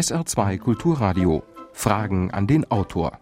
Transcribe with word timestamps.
SR2 0.00 0.56
Kulturradio. 0.56 1.42
Fragen 1.74 2.30
an 2.30 2.46
den 2.46 2.70
Autor. 2.70 3.18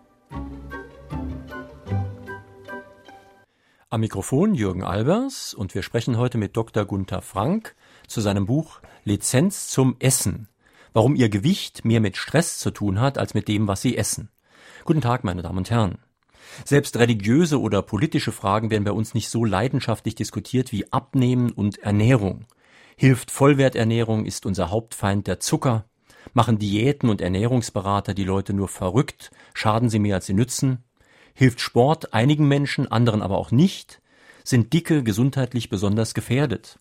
Am 3.90 4.00
Mikrofon 4.00 4.54
Jürgen 4.54 4.84
Albers 4.84 5.54
und 5.54 5.74
wir 5.74 5.82
sprechen 5.82 6.18
heute 6.18 6.38
mit 6.38 6.56
Dr. 6.56 6.84
Gunther 6.84 7.20
Frank 7.20 7.74
zu 8.06 8.20
seinem 8.20 8.46
Buch 8.46 8.78
Lizenz 9.02 9.66
zum 9.66 9.96
Essen. 9.98 10.46
Warum 10.92 11.16
Ihr 11.16 11.28
Gewicht 11.28 11.84
mehr 11.84 11.98
mit 11.98 12.16
Stress 12.16 12.58
zu 12.58 12.70
tun 12.70 13.00
hat 13.00 13.18
als 13.18 13.34
mit 13.34 13.48
dem, 13.48 13.66
was 13.66 13.82
Sie 13.82 13.96
essen. 13.96 14.30
Guten 14.84 15.00
Tag, 15.00 15.24
meine 15.24 15.42
Damen 15.42 15.58
und 15.58 15.70
Herren. 15.72 15.98
Selbst 16.64 16.96
religiöse 16.96 17.60
oder 17.60 17.82
politische 17.82 18.30
Fragen 18.30 18.70
werden 18.70 18.84
bei 18.84 18.92
uns 18.92 19.14
nicht 19.14 19.30
so 19.30 19.44
leidenschaftlich 19.44 20.14
diskutiert 20.14 20.70
wie 20.70 20.92
Abnehmen 20.92 21.50
und 21.50 21.78
Ernährung. 21.78 22.44
Hilft 22.96 23.32
Vollwerternährung, 23.32 24.24
ist 24.24 24.46
unser 24.46 24.70
Hauptfeind 24.70 25.26
der 25.26 25.40
Zucker. 25.40 25.84
Machen 26.34 26.58
Diäten 26.58 27.08
und 27.08 27.20
Ernährungsberater 27.20 28.14
die 28.14 28.24
Leute 28.24 28.52
nur 28.52 28.68
verrückt, 28.68 29.30
schaden 29.54 29.90
sie 29.90 29.98
mehr 29.98 30.16
als 30.16 30.26
sie 30.26 30.34
nützen. 30.34 30.84
Hilft 31.34 31.60
Sport 31.60 32.14
einigen 32.14 32.48
Menschen, 32.48 32.90
anderen 32.90 33.22
aber 33.22 33.38
auch 33.38 33.50
nicht? 33.50 34.00
Sind 34.44 34.72
Dicke 34.72 35.02
gesundheitlich 35.02 35.68
besonders 35.68 36.14
gefährdet? 36.14 36.78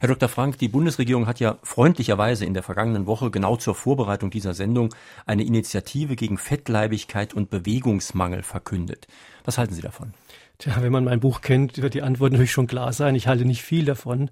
Herr 0.00 0.08
Dr. 0.08 0.30
Frank, 0.30 0.56
die 0.56 0.68
Bundesregierung 0.68 1.26
hat 1.26 1.40
ja 1.40 1.58
freundlicherweise 1.62 2.46
in 2.46 2.54
der 2.54 2.62
vergangenen 2.62 3.06
Woche 3.06 3.30
genau 3.30 3.56
zur 3.56 3.74
Vorbereitung 3.74 4.30
dieser 4.30 4.54
Sendung 4.54 4.94
eine 5.26 5.44
Initiative 5.44 6.16
gegen 6.16 6.38
Fettleibigkeit 6.38 7.34
und 7.34 7.50
Bewegungsmangel 7.50 8.42
verkündet. 8.42 9.06
Was 9.44 9.58
halten 9.58 9.74
Sie 9.74 9.82
davon? 9.82 10.14
Tja, 10.60 10.82
wenn 10.82 10.92
man 10.92 11.04
mein 11.04 11.20
Buch 11.20 11.40
kennt, 11.40 11.80
wird 11.80 11.94
die 11.94 12.02
Antwort 12.02 12.32
natürlich 12.32 12.52
schon 12.52 12.66
klar 12.66 12.92
sein. 12.92 13.14
Ich 13.14 13.26
halte 13.26 13.46
nicht 13.46 13.62
viel 13.62 13.84
davon 13.86 14.30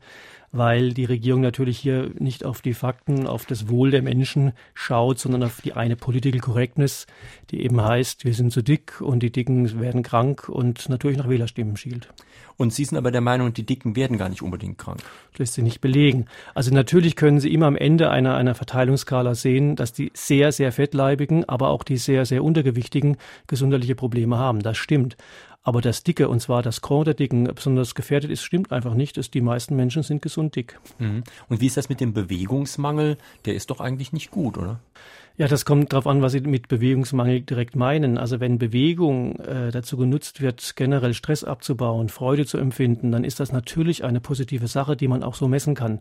weil 0.53 0.95
die 0.95 1.05
Regierung 1.05 1.41
natürlich 1.43 1.79
hier 1.79 2.11
nicht 2.19 2.45
auf 2.45 2.63
die 2.63 2.75
Fakten, 2.75 3.27
auf 3.27 3.45
das 3.45 3.69
Wohl 3.69 3.91
der 3.91 4.03
Menschen 4.03 4.53
schaut, 4.75 5.19
sondern 5.19 5.43
auf 5.43 5.61
die 5.61 5.75
eine 5.75 5.97
Political 5.97 6.41
Correctness, 6.41 7.07
die 7.51 7.63
eben 7.63 7.83
heißt, 7.83 8.25
wir 8.25 8.35
sind 8.35 8.53
zu 8.53 8.63
dick 8.63 9.01
und 9.01 9.23
die 9.23 9.31
Dicken 9.31 9.81
werden 9.81 10.03
krank 10.03 10.49
und 10.49 10.89
natürlich 10.89 11.19
nach 11.19 11.29
Wählerstimmen 11.29 11.77
schielt. 11.77 12.09
Und 12.57 12.73
Sie 12.73 12.85
sind 12.85 12.99
aber 12.99 13.13
der 13.13 13.21
Meinung, 13.21 13.53
die 13.53 13.65
Dicken 13.65 13.95
werden 13.95 14.19
gar 14.19 14.29
nicht 14.29 14.43
unbedingt 14.43 14.79
krank. 14.79 15.01
Das 15.31 15.39
lässt 15.39 15.55
sich 15.55 15.63
nicht 15.63 15.81
belegen. 15.81 16.27
Also 16.55 16.75
natürlich 16.75 17.15
können 17.15 17.39
Sie 17.39 17.53
immer 17.53 17.67
am 17.67 17.77
Ende 17.77 18.11
einer, 18.11 18.37
einer 18.37 18.57
Verteilungsskala 18.57 19.37
sehen, 19.37 19.77
dass 19.77 19.93
die 19.93 20.11
sehr, 20.15 20.51
sehr 20.51 20.73
fettleibigen, 20.73 21.49
aber 21.49 21.69
auch 21.69 21.85
die 21.85 21.99
sehr, 21.99 22.27
sehr 22.27 22.43
untergewichtigen 22.43 23.17
gesundheitliche 23.47 23.95
Probleme 23.95 24.39
haben. 24.39 24.61
Das 24.61 24.77
stimmt. 24.77 25.17
Aber 25.69 25.83
das 25.83 26.03
Dicke, 26.03 26.31
und 26.31 26.41
zwar 26.41 26.63
das 26.63 26.81
Korn 26.81 27.05
der 27.05 27.13
Dicken, 27.13 27.45
besonders 27.45 27.95
gefährdet 27.95 28.31
ist, 28.31 28.43
stimmt 28.43 28.73
einfach 28.73 28.95
nicht. 28.95 29.19
Dass 29.19 29.31
die 29.31 29.43
meisten 29.43 29.77
Menschen 29.77 30.03
sind 30.03 30.23
gesund 30.23 30.57
dick. 30.57 30.81
Mhm. 30.99 31.25
Und 31.51 31.61
wie 31.61 31.67
ist 31.67 31.77
das 31.77 31.91
mit 31.91 32.01
dem 32.01 32.15
Bewegungsmangel? 32.15 33.19
Der 33.45 33.55
ist 33.55 33.69
doch 33.69 33.79
eigentlich 33.79 34.15
nicht 34.15 34.31
gut, 34.31 34.57
oder? 34.57 34.81
Ja, 35.37 35.47
das 35.47 35.67
kommt 35.67 35.93
darauf 35.93 36.07
an, 36.07 36.23
was 36.23 36.33
Sie 36.33 36.41
mit 36.41 36.69
Bewegungsmangel 36.69 37.43
direkt 37.43 37.77
meinen. 37.77 38.17
Also 38.17 38.41
wenn 38.41 38.57
Bewegung 38.57 39.41
äh, 39.41 39.71
dazu 39.71 39.99
genutzt 39.99 40.41
wird, 40.41 40.75
generell 40.75 41.13
Stress 41.13 41.45
abzubauen, 41.45 42.09
Freude 42.09 42.47
zu 42.47 42.57
empfinden, 42.57 43.13
dann 43.13 43.23
ist 43.23 43.39
das 43.39 43.53
natürlich 43.53 44.05
eine 44.05 44.21
positive 44.21 44.69
Sache, 44.69 44.97
die 44.97 45.07
man 45.07 45.23
auch 45.23 45.35
so 45.35 45.49
messen 45.49 45.75
kann. 45.75 46.01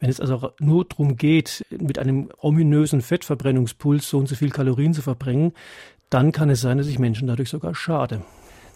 Wenn 0.00 0.10
es 0.10 0.20
also 0.20 0.52
nur 0.60 0.84
darum 0.84 1.16
geht, 1.16 1.64
mit 1.70 1.98
einem 1.98 2.28
ominösen 2.36 3.00
Fettverbrennungspuls 3.00 4.06
so 4.06 4.18
und 4.18 4.28
so 4.28 4.34
viel 4.34 4.50
Kalorien 4.50 4.92
zu 4.92 5.00
verbringen, 5.00 5.54
dann 6.10 6.30
kann 6.32 6.50
es 6.50 6.60
sein, 6.60 6.76
dass 6.76 6.88
ich 6.88 6.98
Menschen 6.98 7.26
dadurch 7.26 7.48
sogar 7.48 7.74
schade. 7.74 8.20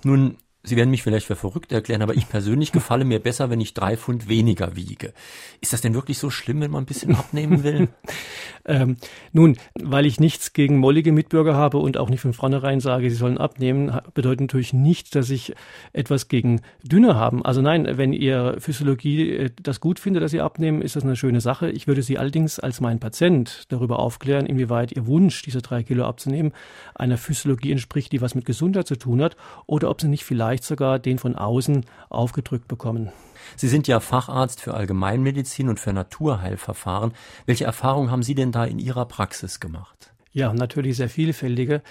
Nun 0.04 0.36
Sie 0.64 0.76
werden 0.76 0.90
mich 0.90 1.02
vielleicht 1.02 1.26
für 1.26 1.34
verrückt 1.34 1.72
erklären, 1.72 2.02
aber 2.02 2.14
ich 2.14 2.28
persönlich 2.28 2.70
gefalle 2.72 3.04
mir 3.04 3.18
besser, 3.18 3.50
wenn 3.50 3.60
ich 3.60 3.74
drei 3.74 3.96
Pfund 3.96 4.28
weniger 4.28 4.76
wiege. 4.76 5.12
Ist 5.60 5.72
das 5.72 5.80
denn 5.80 5.94
wirklich 5.94 6.18
so 6.18 6.30
schlimm, 6.30 6.60
wenn 6.60 6.70
man 6.70 6.84
ein 6.84 6.86
bisschen 6.86 7.14
abnehmen 7.16 7.64
will? 7.64 7.88
ähm, 8.64 8.96
nun, 9.32 9.56
weil 9.74 10.06
ich 10.06 10.20
nichts 10.20 10.52
gegen 10.52 10.78
mollige 10.78 11.10
Mitbürger 11.10 11.54
habe 11.54 11.78
und 11.78 11.98
auch 11.98 12.10
nicht 12.10 12.20
von 12.20 12.32
vornherein 12.32 12.80
sage, 12.80 13.10
sie 13.10 13.16
sollen 13.16 13.38
abnehmen, 13.38 13.98
bedeutet 14.14 14.42
natürlich 14.42 14.72
nicht, 14.72 15.14
dass 15.16 15.30
ich 15.30 15.54
etwas 15.92 16.28
gegen 16.28 16.60
Dünne 16.84 17.16
haben. 17.16 17.44
Also 17.44 17.60
nein, 17.60 17.88
wenn 17.96 18.12
Ihr 18.12 18.56
Physiologie 18.58 19.30
äh, 19.30 19.50
das 19.60 19.80
gut 19.80 19.98
findet, 19.98 20.22
dass 20.22 20.30
Sie 20.30 20.40
abnehmen, 20.40 20.80
ist 20.80 20.94
das 20.94 21.02
eine 21.02 21.16
schöne 21.16 21.40
Sache. 21.40 21.70
Ich 21.70 21.88
würde 21.88 22.02
Sie 22.02 22.18
allerdings 22.18 22.60
als 22.60 22.80
mein 22.80 23.00
Patient 23.00 23.64
darüber 23.68 23.98
aufklären, 23.98 24.46
inwieweit 24.46 24.92
Ihr 24.92 25.06
Wunsch, 25.06 25.42
diese 25.42 25.60
drei 25.60 25.82
Kilo 25.82 26.04
abzunehmen, 26.04 26.52
einer 26.94 27.18
Physiologie 27.18 27.72
entspricht, 27.72 28.12
die 28.12 28.20
was 28.20 28.34
mit 28.34 28.44
Gesundheit 28.44 28.86
zu 28.86 28.96
tun 28.96 29.22
hat, 29.22 29.36
oder 29.66 29.90
ob 29.90 30.00
Sie 30.00 30.08
nicht 30.08 30.24
vielleicht 30.24 30.51
vielleicht 30.52 30.64
sogar 30.64 30.98
den 30.98 31.18
von 31.18 31.34
außen 31.34 31.86
aufgedrückt 32.10 32.68
bekommen. 32.68 33.10
Sie 33.56 33.68
sind 33.68 33.88
ja 33.88 34.00
Facharzt 34.00 34.60
für 34.60 34.74
Allgemeinmedizin 34.74 35.70
und 35.70 35.80
für 35.80 35.94
Naturheilverfahren. 35.94 37.12
Welche 37.46 37.64
Erfahrungen 37.64 38.10
haben 38.10 38.22
Sie 38.22 38.34
denn 38.34 38.52
da 38.52 38.64
in 38.66 38.78
Ihrer 38.78 39.06
Praxis 39.06 39.60
gemacht? 39.60 40.12
Ja, 40.32 40.52
natürlich 40.52 40.98
sehr 40.98 41.08
vielfältige. 41.08 41.82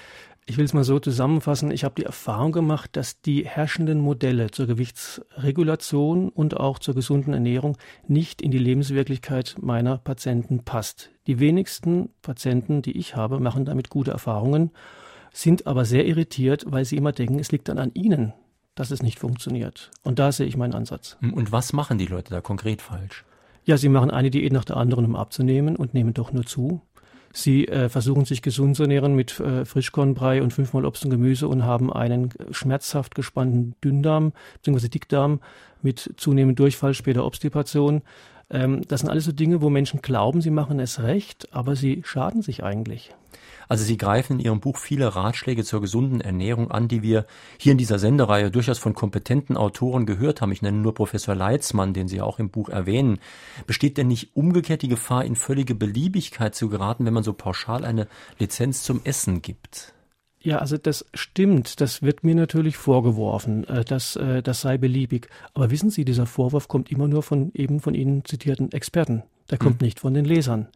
Ich 0.46 0.58
will 0.58 0.66
es 0.66 0.74
mal 0.74 0.84
so 0.84 1.00
zusammenfassen. 1.00 1.72
Ich 1.72 1.84
habe 1.84 1.96
die 1.96 2.06
Erfahrung 2.06 2.52
gemacht, 2.52 2.92
dass 2.94 3.22
die 3.22 3.48
herrschenden 3.48 4.00
Modelle 4.00 4.52
zur 4.52 4.68
Gewichtsregulation 4.68 6.30
und 6.30 6.58
auch 6.58 6.78
zur 6.78 6.94
gesunden 6.94 7.34
Ernährung 7.34 7.78
nicht 8.08 8.44
in 8.44 8.52
die 8.52 8.60
Lebenswirklichkeit 8.60 9.56
meiner 9.60 9.98
Patienten 9.98 10.64
passt. 10.64 11.10
Die 11.26 11.40
wenigsten 11.40 12.10
Patienten, 12.22 12.84
die 12.84 12.98
ich 12.98 13.16
habe, 13.16 13.40
machen 13.40 13.66
damit 13.66 13.90
gute 13.90 14.12
Erfahrungen, 14.12 14.72
sind 15.34 15.68
aber 15.68 15.86
sehr 15.86 16.06
irritiert, 16.06 16.66
weil 16.68 16.86
sie 16.86 16.98
immer 16.98 17.12
denken, 17.12 17.40
es 17.40 17.52
liegt 17.52 17.70
dann 17.70 17.80
an 17.80 17.92
ihnen, 17.94 18.34
dass 18.76 18.92
es 18.92 19.04
nicht 19.04 19.20
funktioniert. 19.20 19.92
Und 20.04 20.20
da 20.20 20.32
sehe 20.32 20.48
ich 20.48 20.58
meinen 20.58 20.74
Ansatz. 20.74 21.18
Hm, 21.20 21.34
und 21.34 21.52
was 21.52 21.74
machen 21.74 21.98
die 21.98 22.06
Leute 22.06 22.32
da 22.32 22.42
konkret 22.42 22.82
falsch? 22.82 23.26
Ja, 23.64 23.78
sie 23.78 23.90
machen 23.90 24.12
eine 24.12 24.32
Diät 24.32 24.54
nach 24.54 24.66
der 24.66 24.78
anderen, 24.78 25.06
um 25.06 25.16
abzunehmen 25.16 25.76
und 25.76 25.94
nehmen 25.94 26.14
doch 26.14 26.32
nur 26.32 26.46
zu. 26.46 26.82
Sie 27.34 27.68
äh, 27.68 27.88
versuchen 27.90 28.26
sich 28.26 28.42
gesund 28.42 28.76
zu 28.76 28.84
ernähren 28.84 29.16
mit 29.16 29.40
äh, 29.40 29.64
Frischkornbrei 29.64 30.42
und 30.42 30.52
fünfmal 30.52 30.86
Obst 30.86 31.06
und 31.06 31.12
Gemüse 31.12 31.48
und 31.48 31.64
haben 31.64 31.92
einen 31.92 32.30
schmerzhaft 32.52 33.16
gespannten 33.16 33.76
Dünndarm 33.84 34.34
bzw. 34.64 34.90
Dickdarm 34.90 35.40
mit 35.82 36.14
zunehmendem 36.18 36.56
Durchfall, 36.56 36.94
später 36.94 37.26
Obstipation. 37.26 38.02
Ähm, 38.50 38.82
das 38.88 39.02
sind 39.02 39.10
alles 39.10 39.26
so 39.26 39.32
Dinge, 39.32 39.62
wo 39.62 39.70
Menschen 39.70 40.02
glauben, 40.02 40.42
sie 40.42 40.50
machen 40.50 40.80
es 40.80 41.02
recht, 41.02 41.54
aber 41.54 41.76
sie 41.76 42.02
schaden 42.06 42.42
sich 42.42 42.64
eigentlich. 42.64 43.16
Also 43.72 43.86
Sie 43.86 43.96
greifen 43.96 44.34
in 44.34 44.40
Ihrem 44.42 44.60
Buch 44.60 44.78
viele 44.78 45.16
Ratschläge 45.16 45.64
zur 45.64 45.80
gesunden 45.80 46.20
Ernährung 46.20 46.72
an, 46.72 46.90
die 46.90 47.04
wir 47.04 47.26
hier 47.58 47.72
in 47.72 47.78
dieser 47.78 48.00
Sendereihe 48.00 48.52
durchaus 48.52 48.80
von 48.80 48.94
kompetenten 48.94 49.56
Autoren 49.56 50.06
gehört 50.06 50.42
haben. 50.42 50.52
Ich 50.52 50.62
nenne 50.62 50.80
nur 50.80 50.94
Professor 50.94 51.36
Leitzmann, 51.36 51.94
den 51.94 52.10
Sie 52.10 52.20
auch 52.20 52.38
im 52.38 52.50
Buch 52.50 52.68
erwähnen. 52.68 53.20
Besteht 53.68 53.96
denn 53.96 54.10
nicht 54.10 54.36
umgekehrt 54.36 54.82
die 54.82 54.90
Gefahr, 54.90 55.24
in 55.24 55.38
völlige 55.38 55.74
Beliebigkeit 55.74 56.54
zu 56.54 56.68
geraten, 56.68 57.06
wenn 57.06 57.14
man 57.14 57.24
so 57.24 57.32
pauschal 57.32 57.86
eine 57.86 58.10
Lizenz 58.40 58.84
zum 58.84 59.00
Essen 59.06 59.42
gibt? 59.42 59.94
Ja, 60.42 60.58
also 60.58 60.78
das 60.78 61.06
stimmt. 61.14 61.80
Das 61.80 62.02
wird 62.02 62.26
mir 62.26 62.36
natürlich 62.36 62.76
vorgeworfen, 62.76 63.66
äh, 63.70 63.86
dass 63.86 64.18
äh, 64.18 64.44
das 64.44 64.60
sei 64.60 64.78
beliebig. 64.80 65.30
Aber 65.54 65.72
wissen 65.72 65.92
Sie, 65.92 66.04
dieser 66.04 66.26
Vorwurf 66.26 66.68
kommt 66.68 66.92
immer 66.92 67.08
nur 67.08 67.24
von 67.24 67.54
eben 67.54 67.80
von 67.80 67.94
Ihnen 67.94 68.26
zitierten 68.26 68.74
Experten. 68.74 69.24
Der 69.50 69.58
kommt 69.58 69.80
hm. 69.80 69.86
nicht 69.86 70.02
von 70.02 70.14
den 70.14 70.26
Lesern. 70.26 70.68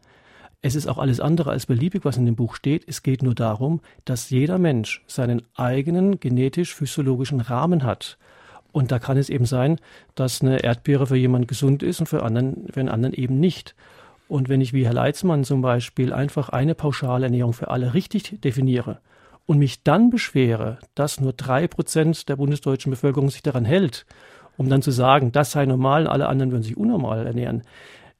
Es 0.62 0.74
ist 0.74 0.86
auch 0.86 0.98
alles 0.98 1.20
andere 1.20 1.50
als 1.50 1.66
beliebig, 1.66 2.04
was 2.04 2.16
in 2.16 2.26
dem 2.26 2.36
Buch 2.36 2.54
steht. 2.54 2.84
Es 2.88 3.02
geht 3.02 3.22
nur 3.22 3.34
darum, 3.34 3.80
dass 4.04 4.30
jeder 4.30 4.58
Mensch 4.58 5.02
seinen 5.06 5.42
eigenen 5.54 6.18
genetisch-physiologischen 6.18 7.40
Rahmen 7.40 7.84
hat. 7.84 8.18
Und 8.72 8.92
da 8.92 8.98
kann 8.98 9.16
es 9.16 9.30
eben 9.30 9.46
sein, 9.46 9.78
dass 10.14 10.42
eine 10.42 10.62
Erdbeere 10.62 11.06
für 11.06 11.16
jemanden 11.16 11.46
gesund 11.46 11.82
ist 11.82 12.00
und 12.00 12.06
für, 12.06 12.22
anderen, 12.22 12.66
für 12.72 12.80
einen 12.80 12.88
anderen 12.88 13.14
eben 13.14 13.38
nicht. 13.38 13.74
Und 14.28 14.48
wenn 14.48 14.60
ich 14.60 14.72
wie 14.72 14.84
Herr 14.84 14.92
Leitzmann 14.92 15.44
zum 15.44 15.62
Beispiel 15.62 16.12
einfach 16.12 16.48
eine 16.48 16.74
pauschale 16.74 17.26
Ernährung 17.26 17.52
für 17.52 17.70
alle 17.70 17.94
richtig 17.94 18.40
definiere 18.40 18.98
und 19.46 19.58
mich 19.58 19.82
dann 19.84 20.10
beschwere, 20.10 20.78
dass 20.94 21.20
nur 21.20 21.32
drei 21.32 21.68
Prozent 21.68 22.28
der 22.28 22.36
bundesdeutschen 22.36 22.90
Bevölkerung 22.90 23.30
sich 23.30 23.42
daran 23.42 23.64
hält, 23.64 24.04
um 24.56 24.68
dann 24.68 24.82
zu 24.82 24.90
sagen, 24.90 25.32
das 25.32 25.52
sei 25.52 25.64
normal, 25.64 26.06
alle 26.06 26.28
anderen 26.28 26.50
würden 26.50 26.64
sich 26.64 26.76
unnormal 26.76 27.26
ernähren, 27.26 27.62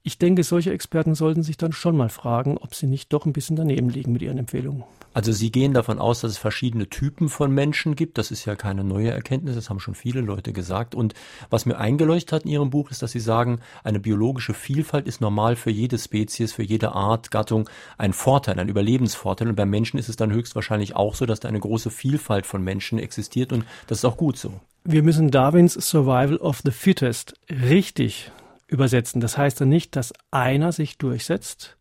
ich 0.07 0.19
denke, 0.19 0.45
solche 0.45 0.71
Experten 0.71 1.17
sollten 1.17 1.43
sich 1.43 1.57
dann 1.57 1.73
schon 1.73 1.97
mal 1.97 2.11
fragen, 2.11 2.59
ob 2.59 2.77
sie 2.77 2.87
nicht 2.87 3.13
doch 3.13 3.27
ein 3.27 3.33
bisschen 3.33 3.57
daneben 3.57 3.91
liegen 3.91 4.13
mit 4.13 4.23
ihren 4.23 4.39
Empfehlungen. 4.39 4.85
Also 5.13 5.33
Sie 5.33 5.51
gehen 5.51 5.75
davon 5.75 5.99
aus, 5.99 6.21
dass 6.21 6.31
es 6.31 6.39
verschiedene 6.39 6.89
Typen 6.89 7.29
von 7.29 7.51
Menschen 7.51 7.97
gibt. 7.97 8.17
Das 8.17 8.31
ist 8.31 8.45
ja 8.45 8.55
keine 8.55 8.85
neue 8.85 9.11
Erkenntnis, 9.11 9.57
das 9.57 9.69
haben 9.69 9.81
schon 9.81 9.97
viele 9.97 10.21
Leute 10.21 10.53
gesagt. 10.53 10.95
Und 10.95 11.15
was 11.51 11.67
mir 11.67 11.79
eingeleuchtet 11.79 12.33
hat 12.33 12.45
in 12.45 12.53
Ihrem 12.53 12.71
Buch 12.71 12.93
ist, 12.93 13.03
dass 13.03 13.11
Sie 13.11 13.19
sagen, 13.19 13.59
eine 13.83 13.99
biologische 13.99 14.55
Vielfalt 14.55 15.09
ist 15.09 15.21
normal 15.21 15.57
für 15.57 15.71
jede 15.71 15.99
Spezies, 15.99 16.53
für 16.53 16.63
jede 16.63 16.93
Art, 16.93 17.33
Gattung 17.33 17.69
ein 17.99 18.13
Vorteil, 18.13 18.61
ein 18.61 18.69
Überlebensvorteil. 18.69 19.49
Und 19.49 19.57
beim 19.57 19.71
Menschen 19.71 19.99
ist 19.99 20.09
es 20.09 20.15
dann 20.15 20.31
höchstwahrscheinlich 20.31 20.95
auch 20.95 21.17
so, 21.17 21.27
dass 21.27 21.41
da 21.41 21.49
eine 21.49 21.59
große 21.59 21.91
Vielfalt 21.91 22.47
von 22.47 22.63
Menschen 22.63 23.01
existiert 23.01 23.53
und 23.53 23.65
das 23.89 23.99
ist 23.99 24.05
auch 24.05 24.17
gut 24.17 24.39
so. 24.39 24.53
Wir 24.85 25.03
müssen 25.03 25.33
Darwins 25.33 25.73
Survival 25.73 26.37
of 26.37 26.61
the 26.65 26.71
Fittest 26.71 27.35
richtig 27.51 28.31
übersetzen. 28.67 29.21
Das 29.21 29.39
heißt 29.39 29.61
dann 29.61 29.69
nicht, 29.69 29.97
dass 29.97 30.13
einer 30.31 30.73
sich 30.73 30.99
durchsetzt, 30.99 31.77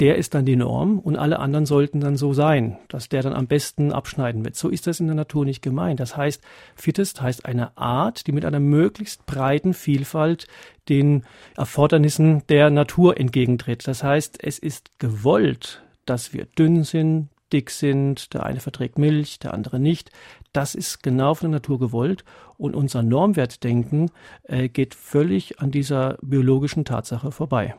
der 0.00 0.16
ist 0.16 0.34
dann 0.34 0.44
die 0.44 0.54
Norm 0.54 1.00
und 1.00 1.16
alle 1.16 1.40
anderen 1.40 1.66
sollten 1.66 1.98
dann 1.98 2.16
so 2.16 2.32
sein, 2.32 2.78
dass 2.88 3.08
der 3.08 3.22
dann 3.22 3.32
am 3.32 3.48
besten 3.48 3.92
abschneiden 3.92 4.44
wird. 4.44 4.54
So 4.54 4.68
ist 4.68 4.86
das 4.86 5.00
in 5.00 5.06
der 5.06 5.16
Natur 5.16 5.44
nicht 5.44 5.60
gemeint. 5.60 5.98
Das 5.98 6.16
heißt, 6.16 6.40
fittest 6.76 7.20
heißt 7.20 7.44
eine 7.44 7.76
Art, 7.76 8.28
die 8.28 8.32
mit 8.32 8.44
einer 8.44 8.60
möglichst 8.60 9.26
breiten 9.26 9.74
Vielfalt 9.74 10.46
den 10.88 11.24
Erfordernissen 11.56 12.46
der 12.48 12.70
Natur 12.70 13.18
entgegentritt. 13.18 13.88
Das 13.88 14.04
heißt, 14.04 14.38
es 14.40 14.60
ist 14.60 14.92
gewollt, 14.98 15.82
dass 16.06 16.32
wir 16.32 16.46
dünn 16.46 16.84
sind, 16.84 17.28
dick 17.52 17.70
sind, 17.70 18.34
der 18.34 18.44
eine 18.44 18.60
verträgt 18.60 18.98
Milch, 18.98 19.38
der 19.38 19.54
andere 19.54 19.78
nicht. 19.78 20.10
Das 20.52 20.74
ist 20.74 21.02
genau 21.02 21.34
von 21.34 21.50
der 21.50 21.60
Natur 21.60 21.78
gewollt 21.78 22.24
und 22.56 22.74
unser 22.74 23.02
Normwertdenken 23.02 24.10
äh, 24.44 24.68
geht 24.68 24.94
völlig 24.94 25.60
an 25.60 25.70
dieser 25.70 26.18
biologischen 26.22 26.84
Tatsache 26.84 27.32
vorbei. 27.32 27.74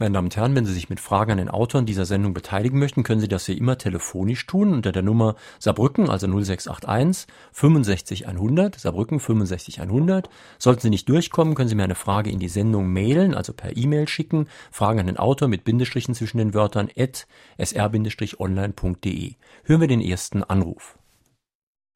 Meine 0.00 0.14
Damen 0.14 0.26
und 0.26 0.36
Herren, 0.36 0.54
wenn 0.54 0.64
Sie 0.64 0.72
sich 0.72 0.88
mit 0.88 1.00
Fragen 1.00 1.32
an 1.32 1.38
den 1.38 1.48
Autoren 1.48 1.84
dieser 1.84 2.04
Sendung 2.04 2.32
beteiligen 2.32 2.78
möchten, 2.78 3.02
können 3.02 3.18
Sie 3.20 3.26
das 3.26 3.48
wie 3.48 3.58
immer 3.58 3.78
telefonisch 3.78 4.46
tun 4.46 4.72
unter 4.72 4.92
der 4.92 5.02
Nummer 5.02 5.34
Saarbrücken, 5.58 6.08
also 6.08 6.28
0681 6.28 7.26
65 7.52 8.28
100, 8.28 8.76
Saarbrücken 8.76 9.18
65 9.18 9.80
100. 9.80 10.30
Sollten 10.58 10.82
Sie 10.82 10.90
nicht 10.90 11.08
durchkommen, 11.08 11.56
können 11.56 11.68
Sie 11.68 11.74
mir 11.74 11.82
eine 11.82 11.96
Frage 11.96 12.30
in 12.30 12.38
die 12.38 12.46
Sendung 12.46 12.92
mailen, 12.92 13.34
also 13.34 13.52
per 13.52 13.76
E-Mail 13.76 14.06
schicken, 14.06 14.46
Fragen 14.70 15.00
an 15.00 15.06
den 15.06 15.16
Autor 15.16 15.48
mit 15.48 15.64
Bindestrichen 15.64 16.14
zwischen 16.14 16.38
den 16.38 16.54
Wörtern 16.54 16.90
at 16.96 17.26
sr-online.de. 17.58 19.32
Hören 19.64 19.80
wir 19.80 19.88
den 19.88 20.00
ersten 20.00 20.44
Anruf. 20.44 20.96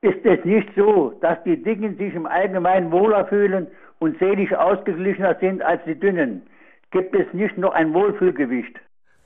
Ist 0.00 0.25
es 0.25 0.44
nicht 0.44 0.69
so, 0.75 1.14
dass 1.20 1.38
die 1.44 1.62
Dicken 1.62 1.96
sich 1.98 2.12
im 2.14 2.26
Allgemeinen 2.26 2.90
wohler 2.90 3.26
fühlen 3.26 3.69
und 4.00 4.19
seelisch 4.19 4.52
ausgeglichener 4.55 5.37
sind 5.40 5.62
als 5.62 5.81
die 5.87 5.94
Dünnen? 5.94 6.43
Gibt 6.92 7.14
es 7.16 7.32
nicht 7.32 7.58
noch 7.58 7.72
ein 7.72 7.92
Wohlfühlgewicht. 7.92 8.78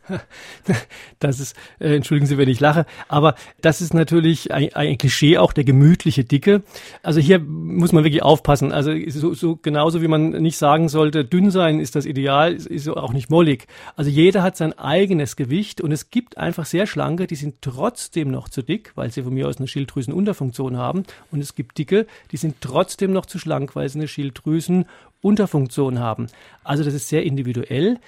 Das 1.19 1.41
ist, 1.41 1.57
äh, 1.79 1.97
entschuldigen 1.97 2.27
Sie, 2.27 2.37
wenn 2.37 2.49
ich 2.49 2.61
lache, 2.61 2.85
aber 3.09 3.37
das 3.63 3.81
ist 3.81 3.95
natürlich 3.95 4.53
ein, 4.53 4.73
ein, 4.75 4.99
Klischee, 4.99 5.39
auch 5.39 5.55
der 5.55 5.65
gemütliche 5.65 6.25
Dicke. 6.25 6.63
Also 7.03 7.21
hier 7.21 7.39
muss 7.39 7.93
man 7.93 8.05
wirklich 8.05 8.23
aufpassen. 8.23 8.71
Also 8.71 8.93
so, 9.09 9.33
so 9.33 9.57
genauso 9.57 10.03
wie 10.03 10.09
man 10.09 10.31
nicht 10.31 10.59
sagen 10.59 10.89
sollte, 10.89 11.25
dünn 11.25 11.51
sein 11.51 11.81
ist 11.81 11.97
das 11.97 12.05
Ideal, 12.05 12.53
ist, 12.53 12.67
ist 12.67 12.89
auch 12.89 13.13
nicht 13.13 13.31
mollig. 13.31 13.67
Also 13.97 14.11
jeder 14.11 14.43
hat 14.43 14.57
sein 14.57 14.79
eigenes 14.79 15.37
Gewicht 15.37 15.81
und 15.81 15.91
es 15.91 16.11
gibt 16.11 16.37
einfach 16.37 16.67
sehr 16.67 16.87
schlanke, 16.87 17.27
die 17.27 17.35
sind 17.35 17.63
trotzdem 17.63 18.31
noch 18.31 18.49
zu 18.49 18.63
dick, 18.63 18.93
weil 18.95 19.11
sie 19.11 19.23
von 19.23 19.33
mir 19.33 19.49
aus 19.49 19.57
eine 19.57 19.69
Schilddrüsenunterfunktion 19.69 20.77
haben. 20.77 21.05
Und 21.33 21.41
es 21.41 21.55
gibt 21.55 21.79
dicke, 21.79 22.07
die 22.31 22.37
sind 22.37 22.57
trotzdem 22.61 23.13
noch 23.13 23.27
zu 23.27 23.39
schlank, 23.39 23.75
weil 23.75 23.89
sie 23.89 23.99
eine 23.99 24.09
Schilddrüsen 24.09 24.85
Unterfunktion 25.23 25.99
haben. 25.99 26.29
Also 26.63 26.85
das 26.85 26.95
ist 26.95 27.09
sehr 27.09 27.25
individuell. 27.25 27.99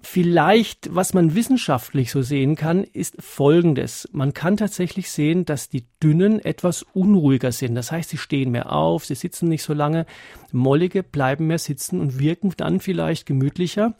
Vielleicht, 0.00 0.94
was 0.94 1.12
man 1.12 1.34
wissenschaftlich 1.34 2.10
so 2.12 2.22
sehen 2.22 2.54
kann, 2.54 2.84
ist 2.84 3.16
Folgendes. 3.20 4.08
Man 4.12 4.32
kann 4.32 4.56
tatsächlich 4.56 5.10
sehen, 5.10 5.44
dass 5.44 5.68
die 5.68 5.86
Dünnen 6.02 6.38
etwas 6.38 6.82
unruhiger 6.82 7.50
sind. 7.50 7.74
Das 7.74 7.90
heißt, 7.90 8.10
sie 8.10 8.16
stehen 8.16 8.52
mehr 8.52 8.72
auf, 8.72 9.04
sie 9.04 9.16
sitzen 9.16 9.48
nicht 9.48 9.62
so 9.62 9.74
lange. 9.74 10.06
Mollige 10.52 11.02
bleiben 11.02 11.48
mehr 11.48 11.58
sitzen 11.58 12.00
und 12.00 12.18
wirken 12.18 12.52
dann 12.56 12.80
vielleicht 12.80 13.26
gemütlicher. 13.26 13.96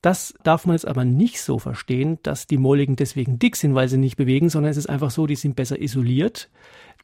Das 0.00 0.34
darf 0.42 0.66
man 0.66 0.74
jetzt 0.74 0.86
aber 0.86 1.04
nicht 1.04 1.40
so 1.40 1.58
verstehen, 1.58 2.18
dass 2.22 2.46
die 2.46 2.58
Molligen 2.58 2.96
deswegen 2.96 3.38
dick 3.38 3.56
sind, 3.56 3.74
weil 3.74 3.88
sie 3.88 3.98
nicht 3.98 4.16
bewegen, 4.16 4.48
sondern 4.48 4.70
es 4.70 4.76
ist 4.76 4.88
einfach 4.88 5.10
so, 5.10 5.26
die 5.26 5.36
sind 5.36 5.54
besser 5.54 5.80
isoliert 5.80 6.50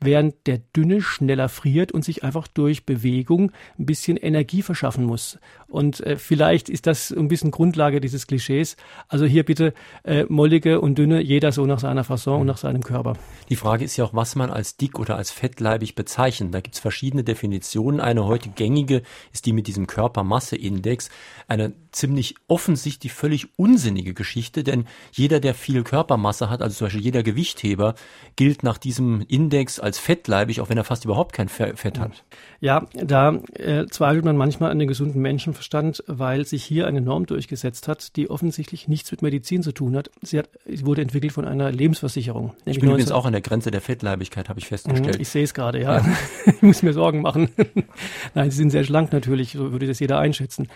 während 0.00 0.46
der 0.46 0.58
Dünne 0.58 1.00
schneller 1.00 1.48
friert 1.48 1.92
und 1.92 2.04
sich 2.04 2.24
einfach 2.24 2.46
durch 2.48 2.86
Bewegung 2.86 3.52
ein 3.78 3.86
bisschen 3.86 4.16
Energie 4.16 4.62
verschaffen 4.62 5.04
muss. 5.04 5.38
Und 5.66 6.00
äh, 6.00 6.16
vielleicht 6.16 6.68
ist 6.68 6.86
das 6.86 7.10
ein 7.10 7.28
bisschen 7.28 7.50
Grundlage 7.50 8.00
dieses 8.00 8.26
Klischees. 8.26 8.76
Also 9.08 9.24
hier 9.24 9.44
bitte 9.44 9.74
äh, 10.04 10.24
mollige 10.28 10.80
und 10.80 10.96
dünne, 10.96 11.20
jeder 11.20 11.52
so 11.52 11.66
nach 11.66 11.78
seiner 11.78 12.04
Fasson 12.04 12.40
und 12.40 12.46
nach 12.46 12.58
seinem 12.58 12.82
Körper. 12.82 13.14
Die 13.48 13.56
Frage 13.56 13.84
ist 13.84 13.96
ja 13.96 14.04
auch, 14.04 14.14
was 14.14 14.36
man 14.36 14.50
als 14.50 14.76
dick 14.76 14.98
oder 14.98 15.16
als 15.16 15.30
fettleibig 15.30 15.94
bezeichnet. 15.94 16.54
Da 16.54 16.60
gibt 16.60 16.74
es 16.74 16.80
verschiedene 16.80 17.24
Definitionen. 17.24 18.00
Eine 18.00 18.24
heute 18.24 18.48
gängige 18.50 19.02
ist 19.32 19.46
die 19.46 19.52
mit 19.52 19.66
diesem 19.66 19.86
Körpermasseindex. 19.86 21.10
Eine 21.48 21.74
ziemlich 21.92 22.34
offensichtlich 22.46 23.12
völlig 23.12 23.48
unsinnige 23.58 24.14
Geschichte, 24.14 24.62
denn 24.62 24.86
jeder, 25.12 25.40
der 25.40 25.54
viel 25.54 25.82
Körpermasse 25.82 26.50
hat, 26.50 26.62
also 26.62 26.76
zum 26.76 26.86
Beispiel 26.86 27.02
jeder 27.02 27.22
Gewichtheber, 27.22 27.94
gilt 28.36 28.62
nach 28.62 28.78
diesem 28.78 29.22
Index 29.22 29.80
als 29.80 29.87
fettleibig, 29.96 30.60
auch 30.60 30.68
wenn 30.68 30.76
er 30.76 30.84
fast 30.84 31.04
überhaupt 31.04 31.32
kein 31.32 31.48
Fett 31.48 31.98
hat. 31.98 32.24
Ja, 32.60 32.86
da 32.92 33.38
äh, 33.54 33.86
zweifelt 33.86 34.24
man 34.24 34.36
manchmal 34.36 34.70
an 34.70 34.78
den 34.78 34.88
gesunden 34.88 35.22
Menschenverstand, 35.22 36.02
weil 36.06 36.44
sich 36.44 36.64
hier 36.64 36.86
eine 36.86 37.00
Norm 37.00 37.24
durchgesetzt 37.26 37.86
hat, 37.86 38.16
die 38.16 38.28
offensichtlich 38.28 38.88
nichts 38.88 39.10
mit 39.12 39.22
Medizin 39.22 39.62
zu 39.62 39.72
tun 39.72 39.96
hat. 39.96 40.10
Sie, 40.22 40.38
hat, 40.38 40.50
sie 40.66 40.84
wurde 40.84 41.00
entwickelt 41.00 41.32
von 41.32 41.44
einer 41.44 41.70
Lebensversicherung. 41.70 42.52
Ich 42.64 42.80
bin 42.80 42.90
übrigens 42.90 43.12
auch 43.12 43.24
an 43.24 43.32
der 43.32 43.40
Grenze 43.40 43.70
der 43.70 43.80
Fettleibigkeit, 43.80 44.48
habe 44.48 44.58
ich 44.58 44.66
festgestellt. 44.66 45.16
Mhm, 45.16 45.22
ich 45.22 45.28
sehe 45.28 45.44
es 45.44 45.54
gerade, 45.54 45.80
ja. 45.80 45.98
ja. 45.98 46.04
ich 46.46 46.62
muss 46.62 46.82
mir 46.82 46.92
Sorgen 46.92 47.22
machen. 47.22 47.50
Nein, 48.34 48.50
sie 48.50 48.56
sind 48.56 48.70
sehr 48.70 48.84
schlank 48.84 49.12
natürlich, 49.12 49.52
so 49.52 49.70
würde 49.72 49.86
das 49.86 50.00
jeder 50.00 50.18
einschätzen. 50.18 50.68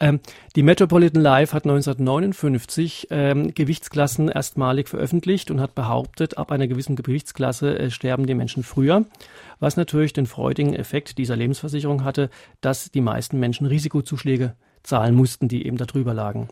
Ähm, 0.00 0.20
die 0.54 0.62
Metropolitan 0.62 1.22
Life 1.22 1.54
hat 1.54 1.64
1959 1.64 3.08
ähm, 3.10 3.52
Gewichtsklassen 3.54 4.28
erstmalig 4.28 4.88
veröffentlicht 4.88 5.50
und 5.50 5.60
hat 5.60 5.74
behauptet, 5.74 6.38
ab 6.38 6.52
einer 6.52 6.68
gewissen 6.68 6.94
Gewichtsklasse 6.94 7.78
äh, 7.78 7.90
sterben 7.90 8.26
die 8.26 8.34
Menschen 8.34 8.62
früher, 8.62 9.06
was 9.58 9.76
natürlich 9.76 10.12
den 10.12 10.26
freudigen 10.26 10.74
Effekt 10.74 11.18
dieser 11.18 11.36
Lebensversicherung 11.36 12.04
hatte, 12.04 12.30
dass 12.60 12.90
die 12.90 13.00
meisten 13.00 13.40
Menschen 13.40 13.66
Risikozuschläge 13.66 14.54
zahlen 14.84 15.14
mussten, 15.14 15.48
die 15.48 15.66
eben 15.66 15.76
darüber 15.76 16.14
lagen. 16.14 16.48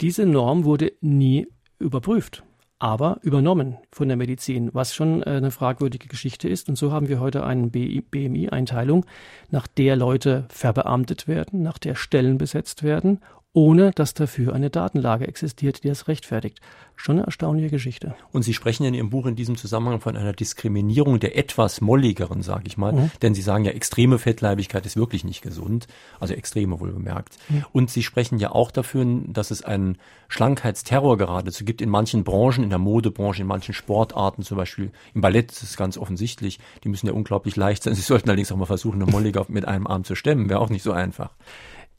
Diese 0.00 0.24
Norm 0.24 0.64
wurde 0.64 0.92
nie 1.02 1.48
überprüft 1.78 2.42
aber 2.80 3.18
übernommen 3.22 3.76
von 3.92 4.08
der 4.08 4.16
Medizin, 4.16 4.70
was 4.72 4.94
schon 4.94 5.22
äh, 5.22 5.26
eine 5.26 5.50
fragwürdige 5.52 6.08
Geschichte 6.08 6.48
ist. 6.48 6.68
Und 6.68 6.76
so 6.76 6.90
haben 6.90 7.08
wir 7.08 7.20
heute 7.20 7.44
eine 7.44 7.68
BMI-Einteilung, 7.68 9.06
nach 9.50 9.68
der 9.68 9.94
Leute 9.96 10.46
verbeamtet 10.48 11.28
werden, 11.28 11.62
nach 11.62 11.78
der 11.78 11.94
Stellen 11.94 12.38
besetzt 12.38 12.82
werden 12.82 13.20
ohne 13.52 13.90
dass 13.90 14.14
dafür 14.14 14.54
eine 14.54 14.70
Datenlage 14.70 15.26
existiert, 15.26 15.82
die 15.82 15.88
das 15.88 16.06
rechtfertigt. 16.06 16.60
Schon 16.94 17.16
eine 17.16 17.26
erstaunliche 17.26 17.70
Geschichte. 17.70 18.14
Und 18.30 18.42
Sie 18.42 18.54
sprechen 18.54 18.84
in 18.84 18.94
Ihrem 18.94 19.10
Buch 19.10 19.26
in 19.26 19.34
diesem 19.34 19.56
Zusammenhang 19.56 20.00
von 20.00 20.16
einer 20.16 20.32
Diskriminierung 20.32 21.18
der 21.18 21.36
etwas 21.36 21.80
molligeren, 21.80 22.42
sage 22.42 22.64
ich 22.66 22.76
mal. 22.76 22.92
Mhm. 22.92 23.10
Denn 23.22 23.34
Sie 23.34 23.42
sagen 23.42 23.64
ja, 23.64 23.72
extreme 23.72 24.18
Fettleibigkeit 24.18 24.86
ist 24.86 24.96
wirklich 24.96 25.24
nicht 25.24 25.42
gesund. 25.42 25.88
Also 26.20 26.34
extreme 26.34 26.78
wohl 26.78 26.92
bemerkt. 26.92 27.38
Mhm. 27.48 27.64
Und 27.72 27.90
Sie 27.90 28.02
sprechen 28.02 28.38
ja 28.38 28.52
auch 28.52 28.70
dafür, 28.70 29.04
dass 29.26 29.50
es 29.50 29.62
einen 29.62 29.98
Schlankheitsterror 30.28 31.16
geradezu 31.16 31.64
gibt 31.64 31.80
in 31.80 31.88
manchen 31.88 32.22
Branchen, 32.22 32.62
in 32.62 32.70
der 32.70 32.78
Modebranche, 32.78 33.42
in 33.42 33.48
manchen 33.48 33.74
Sportarten, 33.74 34.42
zum 34.42 34.58
Beispiel 34.58 34.92
im 35.14 35.22
Ballett 35.22 35.50
ist 35.50 35.62
es 35.62 35.76
ganz 35.76 35.98
offensichtlich. 35.98 36.60
Die 36.84 36.88
müssen 36.88 37.06
ja 37.06 37.14
unglaublich 37.14 37.56
leicht 37.56 37.82
sein. 37.82 37.94
Sie 37.94 38.02
sollten 38.02 38.28
allerdings 38.28 38.52
auch 38.52 38.56
mal 38.56 38.66
versuchen, 38.66 39.02
eine 39.02 39.10
Mollige 39.10 39.44
mit 39.48 39.66
einem 39.66 39.86
Arm 39.86 40.04
zu 40.04 40.14
stemmen. 40.14 40.48
Wäre 40.48 40.60
auch 40.60 40.70
nicht 40.70 40.82
so 40.82 40.92
einfach. 40.92 41.30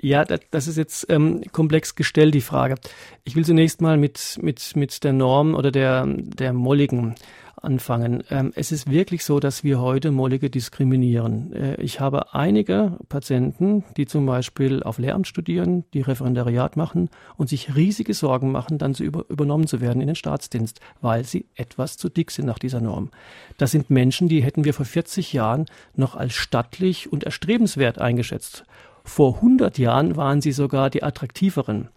Ja, 0.02 0.26
das 0.26 0.68
ist 0.68 0.78
jetzt 0.78 1.06
ähm, 1.10 1.44
komplex 1.52 1.94
gestellt, 1.94 2.34
die 2.34 2.42
Frage. 2.42 2.76
Ich 3.24 3.36
will 3.36 3.46
zunächst 3.46 3.82
mal 3.82 3.98
mit, 3.98 4.40
mit, 4.42 4.76
mit 4.76 5.04
der 5.04 5.14
Norm 5.14 5.54
oder 5.54 5.72
der, 5.72 6.08
der 6.08 6.54
Molligen 6.54 7.16
anfangen. 7.62 8.24
Ähm, 8.32 8.52
es 8.56 8.72
ist 8.72 8.90
wirklich 8.90 9.24
so, 9.24 9.40
dass 9.40 9.64
wir 9.64 9.80
heute 9.80 10.10
Mollige 10.10 10.50
diskriminieren. 10.50 11.54
Äh, 11.54 11.76
ich 11.76 12.00
habe 12.00 12.34
einige 12.34 12.98
Patienten, 13.10 13.84
die 13.96 14.08
zum 14.08 14.26
Beispiel 14.26 14.82
auf 14.82 14.98
Lehramt 14.98 15.28
studieren, 15.28 15.86
die 15.94 16.02
Referendariat 16.02 16.78
machen 16.78 17.10
und 17.38 17.50
sich 17.50 17.76
riesige 17.76 18.16
Sorgen 18.16 18.52
machen, 18.52 18.80
dann 18.80 18.96
zu 18.96 19.04
über, 19.04 19.26
übernommen 19.30 19.68
zu 19.68 19.82
werden 19.82 20.02
in 20.02 20.08
den 20.08 20.16
Staatsdienst, 20.16 20.80
weil 21.02 21.26
sie 21.26 21.46
etwas 21.54 21.98
zu 21.98 22.10
dick 22.10 22.32
sind 22.32 22.48
nach 22.48 22.58
dieser 22.58 22.82
Norm. 22.82 23.12
Das 23.60 23.70
sind 23.70 23.92
Menschen, 23.92 24.28
die 24.28 24.42
hätten 24.42 24.66
wir 24.66 24.74
vor 24.74 24.86
40 24.86 25.32
Jahren 25.34 25.66
noch 25.96 26.16
als 26.16 26.34
stattlich 26.34 27.12
und 27.12 27.24
erstrebenswert 27.24 28.00
eingeschätzt. 28.00 28.64
Vor 29.04 29.36
100 29.36 29.78
Jahren 29.78 30.16
waren 30.16 30.42
sie 30.42 30.52
sogar 30.52 30.90
die 30.90 31.04
attraktiveren. 31.04 31.90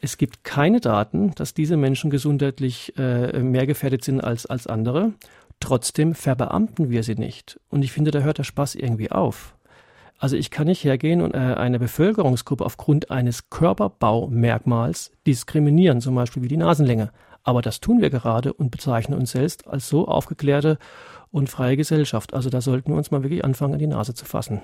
Es 0.00 0.18
gibt 0.18 0.44
keine 0.44 0.80
Daten, 0.80 1.34
dass 1.34 1.54
diese 1.54 1.76
Menschen 1.76 2.10
gesundheitlich 2.10 2.92
äh, 2.98 3.38
mehr 3.40 3.66
gefährdet 3.66 4.04
sind 4.04 4.20
als, 4.20 4.44
als 4.44 4.66
andere. 4.66 5.12
Trotzdem 5.60 6.14
verbeamten 6.14 6.90
wir 6.90 7.02
sie 7.02 7.14
nicht. 7.14 7.58
Und 7.70 7.82
ich 7.82 7.92
finde, 7.92 8.10
da 8.10 8.20
hört 8.20 8.38
der 8.38 8.44
Spaß 8.44 8.74
irgendwie 8.74 9.10
auf. 9.10 9.54
Also 10.18 10.36
ich 10.36 10.50
kann 10.50 10.66
nicht 10.66 10.84
hergehen 10.84 11.22
und 11.22 11.34
äh, 11.34 11.38
eine 11.38 11.78
Bevölkerungsgruppe 11.78 12.64
aufgrund 12.64 13.10
eines 13.10 13.48
Körperbaumerkmals 13.50 15.12
diskriminieren, 15.26 16.00
zum 16.00 16.14
Beispiel 16.14 16.42
wie 16.42 16.48
die 16.48 16.56
Nasenlänge. 16.56 17.10
Aber 17.42 17.62
das 17.62 17.80
tun 17.80 18.00
wir 18.00 18.10
gerade 18.10 18.52
und 18.52 18.70
bezeichnen 18.70 19.18
uns 19.18 19.32
selbst 19.32 19.66
als 19.66 19.88
so 19.88 20.06
aufgeklärte 20.06 20.78
und 21.30 21.48
freie 21.48 21.76
Gesellschaft. 21.76 22.34
Also 22.34 22.50
da 22.50 22.60
sollten 22.60 22.90
wir 22.90 22.96
uns 22.96 23.10
mal 23.10 23.22
wirklich 23.22 23.44
anfangen, 23.44 23.74
an 23.74 23.78
die 23.78 23.86
Nase 23.86 24.14
zu 24.14 24.24
fassen 24.24 24.60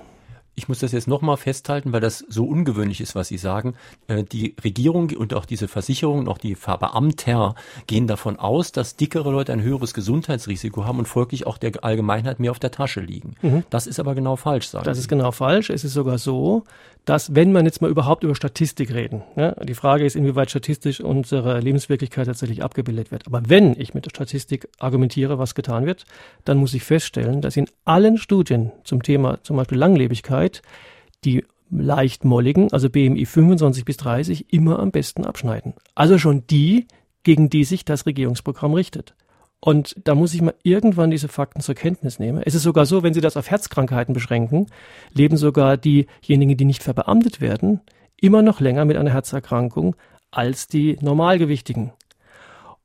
ich 0.55 0.67
muss 0.67 0.79
das 0.79 0.91
jetzt 0.91 1.07
nochmal 1.07 1.37
festhalten, 1.37 1.93
weil 1.93 2.01
das 2.01 2.25
so 2.27 2.45
ungewöhnlich 2.45 2.99
ist, 3.01 3.15
was 3.15 3.29
Sie 3.29 3.37
sagen. 3.37 3.75
Äh, 4.07 4.23
die 4.23 4.55
Regierung 4.63 5.09
und 5.11 5.33
auch 5.33 5.45
diese 5.45 5.67
Versicherungen, 5.67 6.27
auch 6.27 6.37
die 6.37 6.55
Verbeamter 6.55 7.55
gehen 7.87 8.07
davon 8.07 8.37
aus, 8.37 8.71
dass 8.71 8.95
dickere 8.97 9.31
Leute 9.31 9.53
ein 9.53 9.61
höheres 9.61 9.93
Gesundheitsrisiko 9.93 10.85
haben 10.85 10.99
und 10.99 11.07
folglich 11.07 11.47
auch 11.47 11.57
der 11.57 11.83
Allgemeinheit 11.83 12.39
mehr 12.39 12.51
auf 12.51 12.59
der 12.59 12.71
Tasche 12.71 12.99
liegen. 12.99 13.35
Mhm. 13.41 13.63
Das 13.69 13.87
ist 13.87 13.99
aber 13.99 14.13
genau 14.13 14.35
falsch, 14.35 14.67
sagen 14.67 14.83
Das 14.85 14.97
Sie. 14.97 15.01
ist 15.01 15.07
genau 15.07 15.31
falsch. 15.31 15.69
Es 15.69 15.83
ist 15.83 15.93
sogar 15.93 16.17
so, 16.17 16.63
dass 17.05 17.33
wenn 17.35 17.51
man 17.51 17.65
jetzt 17.65 17.81
mal 17.81 17.89
überhaupt 17.89 18.23
über 18.23 18.35
Statistik 18.35 18.93
reden, 18.93 19.23
ja, 19.35 19.51
die 19.63 19.73
Frage 19.73 20.05
ist, 20.05 20.15
inwieweit 20.15 20.49
statistisch 20.49 21.01
unsere 21.01 21.59
Lebenswirklichkeit 21.59 22.27
tatsächlich 22.27 22.63
abgebildet 22.63 23.11
wird. 23.11 23.25
Aber 23.27 23.41
wenn 23.47 23.79
ich 23.79 23.93
mit 23.93 24.05
der 24.05 24.11
Statistik 24.11 24.67
argumentiere, 24.79 25.39
was 25.39 25.55
getan 25.55 25.85
wird, 25.85 26.05
dann 26.45 26.57
muss 26.57 26.73
ich 26.73 26.83
feststellen, 26.83 27.41
dass 27.41 27.57
in 27.57 27.67
allen 27.85 28.17
Studien 28.17 28.71
zum 28.83 29.01
Thema 29.01 29.39
zum 29.43 29.57
Beispiel 29.57 29.77
Langlebigkeit 29.77 30.61
die 31.23 31.43
leicht 31.71 32.25
molligen, 32.25 32.71
also 32.71 32.89
BMI 32.89 33.25
25 33.25 33.85
bis 33.85 33.97
30, 33.97 34.53
immer 34.53 34.79
am 34.79 34.91
besten 34.91 35.25
abschneiden. 35.25 35.73
Also 35.95 36.17
schon 36.17 36.45
die, 36.47 36.87
gegen 37.23 37.49
die 37.49 37.63
sich 37.63 37.85
das 37.85 38.05
Regierungsprogramm 38.05 38.73
richtet. 38.73 39.15
Und 39.63 39.95
da 40.03 40.15
muss 40.15 40.33
ich 40.33 40.41
mal 40.41 40.55
irgendwann 40.63 41.11
diese 41.11 41.27
Fakten 41.27 41.61
zur 41.61 41.75
Kenntnis 41.75 42.17
nehmen. 42.17 42.41
Es 42.43 42.55
ist 42.55 42.63
sogar 42.63 42.87
so, 42.87 43.03
wenn 43.03 43.13
Sie 43.13 43.21
das 43.21 43.37
auf 43.37 43.49
Herzkrankheiten 43.49 44.13
beschränken, 44.13 44.65
leben 45.13 45.37
sogar 45.37 45.77
diejenigen, 45.77 46.57
die 46.57 46.65
nicht 46.65 46.81
verbeamtet 46.81 47.41
werden, 47.41 47.79
immer 48.19 48.41
noch 48.41 48.59
länger 48.59 48.85
mit 48.85 48.97
einer 48.97 49.13
Herzerkrankung 49.13 49.95
als 50.31 50.67
die 50.67 50.97
Normalgewichtigen. 51.01 51.93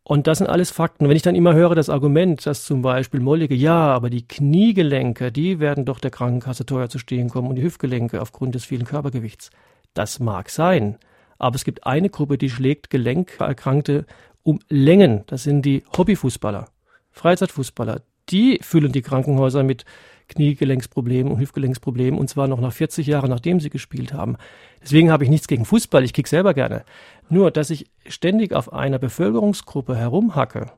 Und 0.03 0.27
das 0.27 0.39
sind 0.39 0.49
alles 0.49 0.71
Fakten. 0.71 1.09
Wenn 1.09 1.17
ich 1.17 1.23
dann 1.23 1.35
immer 1.35 1.55
höre 1.55 1.75
das 1.75 1.89
Argument, 1.89 2.45
dass 2.47 2.65
zum 2.65 2.83
Beispiel 2.83 3.21
Mollige, 3.21 3.55
ja, 3.55 3.89
aber 3.89 4.11
die 4.11 4.29
Kniegelenke, 4.29 5.33
die 5.33 5.59
werden 5.59 5.87
doch 5.87 5.99
der 5.99 6.11
Krankenkasse 6.11 6.67
teuer 6.67 6.91
zu 6.91 6.99
stehen 6.99 7.31
kommen 7.31 7.49
und 7.49 7.57
die 7.57 7.63
Hüftgelenke 7.63 8.21
aufgrund 8.21 8.55
des 8.55 8.67
vielen 8.67 8.85
Körpergewichts. 8.85 9.51
Das 9.95 10.21
mag 10.21 10.51
sein. 10.51 10.99
Aber 11.39 11.57
es 11.57 11.65
gibt 11.65 11.87
eine 11.87 12.11
Gruppe, 12.11 12.39
die 12.39 12.51
schlägt 12.51 12.91
Gelenkerkrankte 12.91 14.07
um 14.47 14.61
Längen. 14.69 15.25
Das 15.27 15.43
sind 15.43 15.63
die 15.63 15.83
Hobbyfußballer, 15.97 16.69
Freizeitfußballer. 17.11 18.03
Die 18.31 18.61
füllen 18.63 18.93
die 18.93 19.03
Krankenhäuser 19.03 19.65
mit 19.65 19.85
Kniegelenksproblemen 20.29 21.33
und 21.33 21.41
Hüftgelenksproblemen 21.41 22.19
und 22.19 22.29
zwar 22.29 22.47
noch 22.47 22.61
nach 22.61 22.73
40 22.73 23.07
Jahren, 23.09 23.31
nachdem 23.31 23.59
sie 23.59 23.71
gespielt 23.71 24.13
haben. 24.13 24.37
Deswegen 24.81 25.11
habe 25.11 25.25
ich 25.25 25.31
nichts 25.31 25.49
gegen 25.49 25.65
Fußball, 25.65 26.05
ich 26.05 26.13
kick 26.13 26.29
selber 26.29 26.55
gerne. 26.55 26.85
Nur, 27.29 27.51
dass 27.51 27.71
ich 27.71 27.91
ständig 28.07 28.53
auf 28.53 28.73
einer 28.73 29.01
Bevölkerungsgruppe 29.01 29.97
herumhacke, 29.97 30.71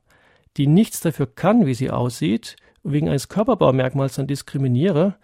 die 0.57 0.67
nichts 0.67 1.01
dafür 1.01 1.27
kann, 1.27 1.67
wie 1.67 1.75
sie 1.75 1.91
aussieht, 1.91 2.57
und 2.83 2.93
wegen 2.93 3.09
eines 3.09 3.29
Körperbaumerkmals 3.29 4.15
dann 4.15 4.27
diskriminiere, 4.27 5.17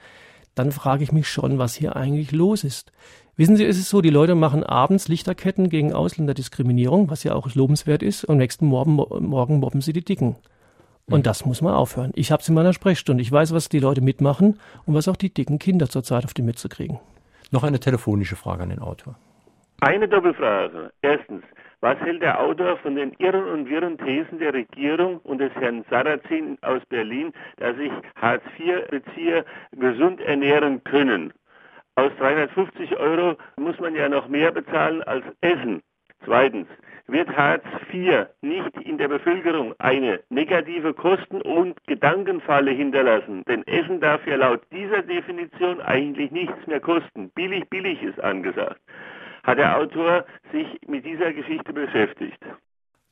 dann 0.54 0.70
frage 0.70 1.02
ich 1.02 1.12
mich 1.12 1.28
schon, 1.28 1.58
was 1.58 1.74
hier 1.74 1.96
eigentlich 1.96 2.32
los 2.32 2.62
ist. 2.62 2.92
Wissen 3.36 3.56
Sie, 3.56 3.64
es 3.64 3.78
ist 3.78 3.88
so, 3.88 4.00
die 4.00 4.10
Leute 4.10 4.36
machen 4.36 4.62
abends 4.62 5.08
Lichterketten 5.08 5.68
gegen 5.68 5.92
Ausländerdiskriminierung, 5.92 7.10
was 7.10 7.24
ja 7.24 7.34
auch 7.34 7.52
lobenswert 7.56 8.00
ist, 8.00 8.24
und 8.24 8.34
am 8.34 8.38
nächsten 8.38 8.66
Morgen, 8.66 8.94
morgen 8.94 9.58
mobben 9.58 9.80
sie 9.80 9.92
die 9.92 10.04
Dicken. 10.04 10.36
Und 11.06 11.18
mhm. 11.18 11.22
das 11.24 11.44
muss 11.44 11.60
man 11.60 11.74
aufhören. 11.74 12.12
Ich 12.14 12.30
habe 12.30 12.42
es 12.42 12.48
in 12.48 12.54
meiner 12.54 12.72
Sprechstunde. 12.72 13.22
Ich 13.22 13.32
weiß, 13.32 13.52
was 13.52 13.68
die 13.68 13.80
Leute 13.80 14.02
mitmachen 14.02 14.60
und 14.86 14.94
was 14.94 15.08
auch 15.08 15.16
die 15.16 15.34
dicken 15.34 15.58
Kinder 15.58 15.88
zurzeit 15.88 16.24
auf 16.24 16.32
die 16.32 16.42
Mütze 16.42 16.68
kriegen. 16.68 17.00
Noch 17.50 17.64
eine 17.64 17.80
telefonische 17.80 18.36
Frage 18.36 18.62
an 18.62 18.68
den 18.68 18.78
Autor. 18.78 19.16
Eine 19.80 20.06
Doppelfrage. 20.06 20.92
Erstens, 21.02 21.42
was 21.80 21.98
hält 21.98 22.22
der 22.22 22.40
Autor 22.40 22.78
von 22.78 22.94
den 22.94 23.12
irren 23.18 23.48
und 23.48 23.68
wirren 23.68 23.98
Thesen 23.98 24.38
der 24.38 24.54
Regierung 24.54 25.18
und 25.24 25.38
des 25.38 25.52
Herrn 25.56 25.84
Sarrazin 25.90 26.56
aus 26.62 26.82
Berlin, 26.88 27.32
dass 27.56 27.76
sich 27.76 27.90
Hartz-IV-Bezieher 28.14 29.44
gesund 29.72 30.20
ernähren 30.20 30.84
können? 30.84 31.32
Aus 31.96 32.10
350 32.18 32.96
Euro 32.96 33.36
muss 33.56 33.78
man 33.78 33.94
ja 33.94 34.08
noch 34.08 34.28
mehr 34.28 34.50
bezahlen 34.50 35.02
als 35.04 35.24
Essen. 35.40 35.80
Zweitens, 36.24 36.66
wird 37.06 37.28
Hartz 37.36 37.64
IV 37.92 38.26
nicht 38.40 38.76
in 38.82 38.98
der 38.98 39.08
Bevölkerung 39.08 39.74
eine 39.78 40.20
negative 40.30 40.94
Kosten- 40.94 41.42
und 41.42 41.76
Gedankenfalle 41.86 42.70
hinterlassen? 42.70 43.44
Denn 43.46 43.66
Essen 43.66 44.00
darf 44.00 44.26
ja 44.26 44.36
laut 44.36 44.62
dieser 44.72 45.02
Definition 45.02 45.80
eigentlich 45.82 46.30
nichts 46.30 46.66
mehr 46.66 46.80
kosten. 46.80 47.30
Billig, 47.34 47.68
billig 47.68 48.02
ist 48.02 48.18
angesagt. 48.20 48.80
Hat 49.44 49.58
der 49.58 49.76
Autor 49.76 50.24
sich 50.50 50.66
mit 50.88 51.04
dieser 51.04 51.32
Geschichte 51.32 51.72
beschäftigt? 51.72 52.42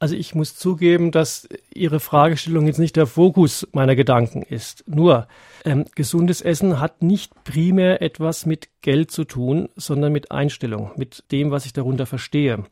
Also 0.02 0.16
ich 0.16 0.34
muss 0.34 0.56
zugeben, 0.56 1.12
dass 1.12 1.48
Ihre 1.72 2.00
Fragestellung 2.00 2.66
jetzt 2.66 2.80
nicht 2.80 2.96
der 2.96 3.06
Fokus 3.06 3.68
meiner 3.70 3.94
Gedanken 3.94 4.42
ist. 4.42 4.82
Nur, 4.88 5.28
ähm, 5.64 5.84
gesundes 5.94 6.40
Essen 6.40 6.80
hat 6.80 7.02
nicht 7.02 7.44
primär 7.44 8.02
etwas 8.02 8.44
mit 8.44 8.68
Geld 8.80 9.12
zu 9.12 9.22
tun, 9.22 9.68
sondern 9.76 10.12
mit 10.12 10.32
Einstellung, 10.32 10.90
mit 10.96 11.22
dem, 11.30 11.52
was 11.52 11.66
ich 11.66 11.72
darunter 11.72 12.06
verstehe. 12.06 12.64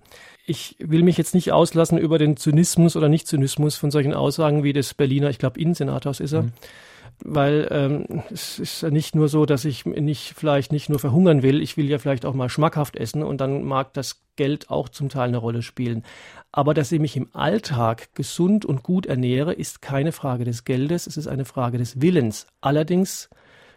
Ich 0.45 0.75
will 0.81 1.05
mich 1.05 1.19
jetzt 1.19 1.37
nicht 1.37 1.53
auslassen 1.53 1.99
über 1.99 2.19
den 2.19 2.37
Zynismus 2.37 2.97
oder 2.97 3.09
Nicht-Zynismus 3.09 3.77
von 3.77 3.93
solchen 3.93 4.13
Aussagen 4.13 4.65
wie 4.65 4.73
des 4.73 4.95
Berliner, 4.95 5.31
ich 5.31 5.39
glaube, 5.39 5.61
Innensenators 5.61 6.19
ist 6.19 6.33
er. 6.33 6.43
Mhm 6.43 6.53
weil 7.25 7.69
ähm, 7.71 8.23
es 8.31 8.59
ist 8.59 8.83
ja 8.83 8.91
nicht 8.91 9.15
nur 9.15 9.29
so, 9.29 9.45
dass 9.47 9.65
ich 9.65 9.85
nicht 9.85 10.35
vielleicht 10.37 10.73
nicht 10.73 10.89
nur 10.89 10.99
verhungern 10.99 11.43
will, 11.43 11.63
ich 11.63 11.77
will 11.77 11.89
ja 11.89 11.99
vielleicht 11.99 12.25
auch 12.25 12.35
mal 12.35 12.49
schmackhaft 12.49 12.97
essen 12.97 13.23
und 13.23 13.41
dann 13.41 13.65
mag 13.65 13.93
das 13.95 14.23
Geld 14.37 14.71
auch 14.71 14.89
zum 14.89 15.09
Teil 15.09 15.29
eine 15.29 15.37
Rolle 15.37 15.63
spielen. 15.63 16.05
Aber 16.53 16.75
dass 16.75 16.91
ich 16.91 17.01
mich 17.01 17.17
im 17.17 17.29
Alltag 17.33 18.15
gesund 18.15 18.65
und 18.65 18.83
gut 18.83 19.07
ernähre, 19.07 19.53
ist 19.53 19.83
keine 19.83 20.13
Frage 20.13 20.45
des 20.45 20.65
Geldes, 20.65 21.07
es 21.07 21.17
ist 21.17 21.29
eine 21.29 21.45
Frage 21.45 21.79
des 21.79 22.01
Willens. 22.01 22.47
Allerdings 22.61 23.31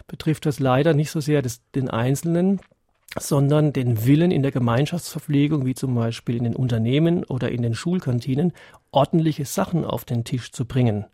betrifft 0.07 0.45
das 0.45 0.59
leider 0.59 0.93
nicht 0.93 1.11
so 1.11 1.19
sehr 1.19 1.41
des, 1.41 1.61
den 1.71 1.89
Einzelnen, 1.89 2.59
sondern 3.19 3.73
den 3.73 4.05
Willen 4.05 4.31
in 4.31 4.41
der 4.41 4.51
Gemeinschaftsverpflegung, 4.51 5.65
wie 5.65 5.75
zum 5.75 5.93
Beispiel 5.93 6.35
in 6.35 6.45
den 6.45 6.55
Unternehmen 6.55 7.23
oder 7.25 7.51
in 7.51 7.61
den 7.61 7.75
Schulkantinen, 7.75 8.53
ordentliche 8.91 9.45
Sachen 9.45 9.85
auf 9.85 10.03
den 10.03 10.23
Tisch 10.23 10.51
zu 10.51 10.65
bringen. 10.65 11.05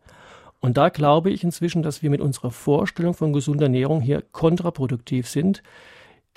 Und 0.62 0.78
da 0.78 0.90
glaube 0.90 1.30
ich 1.30 1.44
inzwischen, 1.44 1.84
dass 1.84 2.02
wir 2.04 2.10
mit 2.10 2.22
unserer 2.22 2.52
Vorstellung 2.52 3.14
von 3.14 3.34
gesunder 3.34 3.66
Ernährung 3.66 4.02
hier 4.02 4.22
kontraproduktiv 4.22 5.28
sind. 5.28 5.64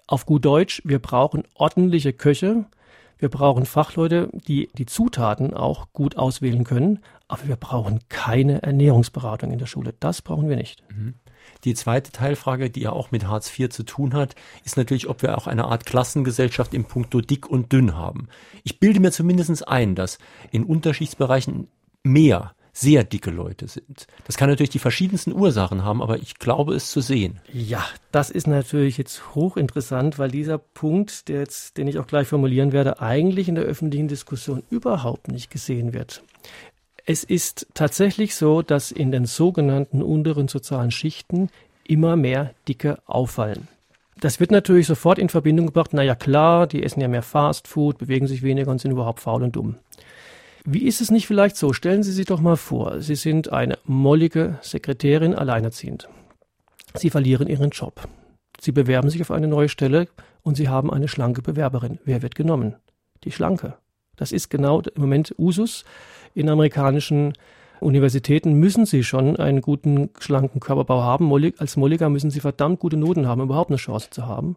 Auf 0.07 0.27
gut 0.27 0.45
Deutsch, 0.45 0.83
wir 0.85 0.99
brauchen 0.99 1.45
ordentliche 1.55 2.13
Köche, 2.13 2.67
wir 3.23 3.29
brauchen 3.29 3.67
Fachleute, 3.67 4.29
die 4.33 4.69
die 4.77 4.85
Zutaten 4.85 5.55
auch 5.55 5.93
gut 5.93 6.17
auswählen 6.17 6.65
können, 6.65 6.99
aber 7.29 7.47
wir 7.47 7.55
brauchen 7.55 8.01
keine 8.09 8.63
Ernährungsberatung 8.63 9.53
in 9.53 9.61
der 9.61 9.67
Schule. 9.67 9.95
Das 10.01 10.23
brauchen 10.23 10.49
wir 10.49 10.57
nicht. 10.57 10.83
Mhm. 10.91 11.15
Die 11.63 11.75
zweite 11.75 12.11
Teilfrage, 12.11 12.69
die 12.69 12.81
ja 12.81 12.91
auch 12.91 13.13
mit 13.13 13.29
Hartz 13.29 13.57
IV 13.57 13.69
zu 13.69 13.85
tun 13.85 14.13
hat, 14.13 14.35
ist 14.65 14.77
natürlich, 14.77 15.09
ob 15.09 15.23
wir 15.23 15.39
auch 15.39 15.47
eine 15.47 15.67
Art 15.67 15.87
Klassengesellschaft 15.87 16.75
im 16.75 16.85
Punkto 16.85 17.21
dick 17.21 17.49
und 17.49 17.73
dünn 17.73 17.95
haben. 17.95 18.27
Ich 18.65 18.81
bilde 18.81 18.99
mir 18.99 19.13
zumindest 19.13 19.69
ein, 19.69 19.95
dass 19.95 20.19
in 20.51 20.65
Unterschichtsbereichen 20.65 21.69
mehr 22.03 22.57
sehr 22.73 23.05
dicke 23.05 23.31
Leute 23.31 23.69
sind. 23.69 24.07
Das 24.27 24.37
kann 24.37 24.49
natürlich 24.49 24.71
die 24.71 24.79
verschiedensten 24.79 25.33
Ursachen 25.33 25.85
haben, 25.85 26.03
aber 26.03 26.17
ich 26.17 26.39
glaube 26.39 26.75
es 26.75 26.91
zu 26.91 27.01
sehen. 27.01 27.39
Ja, 27.53 27.85
das 28.11 28.31
ist 28.31 28.47
natürlich 28.47 28.97
jetzt 28.97 29.35
hochinteressant, 29.35 30.19
weil 30.19 30.31
dieser 30.31 30.59
Punkt, 30.59 31.29
der 31.29 31.41
jetzt, 31.41 31.77
den 31.77 31.87
ich 31.87 31.99
auch 31.99 32.07
gleich 32.07 32.29
formulieren 32.29 32.73
werde, 32.73 33.01
eigentlich 33.01 33.49
in 33.49 33.55
der 33.55 33.65
öffentlichen 33.65 34.09
Diskussion 34.09 34.63
überhaupt 34.71 35.29
nicht 35.29 35.51
gesehen 35.51 35.93
wird. 35.93 36.23
Es 37.05 37.25
ist 37.25 37.67
tatsächlich 37.75 38.35
so, 38.35 38.63
dass 38.63 38.91
in 38.91 39.11
den 39.13 39.27
sogenannten 39.27 40.03
unteren 40.03 40.49
sozialen 40.49 40.91
Schichten 40.91 41.51
immer 41.85 42.17
mehr 42.17 42.55
Dicke 42.69 42.99
auffallen. 43.07 43.69
Das 44.21 44.39
wird 44.39 44.53
natürlich 44.53 44.87
sofort 44.87 45.19
in 45.19 45.29
Verbindung 45.29 45.67
gebracht, 45.67 45.93
naja 45.95 46.15
klar, 46.15 46.69
die 46.69 46.85
essen 46.85 47.01
ja 47.01 47.09
mehr 47.09 47.23
Fastfood, 47.23 47.99
bewegen 47.99 48.29
sich 48.29 48.43
weniger 48.43 48.71
und 48.71 48.81
sind 48.81 48.93
überhaupt 48.93 49.19
faul 49.19 49.43
und 49.43 49.57
dumm. 49.57 49.77
Wie 50.65 50.87
ist 50.87 51.01
es 51.01 51.11
nicht 51.11 51.27
vielleicht 51.27 51.57
so? 51.57 51.73
Stellen 51.73 52.05
Sie 52.05 52.13
sich 52.13 52.27
doch 52.27 52.41
mal 52.41 52.57
vor, 52.57 53.01
Sie 53.01 53.17
sind 53.17 53.53
eine 53.53 53.79
mollige 53.85 54.59
Sekretärin 54.63 55.35
alleinerziehend. 55.35 56.09
Sie 56.95 57.11
verlieren 57.11 57.49
Ihren 57.49 57.71
Job. 57.71 58.09
Sie 58.61 58.71
bewerben 58.71 59.11
sich 59.11 59.21
auf 59.23 59.33
eine 59.33 59.49
neue 59.49 59.69
Stelle 59.69 60.07
und 60.43 60.57
Sie 60.57 60.69
haben 60.69 60.93
eine 60.93 61.09
schlanke 61.09 61.43
Bewerberin. 61.43 61.99
Wer 62.05 62.23
wird 62.23 62.37
genommen? 62.37 62.77
Die 63.25 63.33
Schlanke. 63.33 63.75
Das 64.15 64.31
ist 64.31 64.51
genau 64.51 64.81
im 64.81 65.01
Moment 65.01 65.35
Usus. 65.37 65.85
In 66.35 66.49
amerikanischen 66.49 67.33
Universitäten 67.81 68.53
müssen 68.55 68.87
Sie 68.87 69.03
schon 69.03 69.37
einen 69.37 69.63
guten, 69.63 70.11
schlanken 70.21 70.61
Körperbau 70.61 71.03
haben. 71.03 71.33
Als 71.59 71.77
Molliger 71.77 72.09
müssen 72.09 72.31
Sie 72.31 72.39
verdammt 72.39 72.79
gute 72.79 72.97
Noten 72.97 73.27
haben, 73.27 73.41
um 73.41 73.49
überhaupt 73.49 73.71
eine 73.71 73.79
Chance 73.79 74.11
zu 74.11 74.27
haben. 74.27 74.57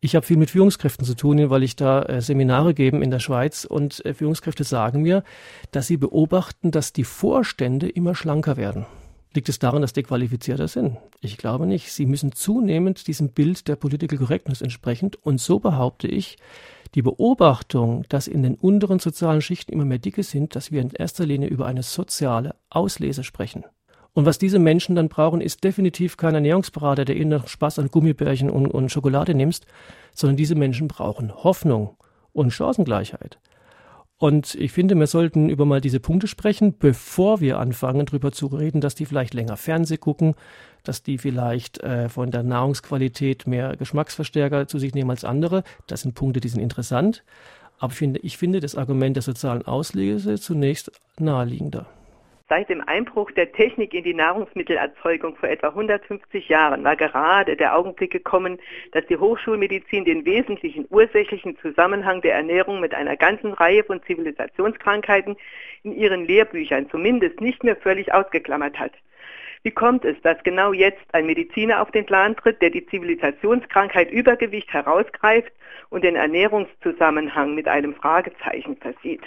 Ich 0.00 0.14
habe 0.14 0.26
viel 0.26 0.36
mit 0.36 0.50
Führungskräften 0.50 1.06
zu 1.06 1.14
tun, 1.14 1.50
weil 1.50 1.62
ich 1.62 1.74
da 1.74 2.02
äh, 2.02 2.20
Seminare 2.20 2.74
gebe 2.74 3.02
in 3.02 3.10
der 3.10 3.18
Schweiz 3.18 3.64
und 3.64 4.04
äh, 4.04 4.14
Führungskräfte 4.14 4.64
sagen 4.64 5.02
mir, 5.02 5.24
dass 5.70 5.86
sie 5.86 5.96
beobachten, 5.96 6.70
dass 6.70 6.92
die 6.92 7.04
Vorstände 7.04 7.88
immer 7.88 8.14
schlanker 8.14 8.56
werden. 8.56 8.86
Liegt 9.34 9.48
es 9.48 9.58
daran, 9.58 9.82
dass 9.82 9.92
die 9.92 10.02
qualifizierter 10.02 10.68
sind? 10.68 10.96
Ich 11.20 11.36
glaube 11.36 11.66
nicht. 11.66 11.92
Sie 11.92 12.06
müssen 12.06 12.32
zunehmend 12.32 13.06
diesem 13.06 13.30
Bild 13.30 13.68
der 13.68 13.76
Political 13.76 14.18
Correctness 14.18 14.62
entsprechend 14.62 15.16
und 15.16 15.40
so 15.40 15.58
behaupte 15.58 16.08
ich, 16.08 16.38
die 16.94 17.02
Beobachtung, 17.02 18.04
dass 18.08 18.28
in 18.28 18.42
den 18.42 18.54
unteren 18.54 18.98
sozialen 18.98 19.42
Schichten 19.42 19.72
immer 19.72 19.84
mehr 19.84 19.98
Dicke 19.98 20.22
sind, 20.22 20.56
dass 20.56 20.72
wir 20.72 20.80
in 20.80 20.90
erster 20.90 21.26
Linie 21.26 21.48
über 21.48 21.66
eine 21.66 21.82
soziale 21.82 22.54
Auslese 22.70 23.24
sprechen. 23.24 23.64
Und 24.16 24.24
was 24.24 24.38
diese 24.38 24.58
Menschen 24.58 24.96
dann 24.96 25.10
brauchen, 25.10 25.42
ist 25.42 25.62
definitiv 25.62 26.16
kein 26.16 26.34
Ernährungsberater, 26.34 27.04
der 27.04 27.16
ihnen 27.16 27.28
noch 27.28 27.48
Spaß 27.48 27.80
an 27.80 27.90
Gummibärchen 27.90 28.48
und, 28.48 28.66
und 28.66 28.90
Schokolade 28.90 29.34
nimmst, 29.34 29.66
sondern 30.14 30.38
diese 30.38 30.54
Menschen 30.54 30.88
brauchen 30.88 31.34
Hoffnung 31.44 31.98
und 32.32 32.50
Chancengleichheit. 32.50 33.38
Und 34.16 34.54
ich 34.54 34.72
finde, 34.72 34.94
wir 34.94 35.06
sollten 35.06 35.50
über 35.50 35.66
mal 35.66 35.82
diese 35.82 36.00
Punkte 36.00 36.28
sprechen, 36.28 36.78
bevor 36.78 37.42
wir 37.42 37.58
anfangen, 37.58 38.06
darüber 38.06 38.32
zu 38.32 38.46
reden, 38.46 38.80
dass 38.80 38.94
die 38.94 39.04
vielleicht 39.04 39.34
länger 39.34 39.58
Fernseh 39.58 39.98
gucken, 39.98 40.34
dass 40.82 41.02
die 41.02 41.18
vielleicht 41.18 41.82
äh, 41.82 42.08
von 42.08 42.30
der 42.30 42.42
Nahrungsqualität 42.42 43.46
mehr 43.46 43.76
Geschmacksverstärker 43.76 44.66
zu 44.66 44.78
sich 44.78 44.94
nehmen 44.94 45.10
als 45.10 45.24
andere. 45.24 45.62
Das 45.88 46.00
sind 46.00 46.14
Punkte, 46.14 46.40
die 46.40 46.48
sind 46.48 46.62
interessant. 46.62 47.22
Aber 47.78 47.92
ich 47.92 47.98
finde, 47.98 48.20
ich 48.20 48.38
finde 48.38 48.60
das 48.60 48.76
Argument 48.76 49.14
der 49.14 49.22
sozialen 49.22 49.66
Auslese 49.66 50.40
zunächst 50.40 50.90
naheliegender. 51.18 51.84
Seit 52.48 52.68
dem 52.68 52.80
Einbruch 52.86 53.32
der 53.32 53.50
Technik 53.50 53.92
in 53.92 54.04
die 54.04 54.14
Nahrungsmittelerzeugung 54.14 55.34
vor 55.34 55.48
etwa 55.48 55.70
150 55.70 56.48
Jahren 56.48 56.84
war 56.84 56.94
gerade 56.94 57.56
der 57.56 57.76
Augenblick 57.76 58.12
gekommen, 58.12 58.60
dass 58.92 59.04
die 59.06 59.16
Hochschulmedizin 59.16 60.04
den 60.04 60.24
wesentlichen 60.24 60.86
ursächlichen 60.88 61.58
Zusammenhang 61.58 62.20
der 62.20 62.34
Ernährung 62.34 62.78
mit 62.78 62.94
einer 62.94 63.16
ganzen 63.16 63.52
Reihe 63.52 63.82
von 63.82 64.00
Zivilisationskrankheiten 64.04 65.36
in 65.82 65.90
ihren 65.92 66.24
Lehrbüchern 66.24 66.88
zumindest 66.88 67.40
nicht 67.40 67.64
mehr 67.64 67.74
völlig 67.74 68.14
ausgeklammert 68.14 68.78
hat. 68.78 68.92
Wie 69.64 69.72
kommt 69.72 70.04
es, 70.04 70.14
dass 70.22 70.40
genau 70.44 70.72
jetzt 70.72 71.02
ein 71.12 71.26
Mediziner 71.26 71.82
auf 71.82 71.90
den 71.90 72.06
Plan 72.06 72.36
tritt, 72.36 72.62
der 72.62 72.70
die 72.70 72.86
Zivilisationskrankheit 72.86 74.12
Übergewicht 74.12 74.72
herausgreift 74.72 75.52
und 75.88 76.04
den 76.04 76.14
Ernährungszusammenhang 76.14 77.56
mit 77.56 77.66
einem 77.66 77.96
Fragezeichen 77.96 78.76
versieht? 78.76 79.22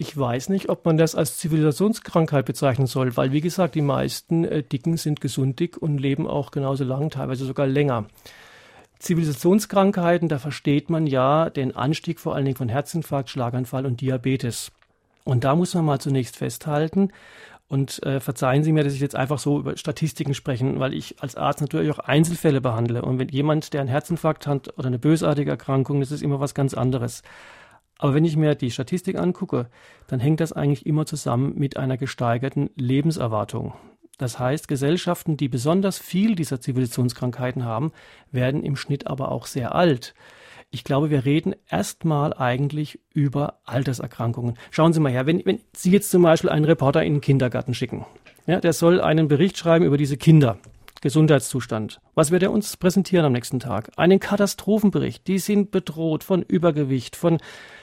Ich 0.00 0.16
weiß 0.16 0.48
nicht, 0.50 0.68
ob 0.68 0.84
man 0.84 0.96
das 0.96 1.16
als 1.16 1.38
Zivilisationskrankheit 1.38 2.46
bezeichnen 2.46 2.86
soll, 2.86 3.16
weil, 3.16 3.32
wie 3.32 3.40
gesagt, 3.40 3.74
die 3.74 3.82
meisten 3.82 4.44
äh, 4.44 4.62
Dicken 4.62 4.96
sind 4.96 5.20
gesundig 5.20 5.76
und 5.76 5.98
leben 5.98 6.28
auch 6.28 6.52
genauso 6.52 6.84
lang, 6.84 7.10
teilweise 7.10 7.44
sogar 7.44 7.66
länger. 7.66 8.06
Zivilisationskrankheiten, 9.00 10.28
da 10.28 10.38
versteht 10.38 10.88
man 10.88 11.08
ja 11.08 11.50
den 11.50 11.74
Anstieg 11.74 12.20
vor 12.20 12.36
allen 12.36 12.44
Dingen 12.44 12.56
von 12.56 12.68
Herzinfarkt, 12.68 13.28
Schlaganfall 13.28 13.86
und 13.86 14.00
Diabetes. 14.00 14.70
Und 15.24 15.42
da 15.42 15.56
muss 15.56 15.74
man 15.74 15.84
mal 15.84 16.00
zunächst 16.00 16.36
festhalten, 16.36 17.10
und 17.68 18.02
äh, 18.02 18.18
verzeihen 18.18 18.64
Sie 18.64 18.72
mir, 18.72 18.82
dass 18.82 18.94
ich 18.94 19.00
jetzt 19.00 19.14
einfach 19.14 19.38
so 19.38 19.58
über 19.58 19.76
Statistiken 19.76 20.32
sprechen, 20.32 20.80
weil 20.80 20.94
ich 20.94 21.16
als 21.20 21.36
Arzt 21.36 21.60
natürlich 21.60 21.90
auch 21.90 21.98
Einzelfälle 21.98 22.62
behandle. 22.62 23.02
Und 23.02 23.18
wenn 23.18 23.28
jemand, 23.28 23.74
der 23.74 23.82
einen 23.82 23.90
Herzinfarkt 23.90 24.46
hat 24.46 24.72
oder 24.78 24.86
eine 24.86 24.98
bösartige 24.98 25.50
Erkrankung, 25.50 26.00
das 26.00 26.10
ist 26.10 26.22
immer 26.22 26.40
was 26.40 26.54
ganz 26.54 26.72
anderes. 26.72 27.22
Aber 27.98 28.14
wenn 28.14 28.24
ich 28.24 28.36
mir 28.36 28.54
die 28.54 28.70
Statistik 28.70 29.18
angucke, 29.18 29.68
dann 30.06 30.20
hängt 30.20 30.40
das 30.40 30.52
eigentlich 30.52 30.86
immer 30.86 31.04
zusammen 31.04 31.54
mit 31.56 31.76
einer 31.76 31.96
gesteigerten 31.96 32.70
Lebenserwartung. 32.76 33.74
Das 34.18 34.38
heißt, 34.38 34.66
Gesellschaften, 34.66 35.36
die 35.36 35.48
besonders 35.48 35.98
viel 35.98 36.34
dieser 36.34 36.60
Zivilisationskrankheiten 36.60 37.64
haben, 37.64 37.92
werden 38.32 38.64
im 38.64 38.76
Schnitt 38.76 39.06
aber 39.06 39.30
auch 39.30 39.46
sehr 39.46 39.74
alt. 39.74 40.14
Ich 40.70 40.84
glaube, 40.84 41.08
wir 41.08 41.24
reden 41.24 41.54
erstmal 41.70 42.34
eigentlich 42.34 43.00
über 43.14 43.60
Alterserkrankungen. 43.64 44.58
Schauen 44.70 44.92
Sie 44.92 45.00
mal 45.00 45.12
her, 45.12 45.26
wenn, 45.26 45.44
wenn 45.46 45.60
Sie 45.72 45.90
jetzt 45.90 46.10
zum 46.10 46.22
Beispiel 46.22 46.50
einen 46.50 46.66
Reporter 46.66 47.02
in 47.02 47.14
den 47.14 47.20
Kindergarten 47.20 47.74
schicken, 47.74 48.04
ja, 48.46 48.60
der 48.60 48.72
soll 48.72 49.00
einen 49.00 49.28
Bericht 49.28 49.56
schreiben 49.56 49.84
über 49.84 49.96
diese 49.96 50.16
Kinder. 50.16 50.58
Gesundheitszustand. 51.00 52.00
Was 52.14 52.32
wird 52.32 52.42
er 52.42 52.50
uns 52.50 52.76
präsentieren 52.76 53.24
am 53.24 53.32
nächsten 53.32 53.60
Tag? 53.60 53.90
Einen 53.96 54.18
Katastrophenbericht. 54.18 55.28
Die 55.28 55.38
sind 55.38 55.70
bedroht 55.70 56.24
von 56.24 56.42
Übergewicht, 56.42 57.14
von 57.14 57.38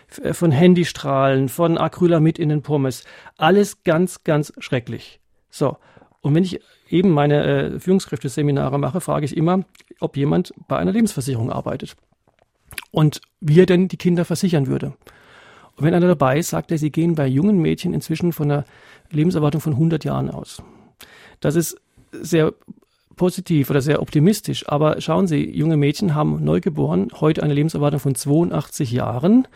von 0.10 0.52
Handystrahlen, 0.52 1.50
von 1.50 1.78
Acrylamid 1.78 2.40
in 2.40 2.50
den 2.50 2.62
Pommes. 2.62 3.04
Alles 3.38 3.84
ganz, 3.84 4.24
ganz 4.24 4.54
schrecklich. 4.60 5.20
So. 5.50 5.78
Und 6.22 6.34
wenn 6.34 6.44
ich 6.44 6.60
eben 6.90 7.12
meine 7.12 7.44
äh, 7.44 7.80
Führungskräfteseminare 7.80 8.80
mache, 8.80 9.02
frage 9.02 9.26
ich 9.26 9.38
immer, 9.38 9.64
ob 10.00 10.18
jemand 10.18 10.54
bei 10.68 10.78
einer 10.78 10.92
Lebensversicherung 10.92 11.52
arbeitet. 11.52 11.96
Und 12.92 13.22
wie 13.42 13.60
er 13.60 13.66
denn 13.66 13.88
die 13.88 13.98
Kinder 13.98 14.26
versichern 14.26 14.68
würde. 14.68 14.94
Und 15.76 15.86
wenn 15.86 15.94
einer 15.94 16.08
dabei 16.08 16.40
ist, 16.40 16.50
sagt 16.50 16.72
er, 16.72 16.78
sie 16.78 16.92
gehen 16.92 17.16
bei 17.16 17.28
jungen 17.28 17.60
Mädchen 17.60 17.94
inzwischen 17.94 18.32
von 18.32 18.50
einer 18.50 18.66
Lebenserwartung 19.12 19.62
von 19.62 19.74
100 19.74 20.04
Jahren 20.06 20.30
aus. 20.30 20.64
Das 21.42 21.56
ist 21.56 21.80
sehr 22.12 22.54
positiv 23.16 23.70
oder 23.70 23.82
sehr 23.82 24.02
optimistisch. 24.02 24.68
Aber 24.68 25.00
schauen 25.02 25.28
Sie, 25.28 25.50
junge 25.50 25.78
Mädchen 25.78 26.16
haben 26.16 26.44
neugeboren 26.44 27.10
heute 27.20 27.44
eine 27.44 27.54
Lebenserwartung 27.54 28.00
von 28.00 28.16
82 28.16 28.92
Jahren 28.92 29.48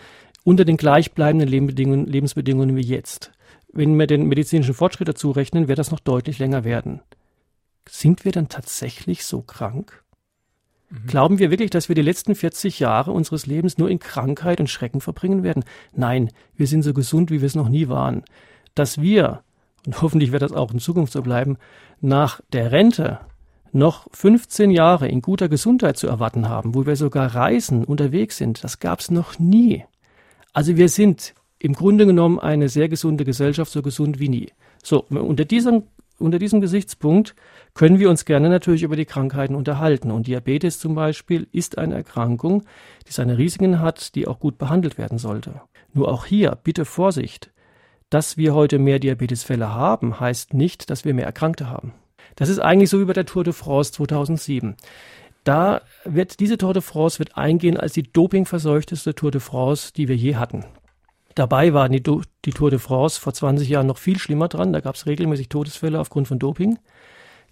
unter 0.43 0.65
den 0.65 0.77
gleichbleibenden 0.77 1.47
Lebensbedingungen, 1.47 2.05
Lebensbedingungen 2.05 2.75
wie 2.75 2.81
jetzt. 2.81 3.31
Wenn 3.71 3.97
wir 3.97 4.07
den 4.07 4.27
medizinischen 4.27 4.73
Fortschritt 4.73 5.07
dazu 5.07 5.31
rechnen, 5.31 5.67
wird 5.67 5.79
das 5.79 5.91
noch 5.91 5.99
deutlich 5.99 6.39
länger 6.39 6.63
werden. 6.63 7.01
Sind 7.87 8.25
wir 8.25 8.31
dann 8.31 8.49
tatsächlich 8.49 9.25
so 9.25 9.41
krank? 9.41 10.03
Mhm. 10.89 11.07
Glauben 11.07 11.39
wir 11.39 11.51
wirklich, 11.51 11.69
dass 11.69 11.89
wir 11.89 11.95
die 11.95 12.01
letzten 12.01 12.35
40 12.35 12.79
Jahre 12.79 13.11
unseres 13.11 13.45
Lebens 13.45 13.77
nur 13.77 13.89
in 13.89 13.99
Krankheit 13.99 14.59
und 14.59 14.69
Schrecken 14.69 15.01
verbringen 15.01 15.43
werden? 15.43 15.63
Nein, 15.93 16.31
wir 16.55 16.67
sind 16.67 16.83
so 16.83 16.93
gesund, 16.93 17.31
wie 17.31 17.41
wir 17.41 17.47
es 17.47 17.55
noch 17.55 17.69
nie 17.69 17.87
waren. 17.87 18.23
Dass 18.75 19.01
wir, 19.01 19.43
und 19.85 20.01
hoffentlich 20.01 20.31
wird 20.31 20.41
das 20.41 20.51
auch 20.51 20.71
in 20.71 20.79
Zukunft 20.79 21.13
so 21.13 21.21
bleiben, 21.21 21.57
nach 22.01 22.41
der 22.53 22.71
Rente 22.71 23.19
noch 23.71 24.07
15 24.13 24.71
Jahre 24.71 25.07
in 25.07 25.21
guter 25.21 25.47
Gesundheit 25.47 25.97
zu 25.97 26.07
erwarten 26.07 26.49
haben, 26.49 26.73
wo 26.73 26.87
wir 26.87 26.95
sogar 26.95 27.35
reisen, 27.35 27.83
unterwegs 27.83 28.37
sind, 28.37 28.63
das 28.63 28.79
gab 28.79 28.99
es 28.99 29.11
noch 29.11 29.37
nie. 29.37 29.85
Also 30.53 30.77
wir 30.77 30.89
sind 30.89 31.33
im 31.59 31.73
Grunde 31.73 32.05
genommen 32.05 32.39
eine 32.39 32.69
sehr 32.69 32.89
gesunde 32.89 33.25
Gesellschaft, 33.25 33.71
so 33.71 33.81
gesund 33.81 34.19
wie 34.19 34.29
nie. 34.29 34.51
So, 34.81 35.03
unter 35.09 35.45
diesem, 35.45 35.83
unter 36.17 36.39
diesem 36.39 36.61
Gesichtspunkt 36.61 37.35
können 37.73 37.99
wir 37.99 38.09
uns 38.09 38.25
gerne 38.25 38.49
natürlich 38.49 38.83
über 38.83 38.95
die 38.95 39.05
Krankheiten 39.05 39.55
unterhalten. 39.55 40.11
Und 40.11 40.27
Diabetes 40.27 40.79
zum 40.79 40.95
Beispiel 40.95 41.47
ist 41.51 41.77
eine 41.77 41.95
Erkrankung, 41.95 42.63
die 43.07 43.11
seine 43.11 43.37
Risiken 43.37 43.79
hat, 43.79 44.15
die 44.15 44.27
auch 44.27 44.39
gut 44.39 44.57
behandelt 44.57 44.97
werden 44.97 45.17
sollte. 45.17 45.61
Nur 45.93 46.09
auch 46.09 46.25
hier 46.25 46.57
bitte 46.63 46.85
Vorsicht. 46.85 47.51
Dass 48.09 48.37
wir 48.37 48.55
heute 48.55 48.79
mehr 48.79 48.97
Diabetesfälle 48.97 49.71
haben, 49.71 50.19
heißt 50.19 50.55
nicht, 50.55 50.89
dass 50.89 51.05
wir 51.05 51.13
mehr 51.13 51.25
Erkrankte 51.25 51.69
haben. 51.69 51.93
Das 52.35 52.49
ist 52.49 52.59
eigentlich 52.59 52.89
so 52.89 52.99
wie 52.99 53.05
bei 53.05 53.13
der 53.13 53.25
Tour 53.25 53.43
de 53.43 53.53
France 53.53 53.91
2007. 53.91 54.75
Da 55.49 55.81
wird 56.05 56.41
diese 56.41 56.59
Tour 56.59 56.75
de 56.75 56.83
France 56.83 57.17
wird 57.17 57.35
eingehen 57.35 57.75
als 57.75 57.93
die 57.93 58.03
dopingverseuchteste 58.03 59.15
Tour 59.15 59.31
de 59.31 59.41
France, 59.41 59.91
die 59.91 60.07
wir 60.07 60.15
je 60.15 60.35
hatten. 60.35 60.63
Dabei 61.33 61.73
war 61.73 61.89
die, 61.89 62.03
die 62.45 62.51
Tour 62.51 62.69
de 62.69 62.77
France 62.77 63.19
vor 63.19 63.33
20 63.33 63.67
Jahren 63.67 63.87
noch 63.87 63.97
viel 63.97 64.19
schlimmer 64.19 64.47
dran. 64.47 64.73
Da 64.73 64.79
gab 64.79 64.93
es 64.93 65.07
regelmäßig 65.07 65.49
Todesfälle 65.49 65.99
aufgrund 65.99 66.27
von 66.27 66.37
Doping. 66.37 66.77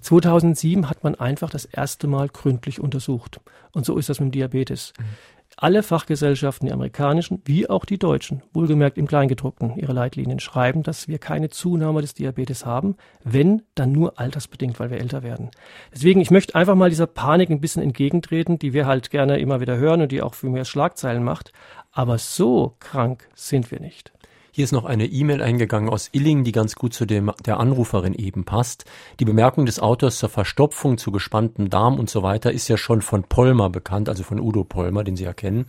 2007 0.01 0.91
hat 0.91 1.03
man 1.03 1.15
einfach 1.15 1.49
das 1.49 1.65
erste 1.65 2.05
Mal 2.05 2.29
gründlich 2.29 2.79
untersucht. 2.79 3.39
Und 3.71 3.83
so 3.83 3.97
ist 3.97 4.09
das 4.09 4.19
mit 4.19 4.27
dem 4.27 4.31
Diabetes. 4.31 4.93
Mhm 4.99 5.36
alle 5.57 5.81
Fachgesellschaften, 5.81 6.67
die 6.67 6.73
amerikanischen 6.73 7.41
wie 7.45 7.69
auch 7.69 7.83
die 7.83 7.97
deutschen, 7.97 8.43
wohlgemerkt 8.53 8.97
im 8.97 9.07
Kleingedruckten, 9.07 9.75
ihre 9.75 9.91
Leitlinien 9.91 10.39
schreiben, 10.39 10.83
dass 10.83 11.07
wir 11.07 11.17
keine 11.17 11.49
Zunahme 11.49 12.01
des 12.01 12.13
Diabetes 12.13 12.65
haben, 12.65 12.95
wenn, 13.23 13.63
dann 13.75 13.91
nur 13.91 14.19
altersbedingt, 14.19 14.79
weil 14.79 14.91
wir 14.91 14.99
älter 14.99 15.23
werden. 15.23 15.49
Deswegen, 15.91 16.21
ich 16.21 16.31
möchte 16.31 16.55
einfach 16.55 16.75
mal 16.75 16.89
dieser 16.89 17.07
Panik 17.07 17.49
ein 17.49 17.59
bisschen 17.59 17.81
entgegentreten, 17.81 18.59
die 18.59 18.73
wir 18.73 18.85
halt 18.85 19.09
gerne 19.09 19.39
immer 19.39 19.59
wieder 19.59 19.77
hören 19.77 20.01
und 20.01 20.11
die 20.11 20.21
auch 20.21 20.35
für 20.35 20.49
mehr 20.49 20.65
Schlagzeilen 20.65 21.23
macht. 21.23 21.51
Aber 21.91 22.19
so 22.19 22.75
krank 22.79 23.27
sind 23.33 23.71
wir 23.71 23.79
nicht. 23.79 24.13
Hier 24.57 24.63
ist 24.63 24.71
noch 24.71 24.85
eine 24.85 25.05
E-Mail 25.05 25.43
eingegangen 25.43 25.87
aus 25.87 26.09
Illing, 26.13 26.43
die 26.43 26.51
ganz 26.51 26.73
gut 26.73 26.91
zu 26.91 27.05
dem 27.05 27.31
der 27.45 27.59
Anruferin 27.59 28.15
eben 28.15 28.43
passt. 28.43 28.85
Die 29.19 29.25
Bemerkung 29.25 29.67
des 29.67 29.79
Autors 29.79 30.17
zur 30.17 30.29
Verstopfung, 30.29 30.97
zu 30.97 31.11
gespanntem 31.11 31.69
Darm 31.69 31.99
und 31.99 32.09
so 32.09 32.23
weiter 32.23 32.51
ist 32.51 32.67
ja 32.67 32.75
schon 32.75 33.03
von 33.03 33.21
Polmer 33.21 33.69
bekannt, 33.69 34.09
also 34.09 34.23
von 34.23 34.39
Udo 34.39 34.63
Polmer, 34.63 35.03
den 35.03 35.15
Sie 35.15 35.25
ja 35.25 35.33
kennen. 35.33 35.67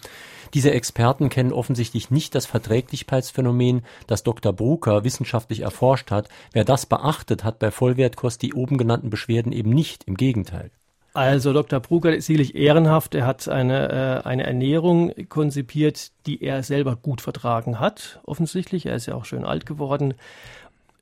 Diese 0.54 0.70
Experten 0.70 1.28
kennen 1.28 1.52
offensichtlich 1.52 2.10
nicht 2.10 2.34
das 2.34 2.46
Verträglichkeitsphänomen, 2.46 3.82
das 4.06 4.22
Dr. 4.22 4.54
Brucker 4.54 5.04
wissenschaftlich 5.04 5.60
erforscht 5.60 6.10
hat. 6.10 6.30
Wer 6.54 6.64
das 6.64 6.86
beachtet, 6.86 7.44
hat 7.44 7.58
bei 7.58 7.70
Vollwertkost 7.70 8.40
die 8.40 8.54
oben 8.54 8.78
genannten 8.78 9.10
Beschwerden 9.10 9.52
eben 9.52 9.68
nicht, 9.68 10.04
im 10.04 10.14
Gegenteil. 10.14 10.70
Also 11.18 11.52
Dr. 11.52 11.80
Brucker 11.80 12.14
ist 12.14 12.26
sicherlich 12.26 12.54
ehrenhaft. 12.54 13.12
Er 13.16 13.26
hat 13.26 13.48
eine, 13.48 14.22
äh, 14.24 14.28
eine 14.28 14.46
Ernährung 14.46 15.12
konzipiert, 15.28 16.12
die 16.26 16.40
er 16.44 16.62
selber 16.62 16.94
gut 16.94 17.20
vertragen 17.20 17.80
hat, 17.80 18.20
offensichtlich. 18.24 18.86
Er 18.86 18.94
ist 18.94 19.06
ja 19.06 19.16
auch 19.16 19.24
schön 19.24 19.44
alt 19.44 19.66
geworden. 19.66 20.14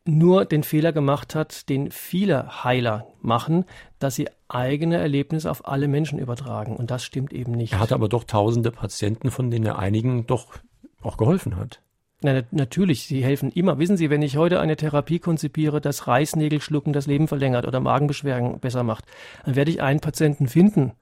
Nur 0.07 0.47
den 0.47 0.63
Fehler 0.63 0.95
gemacht 0.95 1.35
hat, 1.35 1.69
den 1.69 1.91
viele 1.91 2.65
Heiler 2.65 3.09
machen, 3.21 3.67
dass 3.99 4.15
sie 4.15 4.31
eigene 4.49 4.97
Erlebnisse 4.97 5.51
auf 5.51 5.69
alle 5.69 5.87
Menschen 5.87 6.19
übertragen. 6.19 6.77
Und 6.77 6.91
das 6.91 7.05
stimmt 7.05 7.35
eben 7.35 7.53
nicht. 7.53 7.75
Er 7.75 7.81
hatte 7.81 7.95
aber 7.95 8.09
doch 8.09 8.25
tausende 8.25 8.71
Patienten, 8.71 9.31
von 9.31 9.51
denen 9.51 9.67
er 9.67 9.79
einigen 9.79 10.27
doch 10.27 10.47
auch 11.03 11.19
geholfen 11.19 11.57
hat. 11.57 11.83
Na, 12.23 12.43
natürlich, 12.51 13.07
sie 13.07 13.23
helfen 13.23 13.53
immer. 13.53 13.79
Wissen 13.79 13.99
Sie, 13.99 14.09
wenn 14.09 14.23
ich 14.23 14.39
heute 14.39 14.59
eine 14.59 14.77
Therapie 14.77 15.19
konzipiere, 15.19 15.81
dass 15.83 16.07
Reißnägelschlucken 16.07 16.93
das 16.93 17.07
Leben 17.07 17.29
verlängert 17.29 17.67
oder 17.67 17.81
Magenbeschwerden 17.81 18.59
besser 18.59 18.83
macht, 18.83 19.05
dann 19.45 19.55
werde 19.55 19.71
ich 19.71 19.83
einen 19.83 20.01
Patienten 20.01 20.49
finden, 20.49 20.93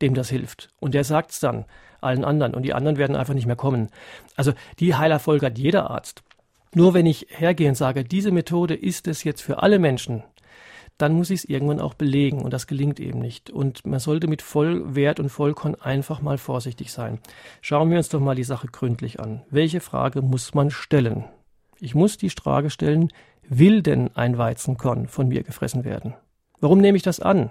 dem 0.00 0.14
das 0.14 0.28
hilft. 0.28 0.70
Und 0.80 0.94
der 0.94 1.04
sagt 1.04 1.30
es 1.30 1.40
dann 1.40 1.66
allen 2.00 2.24
anderen. 2.24 2.54
Und 2.54 2.62
die 2.62 2.74
anderen 2.74 2.96
werden 2.96 3.14
einfach 3.16 3.34
nicht 3.34 3.46
mehr 3.46 3.56
kommen. 3.56 3.90
Also 4.34 4.52
die 4.80 4.94
Heilerfolge 4.96 5.46
hat 5.46 5.58
jeder 5.58 5.90
Arzt. 5.90 6.22
Nur 6.74 6.94
wenn 6.94 7.06
ich 7.06 7.28
hergehe 7.30 7.68
und 7.68 7.76
sage, 7.76 8.04
diese 8.04 8.32
Methode 8.32 8.74
ist 8.74 9.06
es 9.06 9.24
jetzt 9.24 9.42
für 9.42 9.62
alle 9.62 9.78
Menschen, 9.78 10.24
dann 10.98 11.12
muss 11.12 11.30
ich 11.30 11.40
es 11.40 11.44
irgendwann 11.44 11.80
auch 11.80 11.94
belegen 11.94 12.42
und 12.42 12.52
das 12.52 12.66
gelingt 12.66 13.00
eben 13.00 13.18
nicht. 13.18 13.50
Und 13.50 13.84
man 13.86 14.00
sollte 14.00 14.28
mit 14.28 14.42
Vollwert 14.42 15.20
und 15.20 15.28
Vollkorn 15.28 15.74
einfach 15.74 16.22
mal 16.22 16.38
vorsichtig 16.38 16.92
sein. 16.92 17.18
Schauen 17.60 17.90
wir 17.90 17.98
uns 17.98 18.08
doch 18.08 18.20
mal 18.20 18.34
die 18.34 18.44
Sache 18.44 18.68
gründlich 18.68 19.20
an. 19.20 19.42
Welche 19.50 19.80
Frage 19.80 20.22
muss 20.22 20.54
man 20.54 20.70
stellen? 20.70 21.24
Ich 21.80 21.94
muss 21.94 22.16
die 22.16 22.30
Frage 22.30 22.70
stellen, 22.70 23.08
will 23.48 23.82
denn 23.82 24.10
ein 24.14 24.38
Weizenkorn 24.38 25.08
von 25.08 25.28
mir 25.28 25.42
gefressen 25.42 25.84
werden? 25.84 26.14
Warum 26.60 26.80
nehme 26.80 26.96
ich 26.96 27.02
das 27.02 27.20
an? 27.20 27.50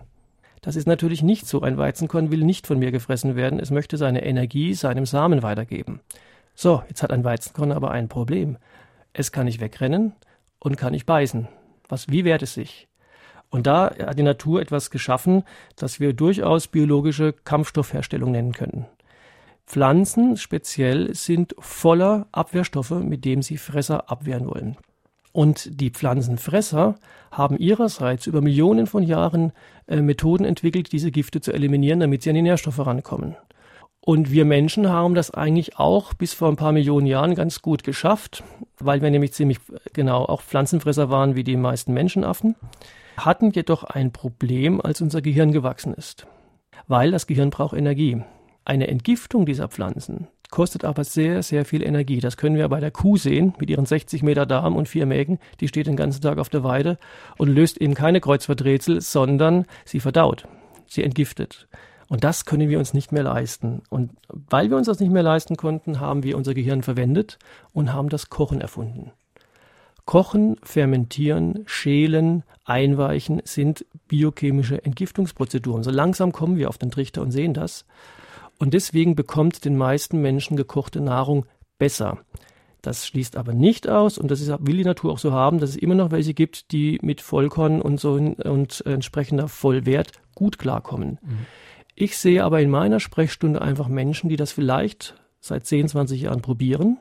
Das 0.61 0.75
ist 0.75 0.87
natürlich 0.87 1.21
nicht 1.21 1.45
so. 1.45 1.61
Ein 1.61 1.77
Weizenkorn 1.77 2.31
will 2.31 2.43
nicht 2.43 2.65
von 2.65 2.79
mir 2.79 2.91
gefressen 2.91 3.35
werden. 3.35 3.59
Es 3.59 3.69
möchte 3.69 3.97
seine 3.97 4.25
Energie 4.25 4.73
seinem 4.73 5.05
Samen 5.05 5.43
weitergeben. 5.43 5.99
So, 6.55 6.81
jetzt 6.87 7.03
hat 7.03 7.11
ein 7.11 7.23
Weizenkorn 7.23 7.71
aber 7.71 7.91
ein 7.91 8.09
Problem. 8.09 8.57
Es 9.13 9.31
kann 9.31 9.45
nicht 9.45 9.59
wegrennen 9.59 10.13
und 10.57 10.77
kann 10.77 10.93
nicht 10.93 11.05
beißen. 11.05 11.47
Was, 11.87 12.09
wie 12.09 12.25
wehrt 12.25 12.41
es 12.41 12.55
sich? 12.55 12.87
Und 13.55 13.67
da 13.67 13.95
hat 13.97 14.19
die 14.19 14.23
Natur 14.23 14.59
etwas 14.59 14.91
geschaffen, 14.91 15.43
das 15.77 16.01
wir 16.01 16.11
durchaus 16.11 16.67
biologische 16.67 17.31
Kampfstoffherstellung 17.31 18.31
nennen 18.31 18.51
können. 18.51 18.85
Pflanzen 19.65 20.35
speziell 20.35 21.15
sind 21.15 21.55
voller 21.59 22.27
Abwehrstoffe, 22.33 22.91
mit 22.91 23.23
denen 23.23 23.43
sie 23.43 23.55
Fresser 23.55 24.11
abwehren 24.11 24.47
wollen. 24.47 24.75
Und 25.31 25.79
die 25.79 25.89
Pflanzenfresser 25.89 26.95
haben 27.31 27.57
ihrerseits 27.57 28.27
über 28.27 28.41
Millionen 28.41 28.87
von 28.87 29.03
Jahren 29.03 29.53
äh, 29.87 30.01
Methoden 30.01 30.43
entwickelt, 30.43 30.91
diese 30.91 31.11
Gifte 31.11 31.39
zu 31.39 31.53
eliminieren, 31.53 32.01
damit 32.01 32.23
sie 32.23 32.31
an 32.31 32.35
die 32.35 32.41
Nährstoffe 32.41 32.85
rankommen. 32.85 33.37
Und 34.05 34.31
wir 34.31 34.45
Menschen 34.45 34.87
haben 34.87 35.15
das 35.15 35.31
eigentlich 35.31 35.79
auch 35.79 36.13
bis 36.13 36.33
vor 36.33 36.49
ein 36.49 36.57
paar 36.57 36.71
Millionen 36.71 37.07
Jahren 37.07 37.33
ganz 37.33 37.63
gut 37.63 37.83
geschafft, 37.83 38.43
weil 38.77 39.01
wir 39.01 39.09
nämlich 39.09 39.33
ziemlich 39.33 39.57
genau 39.93 40.25
auch 40.25 40.41
Pflanzenfresser 40.43 41.09
waren 41.09 41.35
wie 41.35 41.43
die 41.43 41.57
meisten 41.57 41.91
Menschenaffen, 41.91 42.55
hatten 43.17 43.49
jedoch 43.49 43.83
ein 43.83 44.11
Problem, 44.11 44.79
als 44.79 45.01
unser 45.01 45.23
Gehirn 45.23 45.51
gewachsen 45.51 45.95
ist. 45.95 46.27
Weil 46.87 47.09
das 47.09 47.25
Gehirn 47.25 47.49
braucht 47.49 47.75
Energie. 47.75 48.21
Eine 48.63 48.89
Entgiftung 48.89 49.47
dieser 49.47 49.69
Pflanzen 49.69 50.27
kostet 50.51 50.85
aber 50.85 51.03
sehr, 51.03 51.41
sehr 51.41 51.65
viel 51.65 51.81
Energie. 51.81 52.19
Das 52.19 52.37
können 52.37 52.55
wir 52.55 52.69
bei 52.69 52.79
der 52.79 52.91
Kuh 52.91 53.17
sehen, 53.17 53.55
mit 53.59 53.71
ihren 53.71 53.87
60 53.87 54.21
Meter 54.21 54.45
Darm 54.45 54.75
und 54.75 54.87
vier 54.87 55.07
Mägen. 55.07 55.39
Die 55.59 55.67
steht 55.67 55.87
den 55.87 55.95
ganzen 55.95 56.21
Tag 56.21 56.37
auf 56.37 56.49
der 56.49 56.63
Weide 56.63 56.99
und 57.37 57.49
löst 57.49 57.81
eben 57.81 57.95
keine 57.95 58.21
Kreuzworträtsel, 58.21 59.01
sondern 59.01 59.65
sie 59.83 59.99
verdaut. 59.99 60.47
Sie 60.85 61.03
entgiftet. 61.03 61.67
Und 62.07 62.23
das 62.23 62.45
können 62.45 62.69
wir 62.69 62.79
uns 62.79 62.93
nicht 62.93 63.11
mehr 63.11 63.23
leisten. 63.23 63.81
Und 63.89 64.11
weil 64.27 64.69
wir 64.69 64.77
uns 64.77 64.87
das 64.87 64.99
nicht 64.99 65.11
mehr 65.11 65.23
leisten 65.23 65.55
konnten, 65.55 65.99
haben 65.99 66.23
wir 66.23 66.37
unser 66.37 66.53
Gehirn 66.53 66.83
verwendet 66.83 67.39
und 67.73 67.93
haben 67.93 68.09
das 68.09 68.29
Kochen 68.29 68.61
erfunden. 68.61 69.11
Kochen, 70.05 70.57
fermentieren, 70.61 71.63
schälen, 71.65 72.43
einweichen 72.63 73.41
sind 73.43 73.85
biochemische 74.07 74.83
Entgiftungsprozeduren. 74.85 75.83
So 75.83 75.89
langsam 75.89 76.31
kommen 76.31 76.57
wir 76.57 76.69
auf 76.69 76.77
den 76.77 76.91
Trichter 76.91 77.23
und 77.23 77.31
sehen 77.31 77.55
das. 77.55 77.85
Und 78.59 78.75
deswegen 78.75 79.15
bekommt 79.15 79.65
den 79.65 79.77
meisten 79.77 80.21
Menschen 80.21 80.57
gekochte 80.57 81.01
Nahrung 81.01 81.47
besser. 81.79 82.19
Das 82.83 83.07
schließt 83.07 83.35
aber 83.35 83.53
nicht 83.53 83.89
aus, 83.89 84.19
und 84.19 84.29
das 84.29 84.41
ist, 84.41 84.49
will 84.59 84.77
die 84.77 84.83
Natur 84.83 85.11
auch 85.11 85.17
so 85.17 85.31
haben, 85.31 85.59
dass 85.59 85.71
es 85.71 85.75
immer 85.75 85.95
noch 85.95 86.11
welche 86.11 86.35
gibt, 86.35 86.71
die 86.71 86.99
mit 87.01 87.19
Vollkorn 87.19 87.81
und 87.81 87.99
so 87.99 88.13
und 88.13 88.85
entsprechender 88.85 89.47
Vollwert 89.47 90.11
gut 90.35 90.59
klarkommen. 90.59 91.17
Mhm. 91.23 91.45
Ich 91.95 92.17
sehe 92.17 92.43
aber 92.43 92.61
in 92.61 92.69
meiner 92.69 92.99
Sprechstunde 92.99 93.61
einfach 93.61 93.87
Menschen, 93.87 94.29
die 94.29 94.35
das 94.35 94.51
vielleicht 94.51 95.15
seit 95.39 95.65
10, 95.65 95.87
20 95.87 96.21
Jahren 96.21 96.41
probieren 96.41 96.97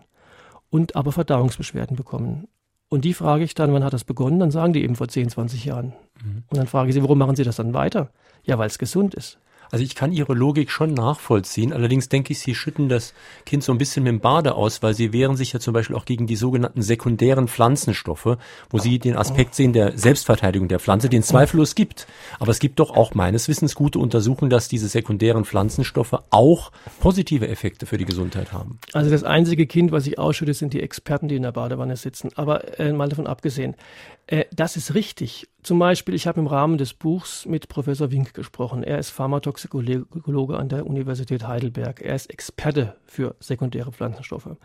und 0.71 0.95
aber 0.95 1.13
Verdauungsbeschwerden 1.13 1.97
bekommen. 1.97 2.47
Und 2.89 3.05
die 3.05 3.15
frage 3.15 3.43
ich 3.43 3.55
dann, 3.55 3.73
wann 3.73 3.83
hat 3.83 3.93
das 3.93 4.05
begonnen? 4.05 4.39
Dann 4.39 4.53
sagen 4.53 4.73
die 4.73 4.85
eben 4.85 4.95
vor 4.95 5.09
10, 5.09 5.31
20 5.31 5.65
Jahren. 5.65 5.95
Mhm. 6.23 6.45
Und 6.49 6.57
dann 6.57 6.69
frage 6.69 6.91
ich 6.91 6.95
sie, 6.95 7.03
warum 7.03 7.19
machen 7.19 7.35
sie 7.35 7.43
das 7.43 7.57
dann 7.57 7.75
weiter? 7.75 8.11
Ja, 8.45 8.57
weil 8.59 8.69
es 8.69 8.79
gesund 8.79 9.15
ist. 9.15 9.39
Also 9.75 9.83
ich 9.83 9.97
kann 9.97 10.13
Ihre 10.13 10.35
Logik 10.35 10.71
schon 10.71 10.95
nachvollziehen. 10.95 11.73
Allerdings 11.73 12.09
denke 12.09 12.33
ich, 12.33 12.39
Sie 12.39 12.55
schütten 12.55 12.89
das 12.89 13.13
Kind 13.45 13.65
so 13.65 13.73
ein 13.73 13.79
bisschen 13.79 14.05
mit 14.05 14.13
dem 14.13 14.21
Bade 14.21 14.55
aus, 14.55 14.85
weil 14.85 14.95
Sie 14.95 15.13
wehren 15.13 15.37
sich 15.37 15.53
ja 15.53 15.59
zum 15.59 15.75
Beispiel 15.75 15.97
auch 15.97 16.05
gegen 16.05 16.29
die 16.29 16.37
sogenannten 16.37 16.81
sekundären 16.81 17.49
Pflanzenstoffe, 17.49 18.39
wo 18.71 18.79
Sie 18.79 19.01
den 19.01 19.17
Aspekt 19.17 19.57
sehen 19.57 19.73
der 19.73 19.99
Selbstverteidigung 19.99 20.69
der 20.69 20.79
Pflanze, 20.79 21.09
den 21.09 21.25
zweifellos 21.25 21.75
gibt. 21.75 22.07
Aber 22.39 22.53
es 22.53 22.61
gibt 22.61 22.79
doch 22.79 22.93
auch 22.93 23.17
meines 23.17 23.49
Wissens 23.49 23.75
gute 23.75 23.99
Untersuchungen, 23.99 24.49
dass 24.49 24.69
diese 24.69 24.87
sekundären 24.87 25.45
Pflanzenstoffe 25.45 26.23
auch 26.31 26.71
positive 27.01 27.49
Effekte 27.49 27.87
für 27.87 27.99
die 27.99 28.05
Gesundheit 28.05 28.53
haben. 28.53 28.79
Also 28.93 29.11
das 29.11 29.25
einzige 29.25 29.67
Kind, 29.67 29.91
was 29.91 30.07
ich 30.07 30.21
ausschütte, 30.21 30.55
sind 30.55 30.73
die 30.73 30.83
Experten, 30.83 31.27
die 31.27 31.35
in 31.35 31.43
der 31.43 31.51
Badewanne 31.51 31.97
sitzen. 31.97 32.31
Aber 32.37 32.79
äh, 32.79 32.93
mal 32.93 33.09
davon 33.09 33.27
abgesehen, 33.27 33.75
äh, 34.29 34.45
das 34.53 34.77
ist 34.77 34.95
richtig. 34.95 35.49
Zum 35.65 35.79
Beispiel, 35.79 36.15
ich 36.15 36.27
habe 36.27 36.41
im 36.41 36.47
Rahmen 36.47 36.77
des 36.77 36.93
Buchs 36.93 37.47
mit 37.47 37.69
Professor 37.69 38.11
Wink 38.11 38.35
gesprochen. 38.35 38.83
Er 38.83 38.99
ist 38.99 39.09
Pharmatoxikologe 39.09 40.59
an 40.59 40.69
der 40.69 40.85
Universität 40.87 41.49
Heidelberg. 41.49 42.03
Er 42.03 42.15
ist 42.15 42.31
Experte 42.31 42.97
für 43.07 43.35
sekundäre 43.41 43.91
Pflanzenstoffe. 43.91 44.59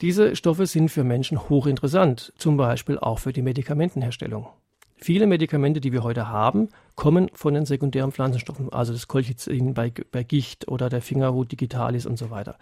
Diese 0.00 0.36
Stoffe 0.36 0.66
sind 0.66 0.90
für 0.90 1.02
Menschen 1.02 1.48
hochinteressant, 1.48 2.32
zum 2.38 2.56
Beispiel 2.56 3.00
auch 3.00 3.18
für 3.18 3.32
die 3.32 3.42
Medikamentenherstellung. 3.42 4.46
Viele 4.96 5.26
Medikamente, 5.26 5.80
die 5.80 5.92
wir 5.92 6.04
heute 6.04 6.28
haben, 6.28 6.68
kommen 6.94 7.30
von 7.34 7.54
den 7.54 7.66
sekundären 7.66 8.12
Pflanzenstoffen, 8.12 8.72
also 8.72 8.92
das 8.92 9.08
Colchicin 9.08 9.74
bei, 9.74 9.92
bei 10.12 10.22
Gicht 10.22 10.68
oder 10.68 10.88
der 10.88 11.02
Fingerhut 11.02 11.50
digitalis 11.50 12.06
und 12.06 12.16
so 12.16 12.30
weiter. 12.30 12.58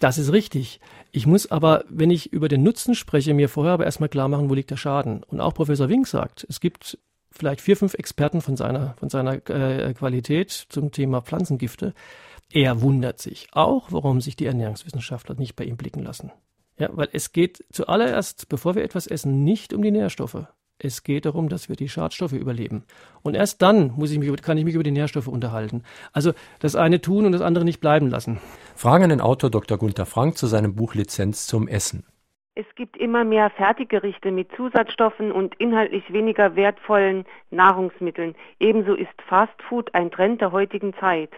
Das 0.00 0.18
ist 0.18 0.32
richtig. 0.32 0.80
Ich 1.12 1.28
muss 1.28 1.48
aber, 1.48 1.84
wenn 1.88 2.10
ich 2.10 2.32
über 2.32 2.48
den 2.48 2.64
Nutzen 2.64 2.96
spreche, 2.96 3.32
mir 3.32 3.48
vorher 3.48 3.74
aber 3.74 3.84
erstmal 3.84 4.08
klar 4.08 4.26
machen, 4.26 4.50
wo 4.50 4.54
liegt 4.54 4.72
der 4.72 4.76
Schaden. 4.76 5.22
Und 5.22 5.40
auch 5.40 5.54
Professor 5.54 5.88
Wink 5.88 6.08
sagt, 6.08 6.44
es 6.48 6.58
gibt 6.58 6.98
vielleicht 7.32 7.60
vier, 7.60 7.76
fünf 7.76 7.94
Experten 7.94 8.40
von 8.40 8.56
seiner, 8.56 8.94
von 8.98 9.08
seiner 9.08 9.34
äh, 9.50 9.92
Qualität 9.94 10.50
zum 10.50 10.92
Thema 10.92 11.20
Pflanzengifte. 11.20 11.94
Er 12.52 12.82
wundert 12.82 13.20
sich 13.20 13.48
auch, 13.52 13.90
warum 13.90 14.20
sich 14.20 14.36
die 14.36 14.46
Ernährungswissenschaftler 14.46 15.34
nicht 15.36 15.56
bei 15.56 15.64
ihm 15.64 15.76
blicken 15.76 16.02
lassen. 16.02 16.30
Ja, 16.78 16.90
weil 16.92 17.08
es 17.12 17.32
geht 17.32 17.64
zuallererst, 17.72 18.48
bevor 18.48 18.74
wir 18.74 18.84
etwas 18.84 19.06
essen, 19.06 19.44
nicht 19.44 19.72
um 19.72 19.82
die 19.82 19.90
Nährstoffe. 19.90 20.46
Es 20.78 21.04
geht 21.04 21.26
darum, 21.26 21.48
dass 21.48 21.68
wir 21.68 21.76
die 21.76 21.88
Schadstoffe 21.88 22.32
überleben. 22.32 22.84
Und 23.22 23.34
erst 23.34 23.62
dann 23.62 23.92
muss 23.92 24.10
ich 24.10 24.18
mich, 24.18 24.42
kann 24.42 24.58
ich 24.58 24.64
mich 24.64 24.74
über 24.74 24.82
die 24.82 24.90
Nährstoffe 24.90 25.28
unterhalten. 25.28 25.84
Also 26.12 26.32
das 26.58 26.74
eine 26.74 27.00
tun 27.00 27.24
und 27.24 27.32
das 27.32 27.40
andere 27.40 27.64
nicht 27.64 27.80
bleiben 27.80 28.08
lassen. 28.08 28.40
Fragen 28.74 29.04
an 29.04 29.10
den 29.10 29.20
Autor 29.20 29.50
Dr. 29.50 29.78
Gunther 29.78 30.06
Frank 30.06 30.36
zu 30.36 30.48
seinem 30.48 30.74
Buch 30.74 30.94
Lizenz 30.94 31.46
zum 31.46 31.68
Essen. 31.68 32.04
Es 32.54 32.66
gibt 32.74 32.98
immer 32.98 33.24
mehr 33.24 33.48
Fertiggerichte 33.48 34.30
mit 34.30 34.50
Zusatzstoffen 34.56 35.32
und 35.32 35.54
inhaltlich 35.54 36.12
weniger 36.12 36.54
wertvollen 36.54 37.24
Nahrungsmitteln. 37.50 38.34
Ebenso 38.60 38.94
ist 38.94 39.08
Fast 39.26 39.54
Food 39.70 39.94
ein 39.94 40.10
Trend 40.10 40.42
der 40.42 40.52
heutigen 40.52 40.92
Zeit. 41.00 41.30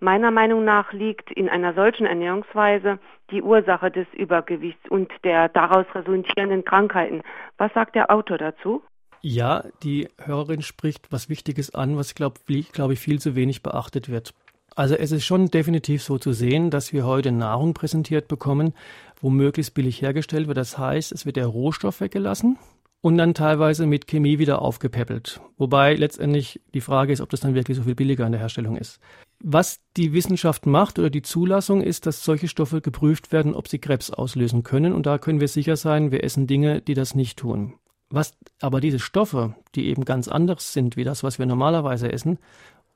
Meiner 0.00 0.30
Meinung 0.30 0.64
nach 0.64 0.92
liegt 0.92 1.30
in 1.32 1.48
einer 1.48 1.72
solchen 1.72 2.04
Ernährungsweise 2.04 2.98
die 3.30 3.40
Ursache 3.40 3.90
des 3.90 4.06
Übergewichts 4.12 4.86
und 4.90 5.10
der 5.24 5.48
daraus 5.48 5.86
resultierenden 5.94 6.62
Krankheiten. 6.62 7.22
Was 7.56 7.72
sagt 7.72 7.94
der 7.94 8.10
Autor 8.10 8.36
dazu? 8.36 8.82
Ja, 9.22 9.64
die 9.82 10.08
Hörerin 10.22 10.60
spricht 10.60 11.10
was 11.10 11.30
Wichtiges 11.30 11.74
an, 11.74 11.96
was, 11.96 12.14
glaube 12.14 12.38
glaub 12.72 12.90
ich, 12.90 12.98
viel 12.98 13.18
zu 13.18 13.34
wenig 13.34 13.62
beachtet 13.62 14.10
wird. 14.10 14.34
Also 14.76 14.94
es 14.94 15.12
ist 15.12 15.24
schon 15.24 15.50
definitiv 15.50 16.02
so 16.02 16.18
zu 16.18 16.32
sehen, 16.32 16.70
dass 16.70 16.92
wir 16.92 17.04
heute 17.04 17.32
Nahrung 17.32 17.74
präsentiert 17.74 18.28
bekommen, 18.28 18.74
wo 19.20 19.30
möglichst 19.30 19.74
billig 19.74 20.00
hergestellt 20.02 20.46
wird. 20.48 20.58
Das 20.58 20.78
heißt, 20.78 21.12
es 21.12 21.26
wird 21.26 21.36
der 21.36 21.46
Rohstoff 21.46 22.00
weggelassen 22.00 22.58
und 23.00 23.16
dann 23.16 23.34
teilweise 23.34 23.86
mit 23.86 24.06
Chemie 24.06 24.38
wieder 24.38 24.62
aufgepäppelt. 24.62 25.40
Wobei 25.56 25.94
letztendlich 25.94 26.60
die 26.74 26.80
Frage 26.80 27.12
ist, 27.12 27.20
ob 27.20 27.30
das 27.30 27.40
dann 27.40 27.54
wirklich 27.54 27.76
so 27.76 27.84
viel 27.84 27.94
billiger 27.94 28.26
in 28.26 28.32
der 28.32 28.40
Herstellung 28.40 28.76
ist. 28.76 29.00
Was 29.42 29.80
die 29.96 30.12
Wissenschaft 30.12 30.66
macht 30.66 30.98
oder 30.98 31.08
die 31.08 31.22
Zulassung 31.22 31.80
ist, 31.80 32.06
dass 32.06 32.24
solche 32.24 32.48
Stoffe 32.48 32.82
geprüft 32.82 33.32
werden, 33.32 33.54
ob 33.54 33.68
sie 33.68 33.78
Krebs 33.78 34.10
auslösen 34.10 34.62
können. 34.62 34.92
Und 34.92 35.06
da 35.06 35.16
können 35.18 35.40
wir 35.40 35.48
sicher 35.48 35.76
sein, 35.76 36.12
wir 36.12 36.22
essen 36.24 36.46
Dinge, 36.46 36.82
die 36.82 36.94
das 36.94 37.14
nicht 37.14 37.38
tun. 37.38 37.74
Was 38.10 38.32
aber 38.60 38.80
diese 38.80 38.98
Stoffe, 38.98 39.54
die 39.74 39.86
eben 39.86 40.04
ganz 40.04 40.28
anders 40.28 40.72
sind 40.72 40.96
wie 40.96 41.04
das, 41.04 41.22
was 41.22 41.38
wir 41.38 41.46
normalerweise 41.46 42.12
essen 42.12 42.38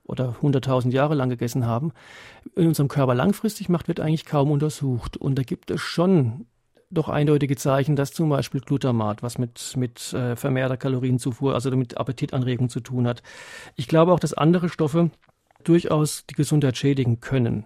oder 0.05 0.37
100.000 0.43 0.91
Jahre 0.91 1.15
lang 1.15 1.31
gegessen 1.31 1.67
haben, 1.67 1.93
in 2.55 2.69
unserem 2.69 2.89
Körper 2.89 3.15
langfristig 3.15 3.69
macht, 3.69 3.89
wird 3.89 4.01
eigentlich 4.01 4.27
kaum 4.27 4.51
untersucht. 4.51 5.17
Und 5.17 5.37
da 5.37 5.43
gibt 5.43 5.71
es 5.71 5.81
schon 5.81 6.47
doch 6.91 7.09
eindeutige 7.09 7.57
Zeichen, 7.57 7.97
dass 7.97 8.13
zum 8.13 8.29
Beispiel 8.29 8.61
Glutamat, 8.61 9.23
was 9.23 9.39
mit, 9.39 9.75
mit 9.77 10.13
äh, 10.13 10.37
vermehrter 10.37 10.77
Kalorienzufuhr, 10.77 11.55
also 11.55 11.71
mit 11.77 11.97
Appetitanregung 11.97 12.69
zu 12.69 12.81
tun 12.81 13.07
hat. 13.07 13.23
Ich 13.77 13.89
glaube 13.89 14.13
auch, 14.13 14.21
dass 14.21 14.35
andere 14.35 14.69
Stoffe 14.69 15.11
durchaus 15.65 16.27
die 16.27 16.35
Gesundheit 16.35 16.77
schädigen 16.77 17.21
können. 17.21 17.65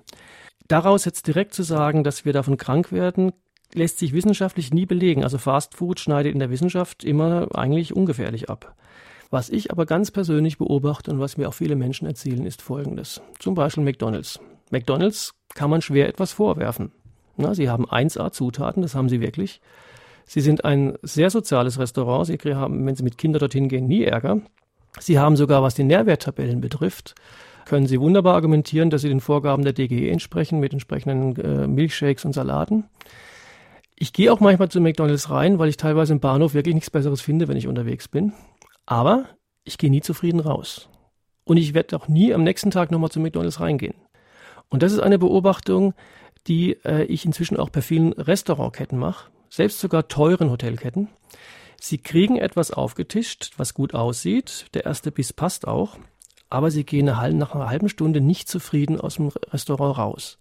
Daraus 0.69 1.05
jetzt 1.05 1.27
direkt 1.27 1.55
zu 1.55 1.63
sagen, 1.63 2.05
dass 2.05 2.25
wir 2.25 2.33
davon 2.33 2.57
krank 2.57 2.93
werden, 2.93 3.33
lässt 3.75 3.99
sich 3.99 4.13
wissenschaftlich 4.13 4.73
nie 4.73 4.87
belegen. 4.87 5.25
Also 5.25 5.39
Fast 5.39 5.75
Food 5.75 6.01
schneidet 6.01 6.33
in 6.33 6.39
der 6.39 6.51
Wissenschaft 6.51 7.05
immer 7.05 7.49
eigentlich 7.55 7.95
ungefährlich 7.95 8.49
ab. 8.49 8.75
Was 9.31 9.51
ich 9.51 9.71
aber 9.71 9.85
ganz 9.85 10.11
persönlich 10.11 10.57
beobachte 10.59 11.11
und 11.11 11.21
was 11.21 11.37
mir 11.37 11.49
auch 11.49 11.55
viele 11.55 11.77
Menschen 11.77 12.07
erzählen, 12.07 12.47
ist 12.47 12.63
Folgendes. 12.63 13.21
Zum 13.39 13.55
Beispiel 13.55 13.85
McDonald's. 13.85 14.41
McDonald's 14.71 15.35
kann 15.55 15.71
man 15.71 15.83
schwer 15.83 16.09
etwas 16.09 16.33
vorwerfen. 16.33 16.93
Na, 17.37 17.55
sie 17.55 17.69
haben 17.69 17.87
1A 17.87 18.33
Zutaten, 18.33 18.83
das 18.83 18.95
haben 18.95 19.09
sie 19.09 19.21
wirklich. 19.21 19.61
Sie 20.29 20.43
sind 20.43 20.65
ein 20.65 20.99
sehr 21.03 21.31
soziales 21.31 21.79
Restaurant. 21.79 22.27
Sie 22.27 22.39
haben, 22.55 22.85
wenn 22.85 22.95
Sie 22.95 23.03
mit 23.03 23.17
Kindern 23.17 23.41
dorthin 23.41 23.71
gehen, 23.71 23.87
nie 23.87 24.05
Ärger. 24.05 24.43
Sie 25.01 25.19
haben 25.19 25.37
sogar, 25.37 25.63
was 25.63 25.75
die 25.75 25.85
Nährwerttabellen 25.85 26.61
betrifft, 26.61 27.15
können 27.65 27.87
Sie 27.87 27.99
wunderbar 27.99 28.35
argumentieren, 28.35 28.91
dass 28.91 29.01
Sie 29.01 29.09
den 29.09 29.21
Vorgaben 29.21 29.65
der 29.65 29.73
DGE 29.73 30.11
entsprechen 30.11 30.61
mit 30.61 30.75
entsprechenden 30.75 31.37
äh, 31.37 31.67
Milchshakes 31.67 32.27
und 32.27 32.35
Salaten. 32.35 32.85
Ich 33.97 34.13
gehe 34.13 34.31
auch 34.31 34.41
manchmal 34.41 34.69
zu 34.69 34.83
McDonald's 34.83 35.31
rein, 35.31 35.59
weil 35.59 35.71
ich 35.71 35.79
teilweise 35.79 36.13
im 36.13 36.21
Bahnhof 36.21 36.53
wirklich 36.53 36.75
nichts 36.75 36.91
Besseres 36.91 37.23
finde, 37.23 37.49
wenn 37.49 37.57
ich 37.57 37.67
unterwegs 37.67 38.07
bin. 38.07 38.35
Aber 38.91 39.27
ich 39.65 39.77
gehe 39.77 39.91
nie 39.91 40.01
zufrieden 40.01 40.41
raus. 40.41 40.89
Und 41.45 41.59
ich 41.59 41.75
werde 41.75 41.95
auch 41.95 42.09
nie 42.09 42.33
am 42.33 42.43
nächsten 42.43 42.71
Tag 42.71 42.91
nochmal 42.91 43.11
zu 43.11 43.21
McDonald's 43.21 43.61
reingehen. 43.61 43.95
Und 44.71 44.83
das 44.83 44.93
ist 44.93 45.01
eine 45.01 45.19
Beobachtung, 45.19 45.93
die 46.47 46.73
äh, 46.87 47.05
ich 47.05 47.27
inzwischen 47.27 47.59
auch 47.59 47.69
bei 47.69 47.83
vielen 47.83 48.15
Restaurantketten 48.15 48.99
mache, 48.99 49.31
selbst 49.51 49.81
sogar 49.81 50.09
teuren 50.09 50.51
Hotelketten. 50.51 51.09
Sie 51.79 51.99
kriegen 51.99 52.37
etwas 52.37 52.71
aufgetischt, 52.71 53.53
was 53.59 53.75
gut 53.75 53.93
aussieht. 53.93 54.69
Der 54.73 54.87
erste 54.87 55.13
Biss 55.13 55.35
passt 55.35 55.69
auch. 55.69 55.99
Aber 56.49 56.71
sie 56.71 56.85
gehen 56.85 57.05
nach 57.05 57.21
einer 57.21 57.69
halben 57.69 57.91
Stunde 57.91 58.23
nicht 58.23 58.49
zufrieden 58.49 58.99
aus 58.99 59.17
dem 59.17 59.29
Restaurant 59.29 59.99
raus. 59.99 60.39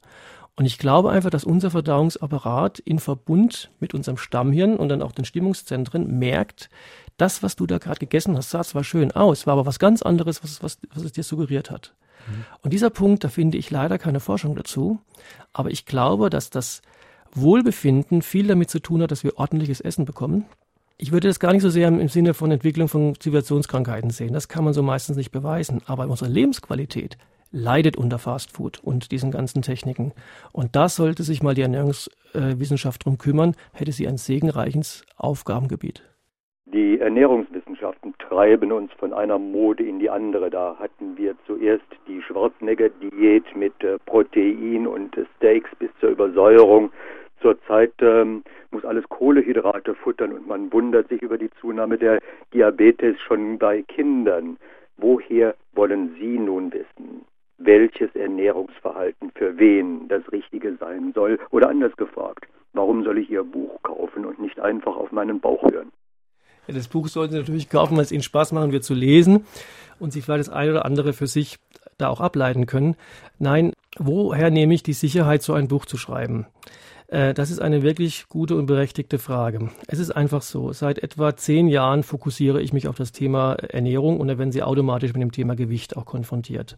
Und 0.56 0.66
ich 0.66 0.78
glaube 0.78 1.12
einfach, 1.12 1.30
dass 1.30 1.44
unser 1.44 1.70
Verdauungsapparat 1.70 2.80
in 2.80 3.00
Verbund 3.00 3.72
mit 3.82 3.94
unserem 3.94 4.18
Stammhirn 4.18 4.78
und 4.78 4.88
dann 4.88 5.02
auch 5.02 5.12
den 5.12 5.26
Stimmungszentren 5.26 6.18
merkt, 6.18 6.70
das, 7.18 7.44
was 7.44 7.56
du 7.56 7.66
da 7.66 7.78
gerade 7.78 8.00
gegessen 8.00 8.38
hast, 8.38 8.52
sah 8.52 8.64
zwar 8.64 8.84
schön 8.84 9.12
aus, 9.12 9.48
war 9.48 9.54
aber 9.54 9.66
was 9.66 9.80
ganz 9.80 10.02
anderes, 10.02 10.44
was, 10.44 10.64
was, 10.64 10.78
was 10.94 11.04
es 11.04 11.12
dir 11.12 11.24
suggeriert 11.24 11.72
hat. 11.72 11.94
Mhm. 12.28 12.46
Und 12.62 12.74
dieser 12.74 12.90
Punkt, 12.90 13.24
da 13.24 13.30
finde 13.30 13.58
ich 13.58 13.72
leider 13.72 13.98
keine 13.98 14.20
Forschung 14.20 14.56
dazu. 14.56 15.00
Aber 15.54 15.72
ich 15.72 15.86
glaube, 15.86 16.30
dass 16.30 16.50
das 16.50 16.82
Wohlbefinden 17.34 18.22
viel 18.22 18.48
damit 18.48 18.70
zu 18.70 18.80
tun 18.80 19.02
hat, 19.02 19.12
dass 19.12 19.24
wir 19.24 19.38
ordentliches 19.38 19.82
Essen 19.82 20.06
bekommen. 20.06 20.46
Ich 20.98 21.12
würde 21.12 21.28
das 21.28 21.40
gar 21.40 21.54
nicht 21.54 21.62
so 21.62 21.70
sehr 21.70 21.88
im 21.88 22.10
Sinne 22.10 22.34
von 22.34 22.50
Entwicklung 22.50 22.88
von 22.88 23.20
Zivilisationskrankheiten 23.20 24.10
sehen. 24.10 24.34
Das 24.34 24.48
kann 24.48 24.64
man 24.64 24.74
so 24.74 24.82
meistens 24.82 25.18
nicht 25.18 25.32
beweisen. 25.32 25.82
Aber 25.86 26.08
unsere 26.08 26.30
Lebensqualität 26.30 27.18
leidet 27.52 27.98
unter 27.98 28.20
Fastfood 28.20 28.80
und 28.80 29.12
diesen 29.12 29.32
ganzen 29.32 29.62
Techniken. 29.62 30.14
Und 30.52 30.76
da 30.76 30.90
sollte 30.90 31.24
sich 31.24 31.44
mal 31.44 31.54
die 31.54 31.62
Ernährungswissenschaft 31.62 33.06
drum 33.06 33.18
kümmern, 33.18 33.56
hätte 33.74 33.92
sie 33.92 34.08
ein 34.08 34.18
segenreiches 34.18 35.04
Aufgabengebiet. 35.16 36.04
Die 36.78 37.00
Ernährungswissenschaften 37.00 38.14
treiben 38.20 38.72
uns 38.72 38.94
von 39.00 39.12
einer 39.12 39.40
Mode 39.40 39.84
in 39.84 39.98
die 39.98 40.12
andere. 40.12 40.52
Da 40.52 40.76
hatten 40.78 41.18
wir 41.18 41.34
zuerst 41.48 41.88
die 42.08 42.22
Schwarzenegger-Diät 42.22 43.56
mit 43.56 43.74
äh, 43.84 43.98
Protein 44.06 44.86
und 44.86 45.18
Steaks 45.38 45.72
bis 45.80 45.90
zur 46.00 46.10
Übersäuerung. 46.10 46.92
Zurzeit 47.42 47.94
ähm, 48.02 48.44
muss 48.70 48.86
alles 48.86 49.10
Kohlehydrate 49.10 49.96
futtern 49.96 50.34
und 50.34 50.48
man 50.48 50.72
wundert 50.72 51.08
sich 51.08 51.24
über 51.24 51.40
die 51.40 51.50
Zunahme 51.60 51.98
der 51.98 52.20
Diabetes 52.54 53.20
schon 53.22 53.58
bei 53.58 53.82
Kindern. 53.82 54.58
Woher 54.98 55.56
wollen 55.74 56.16
Sie 56.20 56.38
nun 56.38 56.72
wissen, 56.72 57.26
welches 57.58 58.16
Ernährungsverhalten 58.16 59.32
für 59.34 59.58
wen 59.58 60.08
das 60.10 60.32
Richtige 60.32 60.76
sein 60.76 61.12
soll? 61.16 61.40
Oder 61.50 61.70
anders 61.70 61.98
gefragt, 61.98 62.48
warum 62.74 63.04
soll 63.04 63.18
ich 63.18 63.32
Ihr 63.32 63.44
Buch 63.44 63.82
kaufen 63.82 64.28
und 64.28 64.38
nicht 64.38 64.60
einfach 64.60 64.96
auf 64.96 65.12
meinen 65.12 65.40
Bauch 65.40 65.64
hören? 65.72 65.92
Das 66.68 66.88
Buch 66.88 67.08
sollten 67.08 67.34
Sie 67.34 67.40
natürlich 67.40 67.70
kaufen, 67.70 67.96
weil 67.96 68.04
es 68.04 68.12
Ihnen 68.12 68.24
Spaß 68.24 68.52
machen 68.52 68.72
wird 68.72 68.84
zu 68.84 68.94
lesen 68.94 69.46
und 70.00 70.12
Sie 70.14 70.22
vielleicht 70.22 70.48
das 70.48 70.54
eine 70.54 70.72
oder 70.72 70.86
andere 70.86 71.14
für 71.14 71.28
sich 71.28 71.58
da 71.98 72.10
auch 72.10 72.22
ableiten 72.22 72.66
können. 72.66 72.96
Nein, 73.40 73.74
woher 73.98 74.52
nehme 74.52 74.74
ich 74.74 74.84
die 74.84 74.94
Sicherheit, 74.94 75.42
so 75.42 75.54
ein 75.54 75.68
Buch 75.68 75.86
zu 75.86 75.98
schreiben? 75.98 76.46
Äh, 77.08 77.34
das 77.34 77.52
ist 77.52 77.60
eine 77.60 77.84
wirklich 77.84 78.28
gute 78.30 78.56
und 78.56 78.66
berechtigte 78.66 79.20
Frage. 79.20 79.70
Es 79.88 80.00
ist 80.00 80.12
einfach 80.12 80.42
so, 80.42 80.74
seit 80.74 81.00
etwa 81.00 81.36
zehn 81.36 81.68
Jahren 81.68 82.04
fokussiere 82.04 82.62
ich 82.62 82.74
mich 82.74 82.88
auf 82.88 82.98
das 82.98 83.12
Thema 83.12 83.54
Ernährung 83.54 84.20
und 84.20 84.28
da 84.28 84.38
werden 84.38 84.52
Sie 84.52 84.64
automatisch 84.64 85.14
mit 85.14 85.22
dem 85.22 85.32
Thema 85.32 85.56
Gewicht 85.56 85.98
auch 85.98 86.06
konfrontiert. 86.06 86.78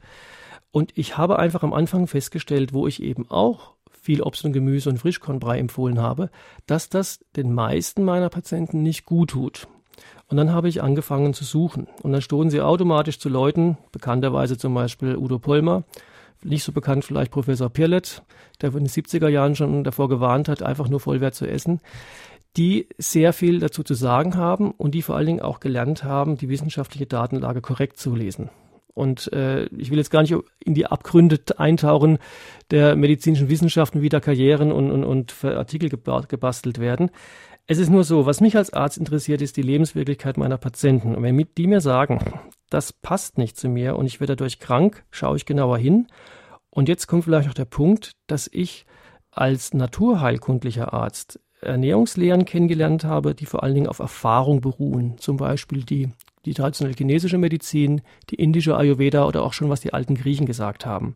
Und 0.72 0.92
ich 0.96 1.18
habe 1.18 1.40
einfach 1.40 1.64
am 1.64 1.74
Anfang 1.74 2.06
festgestellt, 2.06 2.74
wo 2.74 2.86
ich 2.88 3.02
eben 3.02 3.30
auch 3.30 3.74
viel 3.92 4.22
Obst 4.22 4.46
und 4.46 4.54
Gemüse 4.54 4.90
und 4.90 4.98
Frischkornbrei 4.98 5.60
empfohlen 5.60 6.00
habe, 6.00 6.30
dass 6.68 6.90
das 6.90 7.20
den 7.36 7.54
meisten 7.54 8.04
meiner 8.04 8.30
Patienten 8.30 8.84
nicht 8.84 9.06
gut 9.06 9.32
tut. 9.32 9.68
Und 10.30 10.38
dann 10.38 10.54
habe 10.54 10.70
ich 10.70 10.84
angefangen 10.84 11.34
zu 11.34 11.44
suchen. 11.44 11.88
Und 12.04 12.12
dann 12.12 12.22
stoßen 12.22 12.52
sie 12.52 12.62
automatisch 12.62 13.20
zu 13.20 13.30
Leuten, 13.30 13.78
bekannterweise 13.92 14.58
zum 14.58 14.74
Beispiel 14.76 15.18
Udo 15.18 15.40
Polmer, 15.40 15.84
nicht 16.44 16.64
so 16.64 16.72
bekannt 16.72 17.04
vielleicht 17.04 17.32
Professor 17.32 17.70
Pirlet, 17.70 18.22
der 18.62 18.70
in 18.70 18.86
den 18.86 18.88
70er 18.88 19.28
Jahren 19.28 19.56
schon 19.56 19.84
davor 19.84 20.08
gewarnt 20.08 20.48
hat, 20.48 20.62
einfach 20.64 20.88
nur 20.88 21.00
Vollwert 21.00 21.36
zu 21.36 21.46
essen, 21.46 21.82
die 22.58 22.88
sehr 22.98 23.34
viel 23.34 23.60
dazu 23.60 23.84
zu 23.84 23.94
sagen 23.94 24.36
haben 24.36 24.72
und 24.72 24.92
die 24.96 25.02
vor 25.02 25.16
allen 25.16 25.28
Dingen 25.28 25.42
auch 25.42 25.60
gelernt 25.60 26.04
haben, 26.04 26.38
die 26.38 26.50
wissenschaftliche 26.50 27.08
Datenlage 27.08 27.62
korrekt 27.62 27.98
zu 27.98 28.16
lesen. 28.16 28.50
Und 28.94 29.32
äh, 29.32 29.66
ich 29.68 29.92
will 29.92 29.98
jetzt 29.98 30.12
gar 30.12 30.22
nicht 30.22 30.36
in 30.60 30.74
die 30.74 30.88
Abgründe 30.88 31.40
eintauchen 31.58 32.18
der 32.70 32.96
medizinischen 32.96 33.50
Wissenschaften, 33.50 34.02
wie 34.02 34.10
da 34.10 34.20
Karrieren 34.20 34.72
und, 34.72 34.92
und, 34.92 35.04
und 35.06 35.44
Artikel 35.46 35.90
gebastelt 35.90 36.80
werden. 36.80 37.10
Es 37.72 37.78
ist 37.78 37.92
nur 37.92 38.04
so, 38.04 38.26
was 38.26 38.42
mich 38.42 38.58
als 38.58 38.74
Arzt 38.74 38.98
interessiert, 38.98 39.44
ist 39.44 39.56
die 39.56 39.62
Lebenswirklichkeit 39.62 40.38
meiner 40.38 40.58
Patienten. 40.58 41.16
Und 41.16 41.22
wenn 41.22 41.48
die 41.56 41.68
mir 41.68 41.82
sagen, 41.82 42.18
das 42.72 42.92
passt 42.92 43.38
nicht 43.38 43.58
zu 43.58 43.70
mir 43.70 43.96
und 43.96 44.08
ich 44.08 44.20
werde 44.20 44.36
dadurch 44.36 44.58
krank, 44.58 45.04
schaue 45.12 45.38
ich 45.38 45.46
genauer 45.46 45.78
hin. 45.78 46.08
Und 46.72 46.90
jetzt 46.90 47.06
kommt 47.06 47.26
vielleicht 47.26 47.48
noch 47.48 47.54
der 47.54 47.66
Punkt, 47.66 48.14
dass 48.26 48.50
ich 48.52 48.88
als 49.30 49.76
naturheilkundlicher 49.76 50.94
Arzt 50.94 51.40
Ernährungslehren 51.62 52.46
kennengelernt 52.46 53.04
habe, 53.04 53.36
die 53.36 53.46
vor 53.46 53.62
allen 53.62 53.76
Dingen 53.76 53.88
auf 53.88 54.00
Erfahrung 54.00 54.62
beruhen. 54.62 55.20
Zum 55.20 55.38
Beispiel 55.38 55.84
die 55.84 56.10
die 56.46 56.54
traditionelle 56.56 56.96
chinesische 56.98 57.38
Medizin, 57.38 58.02
die 58.30 58.36
indische 58.36 58.76
Ayurveda 58.76 59.28
oder 59.28 59.44
auch 59.44 59.54
schon 59.54 59.70
was 59.70 59.82
die 59.82 59.94
alten 59.94 60.16
Griechen 60.16 60.46
gesagt 60.46 60.86
haben. 60.86 61.16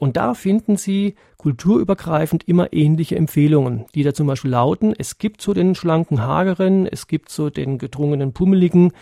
Und 0.00 0.16
da 0.16 0.32
finden 0.32 0.78
Sie 0.78 1.14
kulturübergreifend 1.36 2.48
immer 2.48 2.72
ähnliche 2.72 3.16
Empfehlungen, 3.16 3.84
die 3.94 4.02
da 4.02 4.14
zum 4.14 4.26
Beispiel 4.26 4.50
lauten, 4.50 4.94
es 4.96 5.18
gibt 5.18 5.42
so 5.42 5.52
den 5.52 5.74
schlanken 5.74 6.22
Hageren, 6.22 6.86
es 6.86 7.06
gibt 7.06 7.28
so 7.28 7.50
den 7.50 7.76
gedrungenen 7.76 8.32
Pummeligen, 8.32 8.92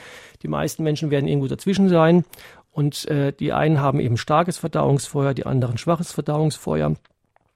die 0.42 0.48
meisten 0.48 0.82
Menschen 0.82 1.12
werden 1.12 1.28
irgendwo 1.28 1.46
dazwischen 1.46 1.88
sein 1.88 2.24
und 2.72 3.06
äh, 3.06 3.32
die 3.32 3.52
einen 3.52 3.80
haben 3.80 4.00
eben 4.00 4.16
starkes 4.16 4.58
Verdauungsfeuer, 4.58 5.34
die 5.34 5.46
anderen 5.46 5.78
schwaches 5.78 6.10
Verdauungsfeuer. 6.10 6.96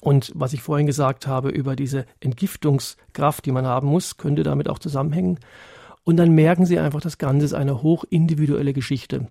Und 0.01 0.31
was 0.37 0.53
ich 0.53 0.63
vorhin 0.63 0.87
gesagt 0.87 1.27
habe 1.27 1.49
über 1.49 1.75
diese 1.75 2.07
Entgiftungskraft, 2.21 3.45
die 3.45 3.53
man 3.53 3.67
haben 3.67 3.89
muss, 3.89 4.19
könnte 4.19 4.45
damit 4.45 4.69
auch 4.69 4.79
zusammenhängen. 4.79 5.41
Und 6.05 6.17
dann 6.17 6.31
merken 6.31 6.65
Sie 6.65 6.79
einfach, 6.79 7.01
das 7.01 7.19
Ganze 7.19 7.47
ist 7.47 7.55
eine 7.55 7.83
hochindividuelle 7.83 8.73
Geschichte. 8.73 9.27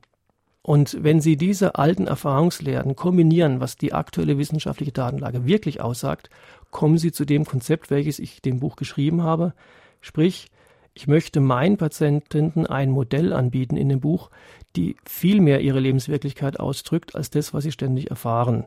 Und 0.64 0.98
wenn 1.04 1.22
Sie 1.22 1.38
diese 1.38 1.76
alten 1.76 2.06
Erfahrungslehren 2.06 2.96
kombinieren, 2.96 3.60
was 3.60 3.78
die 3.78 3.94
aktuelle 3.94 4.38
wissenschaftliche 4.38 4.92
Datenlage 4.92 5.46
wirklich 5.46 5.82
aussagt, 5.82 6.30
kommen 6.70 6.98
Sie 6.98 7.12
zu 7.12 7.26
dem 7.26 7.46
Konzept, 7.46 7.90
welches 7.90 8.20
ich 8.20 8.42
dem 8.42 8.60
Buch 8.60 8.76
geschrieben 8.76 9.24
habe. 9.24 9.54
Sprich, 10.02 10.48
ich 10.94 11.08
möchte 11.08 11.40
meinen 11.40 11.78
Patienten 11.78 12.68
ein 12.68 12.92
Modell 12.92 13.34
anbieten 13.34 13.78
in 13.78 13.90
dem 13.90 14.02
Buch, 14.02 14.30
die 14.76 14.98
viel 15.06 15.42
mehr 15.42 15.62
ihre 15.62 15.80
Lebenswirklichkeit 15.80 16.60
ausdrückt 16.60 17.16
als 17.16 17.30
das, 17.30 17.54
was 17.54 17.64
sie 17.64 17.72
ständig 17.72 18.10
erfahren. 18.10 18.66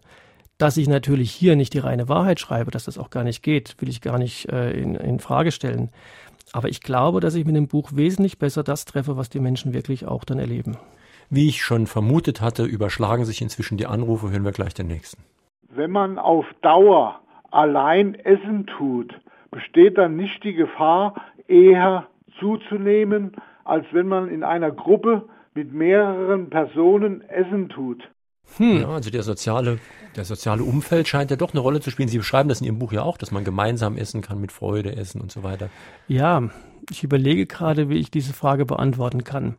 Dass 0.59 0.77
ich 0.77 0.89
natürlich 0.89 1.33
hier 1.33 1.55
nicht 1.57 1.75
die 1.75 1.79
reine 1.79 2.09
Wahrheit 2.09 2.41
schreibe, 2.41 2.71
dass 2.71 2.85
das 2.85 2.99
auch 2.99 3.11
gar 3.11 3.25
nicht 3.25 3.43
geht, 3.43 3.77
will 3.81 3.89
ich 3.89 4.01
gar 4.01 4.19
nicht 4.19 4.49
äh, 4.51 4.71
in, 4.71 4.95
in 4.95 5.19
Frage 5.21 5.53
stellen. 5.53 5.91
Aber 6.53 6.69
ich 6.69 6.81
glaube, 6.81 7.21
dass 7.21 7.35
ich 7.35 7.45
mit 7.45 7.57
dem 7.57 7.69
Buch 7.69 7.91
wesentlich 7.95 8.39
besser 8.39 8.63
das 8.63 8.85
treffe, 8.85 9.17
was 9.17 9.29
die 9.29 9.41
Menschen 9.41 9.75
wirklich 9.75 10.07
auch 10.07 10.25
dann 10.25 10.39
erleben. 10.39 10.77
Wie 11.31 11.49
ich 11.49 11.63
schon 11.63 11.87
vermutet 11.87 12.41
hatte, 12.41 12.65
überschlagen 12.65 13.25
sich 13.25 13.43
inzwischen 13.43 13.77
die 13.79 13.87
Anrufe. 13.87 14.31
Hören 14.31 14.45
wir 14.45 14.53
gleich 14.53 14.75
den 14.75 14.87
nächsten. 14.87 15.23
Wenn 15.69 15.91
man 15.91 16.19
auf 16.19 16.47
Dauer 16.63 17.21
allein 17.51 18.15
Essen 18.15 18.67
tut, 18.67 19.15
besteht 19.51 19.99
dann 19.99 20.17
nicht 20.17 20.45
die 20.45 20.55
Gefahr, 20.55 21.15
eher 21.49 22.07
zuzunehmen, 22.39 23.33
als 23.65 23.87
wenn 23.93 24.09
man 24.09 24.29
in 24.29 24.43
einer 24.43 24.71
Gruppe 24.71 25.29
mit 25.55 25.73
mehreren 25.73 26.51
Personen 26.51 27.23
Essen 27.29 27.69
tut. 27.69 28.03
Hm. 28.57 28.83
Ja, 28.83 28.89
also 28.89 29.11
der 29.11 29.23
soziale, 29.23 29.79
der 30.17 30.25
soziale 30.25 30.63
Umfeld 30.63 31.09
scheint 31.09 31.31
ja 31.31 31.37
doch 31.37 31.53
eine 31.53 31.61
Rolle 31.61 31.81
zu 31.81 31.91
spielen. 31.91 32.09
Sie 32.09 32.19
beschreiben 32.19 32.49
das 32.49 32.61
in 32.61 32.67
Ihrem 32.67 32.79
Buch 32.79 32.93
ja 32.93 33.03
auch, 33.03 33.17
dass 33.17 33.31
man 33.31 33.45
gemeinsam 33.45 33.97
essen 33.97 34.21
kann, 34.21 34.41
mit 34.41 34.53
Freude 34.53 34.95
essen 34.97 35.21
und 35.21 35.33
so 35.33 35.43
weiter. 35.43 35.71
Ja, 36.09 36.43
ich 36.91 37.03
überlege 37.03 37.47
gerade, 37.47 37.89
wie 37.89 37.99
ich 37.99 38.11
diese 38.11 38.33
Frage 38.33 38.67
beantworten 38.67 39.25
kann. 39.25 39.57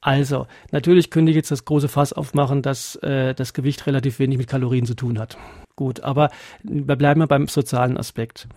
Also, 0.00 0.46
natürlich 0.70 1.10
könnte 1.10 1.30
ich 1.30 1.36
jetzt 1.36 1.50
das 1.50 1.64
große 1.64 1.88
Fass 1.88 2.12
aufmachen, 2.12 2.62
dass 2.62 2.96
äh, 2.96 3.34
das 3.34 3.52
Gewicht 3.52 3.86
relativ 3.86 4.18
wenig 4.20 4.38
mit 4.38 4.46
Kalorien 4.46 4.86
zu 4.86 4.94
tun 4.94 5.18
hat. 5.18 5.36
Gut, 5.74 6.00
aber 6.00 6.30
wir 6.62 6.96
bleiben 6.96 7.20
mal 7.20 7.26
beim 7.26 7.48
sozialen 7.48 7.96
Aspekt. 7.96 8.48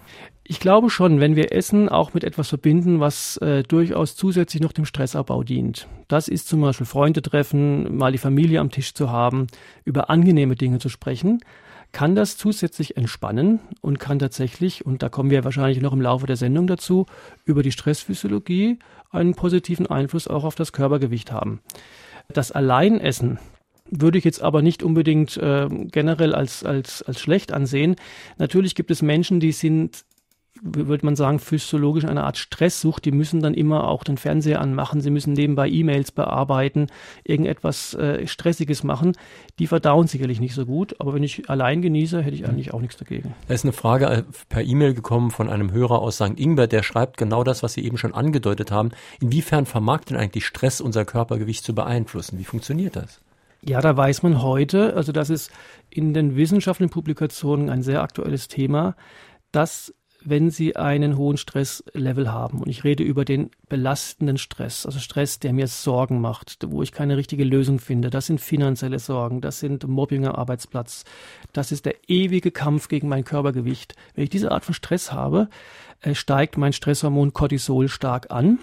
Ich 0.44 0.60
glaube 0.60 0.90
schon, 0.90 1.20
wenn 1.20 1.36
wir 1.36 1.52
Essen 1.52 1.88
auch 1.88 2.14
mit 2.14 2.24
etwas 2.24 2.50
verbinden, 2.50 3.00
was 3.00 3.38
äh, 3.38 3.64
durchaus 3.64 4.16
zusätzlich 4.16 4.62
noch 4.62 4.72
dem 4.72 4.86
Stressabbau 4.86 5.44
dient. 5.44 5.88
Das 6.08 6.28
ist 6.28 6.48
zum 6.48 6.62
Beispiel 6.62 6.86
Freunde 6.86 7.22
treffen, 7.22 7.96
mal 7.96 8.12
die 8.12 8.18
Familie 8.18 8.60
am 8.60 8.72
Tisch 8.72 8.94
zu 8.94 9.12
haben, 9.12 9.48
über 9.86 10.10
angenehme 10.10 10.56
Dinge 10.56 10.80
zu 10.80 10.90
sprechen, 10.90 11.42
kann 11.92 12.16
das 12.16 12.38
zusätzlich 12.38 12.98
entspannen 12.98 13.60
und 13.82 14.00
kann 14.00 14.20
tatsächlich, 14.20 14.86
und 14.86 15.04
da 15.04 15.10
kommen 15.10 15.30
wir 15.30 15.44
wahrscheinlich 15.44 15.82
noch 15.82 15.94
im 15.94 16.02
Laufe 16.02 16.28
der 16.28 16.38
Sendung 16.38 16.68
dazu, 16.68 17.06
über 17.46 17.64
die 17.64 17.72
Stressphysiologie 17.72 18.80
einen 19.10 19.36
positiven 19.36 19.88
Einfluss 19.88 20.28
auch 20.28 20.44
auf 20.44 20.56
das 20.56 20.72
Körpergewicht 20.72 21.32
haben. 21.32 21.62
Das 22.30 22.52
Alleinessen 22.52 23.40
würde 23.90 24.18
ich 24.18 24.24
jetzt 24.24 24.42
aber 24.42 24.62
nicht 24.62 24.84
unbedingt 24.84 25.36
äh, 25.38 25.68
generell 25.70 26.34
als, 26.34 26.64
als, 26.64 27.04
als 27.04 27.20
schlecht 27.20 27.52
ansehen. 27.52 27.98
Natürlich 28.38 28.76
gibt 28.76 28.90
es 28.90 29.02
Menschen, 29.02 29.42
die 29.42 29.52
sind 29.52 30.06
würde 30.62 31.06
man 31.06 31.16
sagen, 31.16 31.40
physiologisch 31.40 32.06
eine 32.06 32.24
Art 32.24 32.38
Stresssucht. 32.38 33.06
Die 33.06 33.12
müssen 33.12 33.42
dann 33.42 33.54
immer 33.54 33.88
auch 33.88 34.04
den 34.04 34.18
Fernseher 34.18 34.62
anmachen, 34.62 35.02
sie 35.02 35.10
müssen 35.10 35.34
nebenbei 35.34 35.70
E-Mails 35.70 36.12
bearbeiten, 36.12 36.88
irgendetwas 37.24 37.94
äh, 37.94 38.28
Stressiges 38.28 38.84
machen. 38.84 39.14
Die 39.60 39.68
verdauen 39.68 40.08
sicherlich 40.08 40.40
nicht 40.40 40.54
so 40.54 40.66
gut, 40.66 40.96
aber 41.00 41.14
wenn 41.14 41.24
ich 41.24 41.50
allein 41.50 41.82
genieße, 41.82 42.22
hätte 42.22 42.36
ich 42.36 42.48
eigentlich 42.48 42.74
auch 42.74 42.82
nichts 42.82 42.98
dagegen. 42.98 43.34
Da 43.48 43.54
ist 43.54 43.66
eine 43.66 43.74
Frage 43.74 44.06
äh, 44.08 44.24
per 44.50 44.62
E-Mail 44.62 44.94
gekommen 44.94 45.32
von 45.32 45.50
einem 45.50 45.72
Hörer 45.72 46.00
aus 46.00 46.16
St. 46.16 46.38
Ingbert, 46.38 46.72
der 46.72 46.84
schreibt 46.84 47.18
genau 47.18 47.44
das, 47.44 47.64
was 47.64 47.74
Sie 47.74 47.84
eben 47.84 47.98
schon 47.98 48.14
angedeutet 48.14 48.72
haben. 48.72 48.92
Inwiefern 49.20 49.66
vermag 49.66 50.02
denn 50.02 50.18
eigentlich 50.18 50.46
Stress 50.46 50.82
unser 50.82 51.06
Körpergewicht 51.06 51.64
zu 51.64 51.74
beeinflussen? 51.74 52.38
Wie 52.40 52.44
funktioniert 52.44 52.96
das? 52.96 53.22
Ja, 53.64 53.80
da 53.80 53.96
weiß 53.96 54.24
man 54.24 54.42
heute, 54.42 54.96
also 54.96 55.12
das 55.12 55.30
ist 55.30 55.52
in 55.90 56.14
den 56.14 56.36
wissenschaftlichen 56.36 56.92
Publikationen 56.92 57.70
ein 57.70 57.84
sehr 57.84 58.02
aktuelles 58.02 58.48
Thema, 58.48 58.96
dass 59.52 59.94
wenn 60.24 60.52
Sie 60.52 60.76
einen 60.76 61.18
hohen 61.18 61.38
Stresslevel 61.38 62.32
haben, 62.32 62.62
und 62.62 62.70
ich 62.70 62.84
rede 62.84 63.04
über 63.04 63.26
den 63.26 63.50
belastenden 63.70 64.38
Stress, 64.38 64.86
also 64.86 65.00
Stress, 65.00 65.40
der 65.40 65.54
mir 65.54 65.68
Sorgen 65.68 66.22
macht, 66.22 66.58
wo 66.68 66.84
ich 66.84 66.92
keine 66.92 67.18
richtige 67.18 67.44
Lösung 67.44 67.80
finde, 67.80 68.10
das 68.10 68.28
sind 68.28 68.40
finanzielle 68.40 69.00
Sorgen, 69.00 69.42
das 69.42 69.60
sind 69.60 69.88
Mobbing 69.88 70.26
am 70.26 70.36
Arbeitsplatz, 70.36 71.06
das 71.54 71.72
ist 71.72 71.86
der 71.86 71.96
ewige 72.08 72.52
Kampf 72.52 72.88
gegen 72.88 73.08
mein 73.08 73.24
Körpergewicht. 73.24 73.96
Wenn 74.16 74.24
ich 74.24 74.30
diese 74.30 74.52
Art 74.52 74.66
von 74.66 74.76
Stress 74.76 75.12
habe, 75.12 75.50
äh, 76.02 76.16
steigt 76.16 76.58
mein 76.58 76.74
Stresshormon 76.74 77.34
Cortisol 77.34 77.88
stark 77.88 78.32
an. 78.32 78.60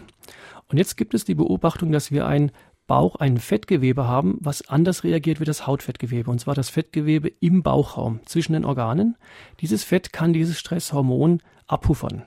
Und 0.68 0.76
jetzt 0.76 0.96
gibt 0.96 1.14
es 1.14 1.24
die 1.24 1.34
Beobachtung, 1.34 1.92
dass 1.92 2.10
wir 2.10 2.26
ein 2.26 2.52
Bauch 2.88 3.16
ein 3.16 3.38
Fettgewebe 3.38 4.08
haben, 4.08 4.38
was 4.40 4.68
anders 4.68 5.04
reagiert 5.04 5.38
wie 5.38 5.44
das 5.44 5.68
Hautfettgewebe, 5.68 6.28
und 6.28 6.40
zwar 6.40 6.54
das 6.54 6.70
Fettgewebe 6.70 7.30
im 7.38 7.62
Bauchraum 7.62 8.18
zwischen 8.24 8.54
den 8.54 8.64
Organen. 8.64 9.16
Dieses 9.60 9.84
Fett 9.84 10.12
kann 10.12 10.32
dieses 10.32 10.58
Stresshormon 10.58 11.40
abpuffern 11.68 12.24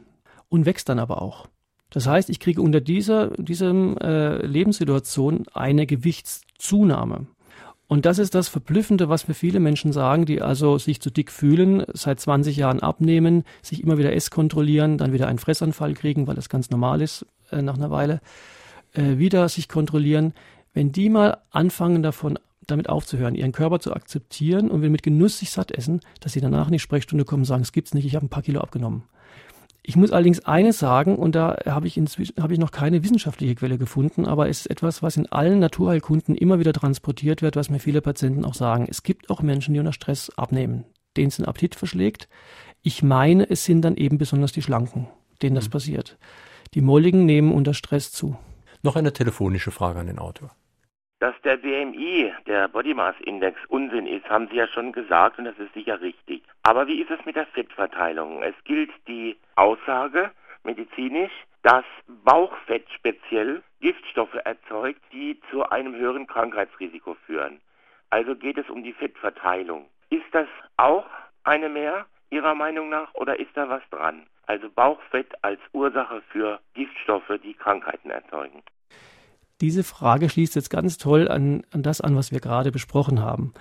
und 0.47 0.65
wächst 0.65 0.87
dann 0.87 0.99
aber 0.99 1.21
auch. 1.21 1.47
Das 1.89 2.07
heißt, 2.07 2.29
ich 2.29 2.39
kriege 2.39 2.61
unter 2.61 2.79
dieser 2.79 3.31
diesem, 3.31 3.97
äh, 3.97 4.45
Lebenssituation 4.45 5.45
eine 5.53 5.85
Gewichtszunahme. 5.85 7.27
Und 7.87 8.05
das 8.05 8.19
ist 8.19 8.35
das 8.35 8.47
Verblüffende, 8.47 9.09
was 9.09 9.27
mir 9.27 9.33
viele 9.33 9.59
Menschen 9.59 9.91
sagen, 9.91 10.25
die 10.25 10.41
also 10.41 10.77
sich 10.77 11.01
zu 11.01 11.09
dick 11.09 11.29
fühlen, 11.31 11.83
seit 11.91 12.21
20 12.21 12.55
Jahren 12.55 12.79
abnehmen, 12.79 13.43
sich 13.61 13.83
immer 13.83 13.97
wieder 13.97 14.13
esskontrollieren, 14.13 14.97
dann 14.97 15.11
wieder 15.11 15.27
einen 15.27 15.39
Fressanfall 15.39 15.93
kriegen, 15.95 16.27
weil 16.27 16.35
das 16.35 16.47
ganz 16.47 16.69
normal 16.69 17.01
ist 17.01 17.25
äh, 17.51 17.61
nach 17.61 17.75
einer 17.75 17.91
Weile 17.91 18.21
äh, 18.93 19.17
wieder 19.17 19.47
sich 19.49 19.67
kontrollieren, 19.67 20.33
wenn 20.73 20.91
die 20.91 21.09
mal 21.09 21.37
anfangen 21.51 22.03
davon 22.03 22.39
damit 22.67 22.89
aufzuhören, 22.89 23.35
ihren 23.35 23.51
Körper 23.51 23.79
zu 23.79 23.93
akzeptieren 23.93 24.69
und 24.69 24.81
wenn 24.81 24.91
mit 24.91 25.03
Genuss 25.03 25.39
sich 25.39 25.51
satt 25.51 25.71
essen, 25.71 25.99
dass 26.19 26.33
sie 26.33 26.41
danach 26.41 26.67
in 26.67 26.73
die 26.73 26.79
Sprechstunde 26.79 27.25
kommen 27.25 27.41
und 27.41 27.45
sagen, 27.45 27.63
es 27.63 27.71
gibt's 27.71 27.93
nicht, 27.93 28.05
ich 28.05 28.15
habe 28.15 28.25
ein 28.25 28.29
paar 28.29 28.43
Kilo 28.43 28.61
abgenommen. 28.61 29.03
Ich 29.83 29.95
muss 29.95 30.11
allerdings 30.11 30.45
eines 30.45 30.77
sagen, 30.77 31.15
und 31.15 31.33
da 31.33 31.57
habe 31.65 31.87
ich 31.87 31.97
inzwischen 31.97 32.41
habe 32.41 32.53
ich 32.53 32.59
noch 32.59 32.69
keine 32.69 33.03
wissenschaftliche 33.03 33.55
Quelle 33.55 33.79
gefunden, 33.79 34.25
aber 34.25 34.47
es 34.47 34.61
ist 34.61 34.69
etwas, 34.69 35.01
was 35.01 35.17
in 35.17 35.25
allen 35.31 35.59
Naturheilkunden 35.59 36.35
immer 36.35 36.59
wieder 36.59 36.71
transportiert 36.71 37.41
wird, 37.41 37.55
was 37.55 37.71
mir 37.71 37.79
viele 37.79 38.01
Patienten 38.01 38.45
auch 38.45 38.53
sagen. 38.53 38.85
Es 38.87 39.01
gibt 39.01 39.31
auch 39.31 39.41
Menschen, 39.41 39.73
die 39.73 39.79
unter 39.79 39.93
Stress 39.93 40.31
abnehmen, 40.37 40.85
denen 41.17 41.29
es 41.29 41.37
den 41.37 41.45
Appetit 41.45 41.73
verschlägt. 41.73 42.29
Ich 42.83 43.01
meine, 43.01 43.49
es 43.49 43.65
sind 43.65 43.81
dann 43.81 43.97
eben 43.97 44.19
besonders 44.19 44.51
die 44.51 44.61
Schlanken, 44.61 45.07
denen 45.41 45.55
das 45.55 45.65
mhm. 45.65 45.71
passiert. 45.71 46.17
Die 46.75 46.81
Molligen 46.81 47.25
nehmen 47.25 47.51
unter 47.51 47.73
Stress 47.73 48.11
zu. 48.11 48.37
Noch 48.83 48.95
eine 48.95 49.13
telefonische 49.13 49.71
Frage 49.71 49.99
an 49.99 50.07
den 50.07 50.19
Autor. 50.19 50.51
Dass 51.21 51.39
der 51.43 51.55
BMI, 51.55 52.33
der 52.47 52.67
Body 52.67 52.93
Mass 52.93 53.15
Index, 53.21 53.57
Unsinn 53.69 54.07
ist, 54.07 54.29
haben 54.29 54.49
Sie 54.49 54.57
ja 54.57 54.67
schon 54.67 54.91
gesagt 54.91 55.37
und 55.37 55.45
das 55.45 55.57
ist 55.57 55.73
sicher 55.73 56.01
richtig. 56.01 56.43
Aber 56.63 56.87
wie 56.87 56.99
ist 56.99 57.11
es 57.11 57.23
mit 57.25 57.37
der 57.37 57.45
Fettverteilung? 57.45 58.43
Es 58.43 58.55
gilt 58.65 58.91
die 59.07 59.37
Aussage 59.55 60.31
medizinisch, 60.63 61.31
dass 61.63 61.85
Bauchfett 62.25 62.85
speziell 62.91 63.63
Giftstoffe 63.79 64.37
erzeugt, 64.43 65.01
die 65.13 65.39
zu 65.49 65.63
einem 65.69 65.95
höheren 65.95 66.27
Krankheitsrisiko 66.27 67.15
führen. 67.25 67.61
Also 68.09 68.35
geht 68.35 68.57
es 68.57 68.69
um 68.69 68.83
die 68.83 68.93
Fettverteilung. 68.93 69.87
Ist 70.09 70.27
das 70.33 70.47
auch 70.75 71.05
eine 71.45 71.69
mehr 71.69 72.05
Ihrer 72.31 72.55
Meinung 72.55 72.89
nach 72.89 73.13
oder 73.13 73.39
ist 73.39 73.55
da 73.55 73.69
was 73.69 73.87
dran? 73.89 74.25
also 74.51 74.69
Bauchfett 74.69 75.27
als 75.43 75.61
Ursache 75.71 76.21
für 76.29 76.59
Giftstoffe, 76.73 77.39
die 77.41 77.53
Krankheiten 77.53 78.09
erzeugen. 78.09 78.61
Diese 79.61 79.83
Frage 79.83 80.27
schließt 80.27 80.55
jetzt 80.55 80.69
ganz 80.69 80.97
toll 80.97 81.27
an, 81.27 81.63
an 81.71 81.83
das 81.83 82.01
an, 82.01 82.15
was 82.15 82.31
wir 82.31 82.39
gerade 82.39 82.71
besprochen 82.71 83.21
haben. 83.21 83.53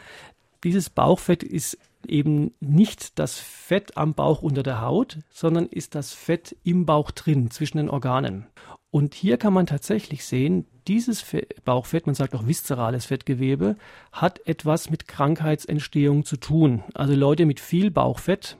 Dieses 0.64 0.90
Bauchfett 0.90 1.42
ist 1.42 1.78
eben 2.06 2.52
nicht 2.60 3.18
das 3.18 3.38
Fett 3.38 3.96
am 3.96 4.14
Bauch 4.14 4.42
unter 4.42 4.62
der 4.62 4.80
Haut, 4.80 5.18
sondern 5.30 5.66
ist 5.66 5.94
das 5.94 6.12
Fett 6.12 6.56
im 6.64 6.86
Bauch 6.86 7.10
drin, 7.10 7.50
zwischen 7.50 7.78
den 7.78 7.90
Organen. 7.90 8.46
Und 8.90 9.14
hier 9.14 9.36
kann 9.36 9.52
man 9.52 9.66
tatsächlich 9.66 10.24
sehen, 10.24 10.66
dieses 10.88 11.24
Bauchfett, 11.64 12.06
man 12.06 12.14
sagt 12.14 12.34
auch 12.34 12.46
viszerales 12.46 13.06
Fettgewebe, 13.06 13.76
hat 14.10 14.46
etwas 14.46 14.90
mit 14.90 15.06
Krankheitsentstehung 15.06 16.24
zu 16.24 16.36
tun. 16.36 16.82
Also 16.94 17.14
Leute 17.14 17.46
mit 17.46 17.60
viel 17.60 17.90
Bauchfett 17.90 18.56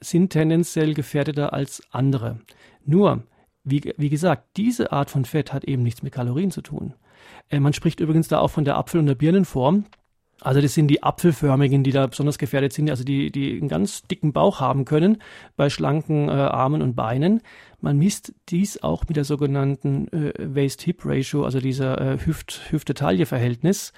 sind 0.00 0.30
tendenziell 0.30 0.94
gefährdeter 0.94 1.52
als 1.52 1.82
andere. 1.90 2.40
Nur, 2.86 3.24
wie, 3.64 3.94
wie 3.96 4.10
gesagt, 4.10 4.56
diese 4.56 4.92
Art 4.92 5.10
von 5.10 5.24
Fett 5.24 5.52
hat 5.52 5.64
eben 5.64 5.82
nichts 5.82 6.02
mit 6.02 6.12
Kalorien 6.12 6.50
zu 6.50 6.60
tun. 6.60 6.94
Äh, 7.50 7.60
man 7.60 7.72
spricht 7.72 8.00
übrigens 8.00 8.28
da 8.28 8.38
auch 8.38 8.50
von 8.50 8.64
der 8.64 8.76
Apfel- 8.76 9.00
und 9.00 9.06
der 9.06 9.14
Birnenform. 9.14 9.84
Also 10.40 10.60
das 10.60 10.74
sind 10.74 10.88
die 10.88 11.02
Apfelförmigen, 11.02 11.84
die 11.84 11.92
da 11.92 12.06
besonders 12.06 12.38
gefährdet 12.38 12.72
sind, 12.72 12.90
also 12.90 13.04
die, 13.04 13.30
die 13.30 13.56
einen 13.56 13.68
ganz 13.68 14.02
dicken 14.02 14.32
Bauch 14.32 14.60
haben 14.60 14.84
können 14.84 15.18
bei 15.56 15.70
schlanken 15.70 16.28
äh, 16.28 16.32
Armen 16.32 16.82
und 16.82 16.94
Beinen. 16.96 17.40
Man 17.80 17.98
misst 17.98 18.34
dies 18.48 18.82
auch 18.82 19.04
mit 19.06 19.16
der 19.16 19.24
sogenannten 19.24 20.08
äh, 20.08 20.32
Waist-Hip-Ratio, 20.38 21.44
also 21.44 21.60
dieser 21.60 22.00
äh, 22.00 22.18
Hüft-Taille-Verhältnis, 22.18 23.92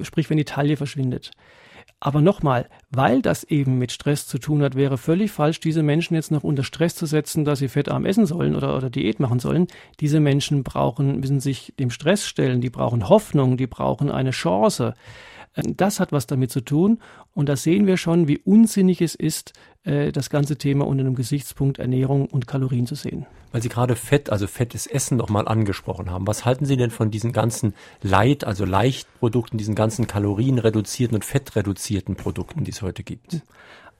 sprich 0.00 0.30
wenn 0.30 0.38
die 0.38 0.44
Taille 0.44 0.76
verschwindet. 0.76 1.32
Aber 2.02 2.22
nochmal, 2.22 2.66
weil 2.90 3.20
das 3.20 3.44
eben 3.44 3.76
mit 3.76 3.92
Stress 3.92 4.26
zu 4.26 4.38
tun 4.38 4.62
hat, 4.62 4.74
wäre 4.74 4.96
völlig 4.96 5.32
falsch, 5.32 5.60
diese 5.60 5.82
Menschen 5.82 6.14
jetzt 6.14 6.30
noch 6.30 6.44
unter 6.44 6.64
Stress 6.64 6.94
zu 6.94 7.04
setzen, 7.04 7.44
dass 7.44 7.58
sie 7.58 7.68
fettarm 7.68 8.06
essen 8.06 8.24
sollen 8.24 8.56
oder, 8.56 8.74
oder 8.74 8.88
Diät 8.88 9.20
machen 9.20 9.38
sollen. 9.38 9.66
Diese 10.00 10.18
Menschen 10.18 10.62
brauchen, 10.62 11.20
müssen 11.20 11.40
sich 11.40 11.74
dem 11.78 11.90
Stress 11.90 12.26
stellen, 12.26 12.62
die 12.62 12.70
brauchen 12.70 13.10
Hoffnung, 13.10 13.58
die 13.58 13.66
brauchen 13.66 14.10
eine 14.10 14.30
Chance. 14.30 14.94
Das 15.54 15.98
hat 15.98 16.12
was 16.12 16.26
damit 16.26 16.50
zu 16.50 16.60
tun. 16.60 17.00
Und 17.34 17.48
da 17.48 17.56
sehen 17.56 17.86
wir 17.86 17.96
schon, 17.96 18.28
wie 18.28 18.38
unsinnig 18.38 19.02
es 19.02 19.14
ist, 19.14 19.52
äh, 19.82 20.12
das 20.12 20.30
ganze 20.30 20.56
Thema 20.56 20.86
unter 20.86 21.04
dem 21.04 21.14
Gesichtspunkt 21.14 21.78
Ernährung 21.78 22.26
und 22.26 22.46
Kalorien 22.46 22.86
zu 22.86 22.94
sehen. 22.94 23.26
Weil 23.52 23.62
Sie 23.62 23.68
gerade 23.68 23.96
Fett, 23.96 24.30
also 24.30 24.46
fettes 24.46 24.86
Essen 24.86 25.16
nochmal 25.16 25.48
angesprochen 25.48 26.10
haben. 26.10 26.26
Was 26.26 26.44
halten 26.44 26.66
Sie 26.66 26.76
denn 26.76 26.90
von 26.90 27.10
diesen 27.10 27.32
ganzen 27.32 27.74
Light, 28.00 28.44
also 28.44 28.64
Leichtprodukten, 28.64 29.58
diesen 29.58 29.74
ganzen 29.74 30.06
kalorienreduzierten 30.06 31.16
und 31.16 31.24
fettreduzierten 31.24 32.14
Produkten, 32.14 32.62
die 32.62 32.70
es 32.70 32.82
heute 32.82 33.02
gibt? 33.02 33.42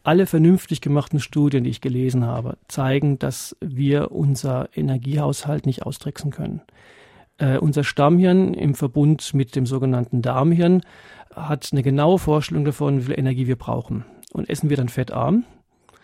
Alle 0.02 0.26
vernünftig 0.26 0.80
gemachten 0.80 1.20
Studien, 1.20 1.64
die 1.64 1.70
ich 1.70 1.80
gelesen 1.80 2.24
habe, 2.24 2.56
zeigen, 2.68 3.18
dass 3.18 3.56
wir 3.60 4.12
unser 4.12 4.68
Energiehaushalt 4.74 5.66
nicht 5.66 5.82
austricksen 5.82 6.30
können. 6.30 6.62
Äh, 7.40 7.58
unser 7.58 7.84
Stammhirn 7.84 8.54
im 8.54 8.74
Verbund 8.74 9.34
mit 9.34 9.56
dem 9.56 9.66
sogenannten 9.66 10.22
Darmhirn 10.22 10.82
hat 11.48 11.68
eine 11.72 11.82
genaue 11.82 12.18
Vorstellung 12.18 12.64
davon, 12.64 12.98
wie 12.98 13.04
viel 13.04 13.18
Energie 13.18 13.46
wir 13.46 13.56
brauchen. 13.56 14.04
Und 14.32 14.48
essen 14.48 14.70
wir 14.70 14.76
dann 14.76 14.88
fettarm, 14.88 15.44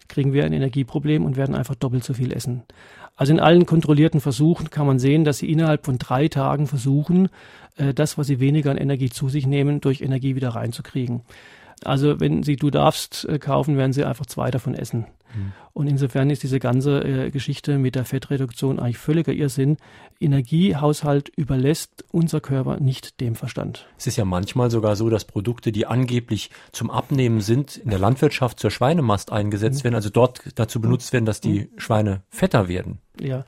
kriegen 0.09 0.33
wir 0.33 0.45
ein 0.45 0.53
Energieproblem 0.53 1.25
und 1.25 1.37
werden 1.37 1.55
einfach 1.55 1.75
doppelt 1.75 2.05
so 2.05 2.15
viel 2.15 2.33
essen. 2.33 2.63
Also 3.17 3.33
in 3.33 3.41
allen 3.41 3.65
kontrollierten 3.65 4.21
Versuchen 4.21 4.69
kann 4.71 4.87
man 4.87 4.99
sehen, 4.99 5.25
dass 5.25 5.39
sie 5.39 5.51
innerhalb 5.51 5.87
von 5.87 5.99
drei 5.99 6.29
Tagen 6.29 6.67
versuchen, 6.67 7.29
äh, 7.77 7.95
das, 7.95 8.19
was 8.19 8.27
sie 8.27 8.41
weniger 8.41 8.71
an 8.71 8.77
Energie 8.77 9.09
zu 9.09 9.29
sich 9.29 9.47
nehmen, 9.47 9.81
durch 9.81 10.03
Energie 10.03 10.37
wieder 10.37 10.51
reinzukriegen. 10.51 11.23
Also 11.85 12.21
wenn 12.21 12.43
sie 12.43 12.57
Du 12.57 12.71
darfst 12.71 13.27
äh, 13.27 13.39
kaufen, 13.39 13.77
werden 13.77 13.93
sie 13.93 14.05
einfach 14.05 14.27
zwei 14.27 14.51
davon 14.51 14.75
essen. 14.75 15.07
Mhm. 15.37 15.53
Und 15.73 15.89
insofern 15.89 16.31
ist 16.31 16.43
diese 16.43 16.59
ganze 16.59 17.03
äh, 17.03 17.31
Geschichte 17.31 17.79
mit 17.79 17.95
der 17.95 18.05
Fettreduktion 18.05 18.79
eigentlich 18.79 18.99
völliger 18.99 19.33
Irrsinn. 19.33 19.77
Energiehaushalt 20.19 21.29
überlässt 21.37 22.05
unser 22.11 22.41
Körper 22.41 22.81
nicht 22.81 23.21
dem 23.21 23.35
Verstand. 23.35 23.87
Es 23.99 24.07
ist 24.07 24.17
ja 24.17 24.25
manchmal 24.25 24.71
sogar 24.71 24.97
so, 24.97 25.11
dass 25.11 25.25
Produkte, 25.25 25.73
die 25.73 25.87
angeblich 25.87 26.51
zum 26.73 26.91
Abnehmen 26.91 27.41
sind, 27.41 27.77
in 27.77 27.91
der 27.91 27.99
Landwirtschaft 27.99 28.59
zur 28.59 28.71
Schweinemast 28.71 29.33
eingesetzt 29.33 29.81
mhm. 29.81 29.85
werden, 29.85 29.95
also 29.97 30.11
dort 30.11 30.41
dazu 30.55 30.81
benutzt 30.81 31.13
werden, 31.13 31.27
dass 31.27 31.41
die 31.41 31.61
mhm. 31.61 31.79
Schweine 31.79 32.23
fetter 32.31 32.69
werden. 32.69 32.99
Ja, 33.21 33.45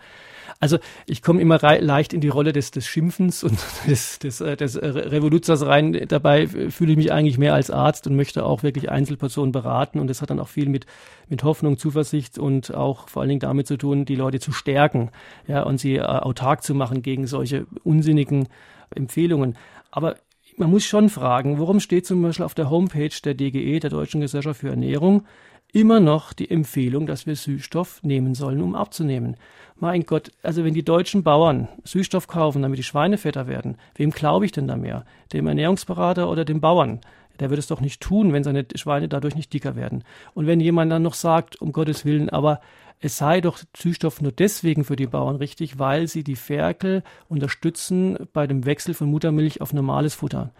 also 0.60 0.78
ich 1.06 1.22
komme 1.22 1.40
immer 1.40 1.58
leicht 1.58 2.12
in 2.12 2.20
die 2.20 2.28
Rolle 2.28 2.52
des, 2.52 2.70
des 2.70 2.86
Schimpfens 2.86 3.44
und 3.44 3.58
des, 3.86 4.18
des, 4.18 4.40
äh, 4.40 4.56
des 4.56 4.80
Revoluzers 4.80 5.64
rein. 5.66 5.92
Dabei 6.08 6.46
fühle 6.46 6.92
ich 6.92 6.96
mich 6.96 7.12
eigentlich 7.12 7.38
mehr 7.38 7.54
als 7.54 7.70
Arzt 7.70 8.06
und 8.06 8.16
möchte 8.16 8.44
auch 8.44 8.62
wirklich 8.62 8.90
Einzelpersonen 8.90 9.52
beraten. 9.52 10.00
Und 10.00 10.08
das 10.08 10.20
hat 10.22 10.30
dann 10.30 10.40
auch 10.40 10.48
viel 10.48 10.68
mit, 10.68 10.86
mit 11.28 11.44
Hoffnung, 11.44 11.78
Zuversicht 11.78 12.38
und 12.38 12.74
auch 12.74 13.08
vor 13.08 13.22
allen 13.22 13.28
Dingen 13.28 13.40
damit 13.40 13.66
zu 13.66 13.76
tun, 13.76 14.04
die 14.04 14.16
Leute 14.16 14.40
zu 14.40 14.52
stärken 14.52 15.10
ja, 15.46 15.62
und 15.62 15.78
sie 15.78 15.96
äh, 15.96 16.02
autark 16.02 16.62
zu 16.62 16.74
machen 16.74 17.02
gegen 17.02 17.26
solche 17.26 17.66
unsinnigen 17.84 18.48
Empfehlungen. 18.94 19.56
Aber 19.90 20.16
man 20.56 20.70
muss 20.70 20.84
schon 20.84 21.08
fragen, 21.08 21.60
warum 21.60 21.78
steht 21.78 22.04
zum 22.06 22.20
Beispiel 22.22 22.44
auf 22.44 22.54
der 22.54 22.68
Homepage 22.68 23.14
der 23.24 23.34
DGE, 23.34 23.78
der 23.78 23.90
Deutschen 23.90 24.20
Gesellschaft 24.20 24.60
für 24.60 24.70
Ernährung, 24.70 25.24
immer 25.72 26.00
noch 26.00 26.32
die 26.32 26.50
Empfehlung, 26.50 27.06
dass 27.06 27.26
wir 27.26 27.36
Süßstoff 27.36 28.02
nehmen 28.02 28.34
sollen, 28.34 28.62
um 28.62 28.74
abzunehmen. 28.74 29.36
Mein 29.76 30.04
Gott, 30.04 30.32
also 30.42 30.64
wenn 30.64 30.74
die 30.74 30.84
deutschen 30.84 31.22
Bauern 31.22 31.68
Süßstoff 31.84 32.26
kaufen, 32.26 32.62
damit 32.62 32.78
die 32.78 32.84
Schweine 32.84 33.18
fetter 33.18 33.46
werden, 33.46 33.76
wem 33.94 34.10
glaube 34.10 34.46
ich 34.46 34.52
denn 34.52 34.66
da 34.66 34.76
mehr? 34.76 35.04
Dem 35.32 35.46
Ernährungsberater 35.46 36.28
oder 36.28 36.44
dem 36.44 36.60
Bauern? 36.60 37.00
Der 37.38 37.50
wird 37.50 37.58
es 37.60 37.68
doch 37.68 37.80
nicht 37.80 38.00
tun, 38.00 38.32
wenn 38.32 38.42
seine 38.42 38.66
Schweine 38.74 39.08
dadurch 39.08 39.36
nicht 39.36 39.52
dicker 39.52 39.76
werden. 39.76 40.02
Und 40.34 40.46
wenn 40.46 40.58
jemand 40.58 40.90
dann 40.90 41.02
noch 41.02 41.14
sagt, 41.14 41.60
um 41.60 41.72
Gottes 41.72 42.04
Willen, 42.04 42.28
aber 42.30 42.60
es 43.00 43.16
sei 43.16 43.40
doch 43.40 43.58
Süßstoff 43.76 44.20
nur 44.20 44.32
deswegen 44.32 44.82
für 44.82 44.96
die 44.96 45.06
Bauern 45.06 45.36
richtig, 45.36 45.78
weil 45.78 46.08
sie 46.08 46.24
die 46.24 46.34
Ferkel 46.34 47.04
unterstützen 47.28 48.18
bei 48.32 48.48
dem 48.48 48.66
Wechsel 48.66 48.94
von 48.94 49.08
Muttermilch 49.08 49.60
auf 49.60 49.72
normales 49.72 50.14
Futter. 50.14 50.52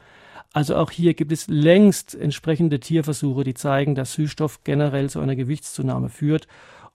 Also 0.55 0.77
auch 0.77 0.91
hier 0.91 1.15
gibt 1.15 1.33
es 1.33 1.47
längst 1.49 2.15
entsprechende 2.15 2.81
Tierversuche, 2.81 3.45
die 3.45 3.55
zeigen, 3.55 3.95
dass 3.95 4.15
Süßstoff 4.15 4.65
generell 4.65 5.11
zu 5.11 5.21
einer 5.21 5.37
Gewichtszunahme 5.37 6.09
führt. 6.09 6.49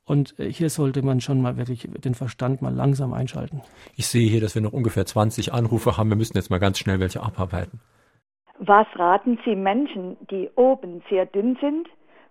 Und 0.06 0.38
äh, 0.40 0.52
hier 0.52 0.70
sollte 0.70 1.02
man 1.02 1.22
schon 1.22 1.42
mal 1.42 1.58
wirklich 1.58 1.88
den 1.90 2.14
Verstand 2.14 2.62
mal 2.62 2.74
langsam 2.74 3.14
einschalten. 3.14 3.62
Ich 3.96 4.08
sehe 4.08 4.30
hier, 4.30 4.42
dass 4.42 4.56
wir 4.56 4.62
noch 4.62 4.74
ungefähr 4.74 5.06
20 5.06 5.54
Anrufe 5.54 5.98
haben. 5.98 6.10
Wir 6.10 6.18
müssen 6.18 6.36
jetzt 6.36 6.50
mal 6.50 6.60
ganz 6.60 6.80
schnell 6.80 7.00
welche 7.00 7.22
abarbeiten. 7.22 7.80
Was 8.60 8.88
raten 8.96 9.40
Sie 9.46 9.56
Menschen, 9.56 10.18
die 10.30 10.50
oben 10.56 11.02
sehr 11.10 11.26
dünn 11.26 11.58
sind, 11.62 11.88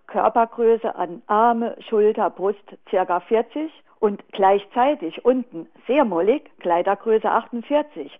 Körpergröße 0.06 0.94
an 0.94 1.22
Arme, 1.26 1.76
Schulter, 1.88 2.30
Brust 2.30 2.62
circa 2.90 3.20
40 3.20 3.70
und 4.00 4.22
gleichzeitig 4.32 5.24
unten 5.24 5.66
sehr 5.86 6.04
mollig, 6.04 6.50
Kleidergröße 6.58 7.30
48? 7.30 8.10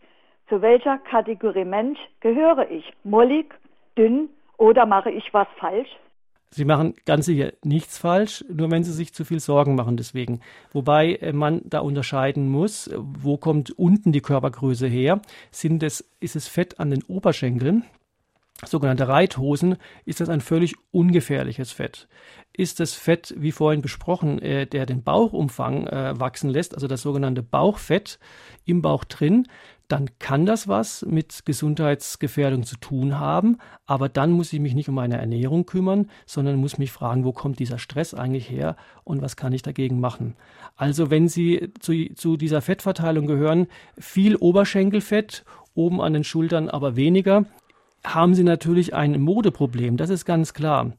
Zu 0.52 0.60
welcher 0.60 0.98
Kategorie 0.98 1.64
Mensch 1.64 1.98
gehöre 2.20 2.70
ich? 2.70 2.84
Mollig, 3.04 3.54
dünn 3.96 4.28
oder 4.58 4.84
mache 4.84 5.10
ich 5.10 5.32
was 5.32 5.48
falsch? 5.58 5.88
Sie 6.50 6.66
machen 6.66 6.92
ganz 7.06 7.24
sicher 7.24 7.54
nichts 7.64 7.96
falsch, 7.96 8.44
nur 8.52 8.70
wenn 8.70 8.84
Sie 8.84 8.92
sich 8.92 9.14
zu 9.14 9.24
viel 9.24 9.40
Sorgen 9.40 9.76
machen 9.76 9.96
deswegen. 9.96 10.42
Wobei 10.70 11.14
äh, 11.14 11.32
man 11.32 11.62
da 11.64 11.78
unterscheiden 11.78 12.50
muss, 12.50 12.90
wo 12.94 13.38
kommt 13.38 13.70
unten 13.70 14.12
die 14.12 14.20
Körpergröße 14.20 14.86
her? 14.86 15.22
Sind 15.50 15.82
es, 15.82 16.06
ist 16.20 16.36
es 16.36 16.48
Fett 16.48 16.78
an 16.78 16.90
den 16.90 17.02
Oberschenkeln? 17.04 17.86
Sogenannte 18.62 19.08
Reithosen, 19.08 19.76
ist 20.04 20.20
das 20.20 20.28
ein 20.28 20.42
völlig 20.42 20.74
ungefährliches 20.90 21.72
Fett. 21.72 22.08
Ist 22.52 22.78
das 22.78 22.92
Fett, 22.92 23.34
wie 23.38 23.52
vorhin 23.52 23.80
besprochen, 23.80 24.38
äh, 24.40 24.66
der 24.66 24.84
den 24.84 25.02
Bauchumfang 25.02 25.86
äh, 25.86 26.20
wachsen 26.20 26.50
lässt, 26.50 26.74
also 26.74 26.88
das 26.88 27.00
sogenannte 27.00 27.42
Bauchfett 27.42 28.18
im 28.66 28.82
Bauch 28.82 29.04
drin, 29.04 29.48
dann 29.92 30.08
kann 30.18 30.46
das 30.46 30.68
was 30.68 31.04
mit 31.06 31.44
Gesundheitsgefährdung 31.44 32.64
zu 32.64 32.76
tun 32.76 33.20
haben, 33.20 33.58
aber 33.84 34.08
dann 34.08 34.32
muss 34.32 34.50
ich 34.54 34.58
mich 34.58 34.74
nicht 34.74 34.88
um 34.88 34.94
meine 34.94 35.18
Ernährung 35.18 35.66
kümmern, 35.66 36.08
sondern 36.24 36.56
muss 36.56 36.78
mich 36.78 36.90
fragen, 36.90 37.26
wo 37.26 37.32
kommt 37.32 37.58
dieser 37.58 37.78
Stress 37.78 38.14
eigentlich 38.14 38.48
her 38.48 38.76
und 39.04 39.20
was 39.20 39.36
kann 39.36 39.52
ich 39.52 39.60
dagegen 39.60 40.00
machen. 40.00 40.34
Also 40.76 41.10
wenn 41.10 41.28
Sie 41.28 41.74
zu, 41.78 41.92
zu 42.14 42.38
dieser 42.38 42.62
Fettverteilung 42.62 43.26
gehören, 43.26 43.66
viel 43.98 44.36
Oberschenkelfett, 44.36 45.44
oben 45.74 46.00
an 46.00 46.14
den 46.14 46.24
Schultern 46.24 46.70
aber 46.70 46.96
weniger, 46.96 47.44
haben 48.02 48.34
Sie 48.34 48.44
natürlich 48.44 48.94
ein 48.94 49.20
Modeproblem, 49.20 49.98
das 49.98 50.08
ist 50.08 50.24
ganz 50.24 50.54
klar. 50.54 50.92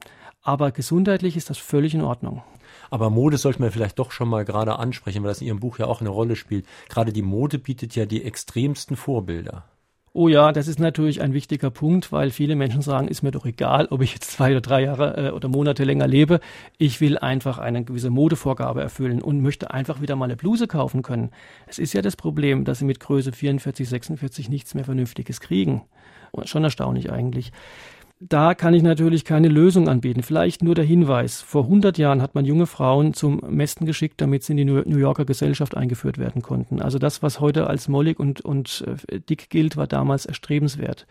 Aber 0.43 0.71
gesundheitlich 0.71 1.35
ist 1.35 1.49
das 1.49 1.57
völlig 1.57 1.95
in 1.95 2.01
Ordnung. 2.01 2.43
Aber 2.93 3.09
Mode 3.09 3.37
sollte 3.37 3.59
man 3.59 3.71
vielleicht 3.71 3.97
doch 3.97 4.11
schon 4.11 4.29
mal 4.29 4.45
gerade 4.45 4.77
ansprechen, 4.77 5.23
weil 5.23 5.29
das 5.29 5.41
in 5.41 5.47
Ihrem 5.47 5.59
Buch 5.59 5.79
ja 5.79 5.87
auch 5.87 5.99
eine 5.99 6.11
Rolle 6.11 6.35
spielt. 6.35 6.67
Gerade 6.89 7.11
die 7.11 7.23
Mode 7.23 7.57
bietet 7.57 7.95
ja 7.95 8.05
die 8.05 8.23
extremsten 8.23 8.95
Vorbilder. 8.95 9.63
Oh 10.13 10.27
ja, 10.27 10.51
das 10.51 10.67
ist 10.67 10.79
natürlich 10.79 11.19
ein 11.19 11.33
wichtiger 11.33 11.71
Punkt, 11.71 12.11
weil 12.11 12.29
viele 12.29 12.55
Menschen 12.55 12.83
sagen, 12.83 13.07
ist 13.07 13.23
mir 13.23 13.31
doch 13.31 13.47
egal, 13.47 13.87
ob 13.89 14.03
ich 14.03 14.13
jetzt 14.13 14.29
zwei 14.29 14.51
oder 14.51 14.61
drei 14.61 14.83
Jahre 14.83 15.29
äh, 15.29 15.31
oder 15.31 15.47
Monate 15.47 15.83
länger 15.85 16.05
lebe. 16.05 16.39
Ich 16.77 17.01
will 17.01 17.17
einfach 17.17 17.57
eine 17.57 17.83
gewisse 17.83 18.11
Modevorgabe 18.11 18.83
erfüllen 18.83 19.23
und 19.23 19.41
möchte 19.41 19.71
einfach 19.71 19.99
wieder 19.99 20.15
mal 20.15 20.25
eine 20.25 20.35
Bluse 20.35 20.67
kaufen 20.67 21.01
können. 21.01 21.31
Es 21.65 21.79
ist 21.79 21.93
ja 21.93 22.03
das 22.03 22.15
Problem, 22.15 22.63
dass 22.63 22.77
sie 22.77 22.85
mit 22.85 22.99
Größe 22.99 23.31
44, 23.31 23.89
46 23.89 24.49
nichts 24.49 24.75
mehr 24.75 24.85
Vernünftiges 24.85 25.39
kriegen. 25.39 25.81
Schon 26.43 26.63
erstaunlich 26.63 27.11
eigentlich 27.11 27.51
da 28.19 28.53
kann 28.55 28.73
ich 28.73 28.83
natürlich 28.83 29.25
keine 29.25 29.49
Lösung 29.49 29.89
anbieten. 29.89 30.23
Vielleicht 30.23 30.63
nur 30.63 30.75
der 30.75 30.85
Hinweis. 30.85 31.41
Vor 31.41 31.63
100 31.63 31.97
Jahren 31.97 32.21
hat 32.21 32.35
man 32.35 32.45
junge 32.45 32.67
Frauen 32.67 33.13
zum 33.13 33.41
Mästen 33.49 33.85
geschickt, 33.85 34.21
damit 34.21 34.43
sie 34.43 34.53
in 34.53 34.57
die 34.57 34.65
New 34.65 34.97
Yorker 34.97 35.25
Gesellschaft 35.25 35.75
eingeführt 35.75 36.17
werden 36.17 36.41
konnten. 36.41 36.81
Also 36.81 36.99
das, 36.99 37.21
was 37.21 37.39
heute 37.39 37.67
als 37.67 37.87
mollig 37.87 38.19
und, 38.19 38.41
und 38.41 38.85
äh, 39.07 39.19
dick 39.19 39.49
gilt, 39.49 39.75
war 39.75 39.87
damals 39.87 40.25
erstrebenswert. 40.25 41.05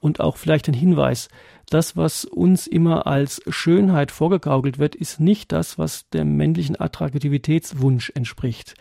Und 0.00 0.18
auch 0.18 0.38
vielleicht 0.38 0.66
ein 0.66 0.74
Hinweis. 0.74 1.28
Das, 1.68 1.96
was 1.96 2.24
uns 2.24 2.66
immer 2.66 3.06
als 3.06 3.42
Schönheit 3.48 4.10
vorgegaukelt 4.10 4.78
wird, 4.78 4.96
ist 4.96 5.20
nicht 5.20 5.52
das, 5.52 5.78
was 5.78 6.08
dem 6.08 6.36
männlichen 6.36 6.80
Attraktivitätswunsch 6.80 8.10
entspricht. 8.14 8.74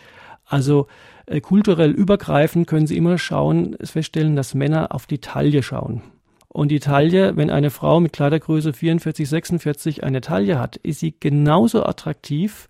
Also 0.45 0.87
äh, 1.27 1.41
kulturell 1.41 1.91
übergreifend 1.91 2.65
können 2.65 2.87
Sie 2.87 2.97
immer 2.97 3.19
schauen, 3.19 3.77
feststellen, 3.83 4.35
dass 4.35 4.55
Männer 4.55 4.95
auf 4.95 5.05
die 5.05 5.19
Taille 5.19 5.61
schauen. 5.61 6.01
Und 6.49 6.69
die 6.69 6.79
Taille, 6.79 7.37
wenn 7.37 7.51
eine 7.51 7.69
Frau 7.69 7.99
mit 7.99 8.11
Kleidergröße 8.11 8.73
44, 8.73 9.29
46 9.29 10.03
eine 10.03 10.19
Taille 10.19 10.59
hat, 10.59 10.77
ist 10.77 10.99
sie 10.99 11.15
genauso 11.17 11.85
attraktiv 11.85 12.67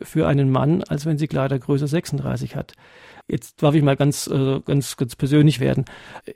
für 0.00 0.26
einen 0.26 0.50
Mann, 0.50 0.82
als 0.84 1.06
wenn 1.06 1.18
sie 1.18 1.28
Kleidergröße 1.28 1.86
36 1.86 2.56
hat. 2.56 2.74
Jetzt 3.28 3.62
darf 3.62 3.74
ich 3.74 3.82
mal 3.82 3.96
ganz, 3.96 4.26
äh, 4.26 4.60
ganz, 4.64 4.96
ganz 4.96 5.16
persönlich 5.16 5.60
werden. 5.60 5.84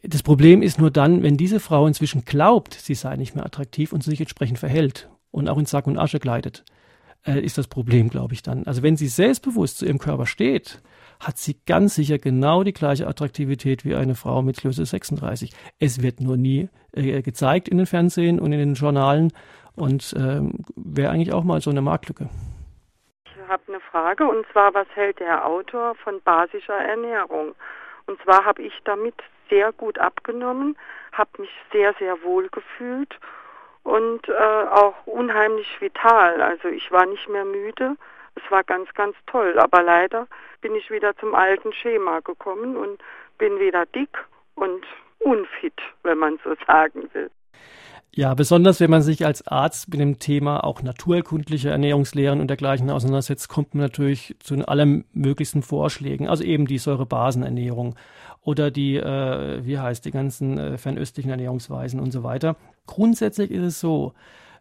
Das 0.03 0.23
Problem 0.23 0.63
ist 0.63 0.79
nur 0.79 0.91
dann, 0.91 1.23
wenn 1.23 1.37
diese 1.37 1.61
Frau 1.61 1.87
inzwischen 1.87 2.25
glaubt, 2.25 2.75
sie 2.75 2.95
sei 2.95 3.17
nicht 3.17 3.35
mehr 3.35 3.45
attraktiv 3.45 3.93
und 3.93 4.03
sich 4.03 4.21
entsprechend 4.21 4.59
verhält 4.59 5.09
und 5.31 5.49
auch 5.49 5.59
in 5.59 5.67
Sack 5.67 5.87
und 5.87 5.99
Asche 5.99 6.21
kleidet, 6.21 6.65
äh, 7.27 7.41
ist 7.41 7.59
das 7.59 7.67
Problem, 7.67 8.09
glaube 8.09 8.35
ich, 8.35 8.43
dann. 8.43 8.67
Also 8.67 8.83
wenn 8.83 8.97
sie 8.97 9.09
selbstbewusst 9.09 9.79
zu 9.79 9.87
ihrem 9.87 9.99
Körper 9.99 10.27
steht, 10.27 10.81
hat 11.21 11.39
sie 11.39 11.57
ganz 11.67 11.95
sicher 11.95 12.19
genau 12.19 12.63
die 12.63 12.73
gleiche 12.73 13.07
Attraktivität 13.07 13.85
wie 13.85 13.95
eine 13.95 14.15
Frau 14.15 14.43
mit 14.43 14.59
Größe 14.59 14.85
36. 14.85 15.53
Es 15.79 16.03
wird 16.03 16.21
nur 16.21 16.37
nie 16.37 16.69
äh, 16.93 17.23
gezeigt 17.23 17.69
in 17.69 17.79
den 17.79 17.87
Fernsehen 17.87 18.41
und 18.41 18.53
in 18.53 18.59
den 18.59 18.75
Journalen 18.75 19.33
und 19.75 20.15
ähm, 20.17 20.65
wäre 20.75 21.11
eigentlich 21.11 21.33
auch 21.33 21.45
mal 21.45 21.61
so 21.61 21.71
eine 21.71 21.83
Marktlücke. 21.83 22.29
Ich 23.25 23.49
habe 23.49 23.63
eine 23.69 23.81
Frage 23.81 24.27
und 24.27 24.47
zwar, 24.53 24.75
was 24.75 24.89
hält 24.95 25.21
der 25.21 25.47
Autor 25.47 25.95
von 25.97 26.21
basischer 26.23 26.79
Ernährung? 26.79 27.55
Und 28.07 28.21
zwar 28.23 28.45
habe 28.45 28.63
ich 28.63 28.73
damit 28.85 29.15
sehr 29.49 29.73
gut 29.73 29.99
abgenommen, 29.99 30.77
habe 31.13 31.43
mich 31.43 31.51
sehr, 31.73 31.95
sehr 31.99 32.23
wohl 32.23 32.49
gefühlt 32.49 33.19
und 33.87 34.29
äh, 34.29 34.33
auch 34.33 35.07
unheimlich 35.07 35.81
vital. 35.81 36.43
Also 36.43 36.69
ich 36.69 36.91
war 36.91 37.07
nicht 37.07 37.29
mehr 37.29 37.45
müde. 37.45 37.97
Es 38.35 38.51
war 38.51 38.65
ganz, 38.65 38.93
ganz 38.95 39.17
toll. 39.27 39.59
Aber 39.59 39.83
leider 39.83 40.27
bin 40.61 40.75
ich 40.75 40.91
wieder 40.91 41.17
zum 41.17 41.35
alten 41.35 41.73
Schema 41.73 42.21
gekommen 42.21 42.77
und 42.77 43.01
bin 43.39 43.59
wieder 43.59 43.87
dick 43.87 44.17
und 44.55 44.85
unfit, 45.19 45.75
wenn 46.03 46.19
man 46.19 46.39
so 46.45 46.55
sagen 46.67 47.09
will. 47.13 47.31
Ja, 48.19 48.33
besonders 48.33 48.81
wenn 48.81 48.89
man 48.89 49.03
sich 49.03 49.27
als 49.27 49.47
Arzt 49.47 49.91
mit 49.91 50.01
dem 50.01 50.19
Thema 50.19 50.65
auch 50.65 50.81
naturerkundliche 50.81 51.69
Ernährungslehren 51.69 52.41
und 52.41 52.49
dergleichen 52.49 52.89
auseinandersetzt, 52.89 53.51
kommt 53.51 53.75
man 53.75 53.83
natürlich 53.83 54.37
zu 54.41 54.55
allen 54.67 55.05
möglichsten 55.13 55.63
Vorschlägen. 55.63 56.27
Also 56.27 56.43
eben 56.43 56.67
die 56.67 56.79
Säurebasenernährung 56.79 57.95
oder 58.43 58.71
die, 58.71 58.97
äh, 58.97 59.63
wie 59.67 59.79
heißt, 59.79 60.07
die 60.07 60.13
ganzen 60.13 60.57
äh, 60.57 60.79
fernöstlichen 60.79 61.31
Ernährungsweisen 61.31 62.01
und 62.01 62.11
so 62.11 62.23
weiter. 62.23 62.57
Grundsätzlich 62.87 63.51
ist 63.51 63.63
es 63.63 63.81
so, 63.81 64.15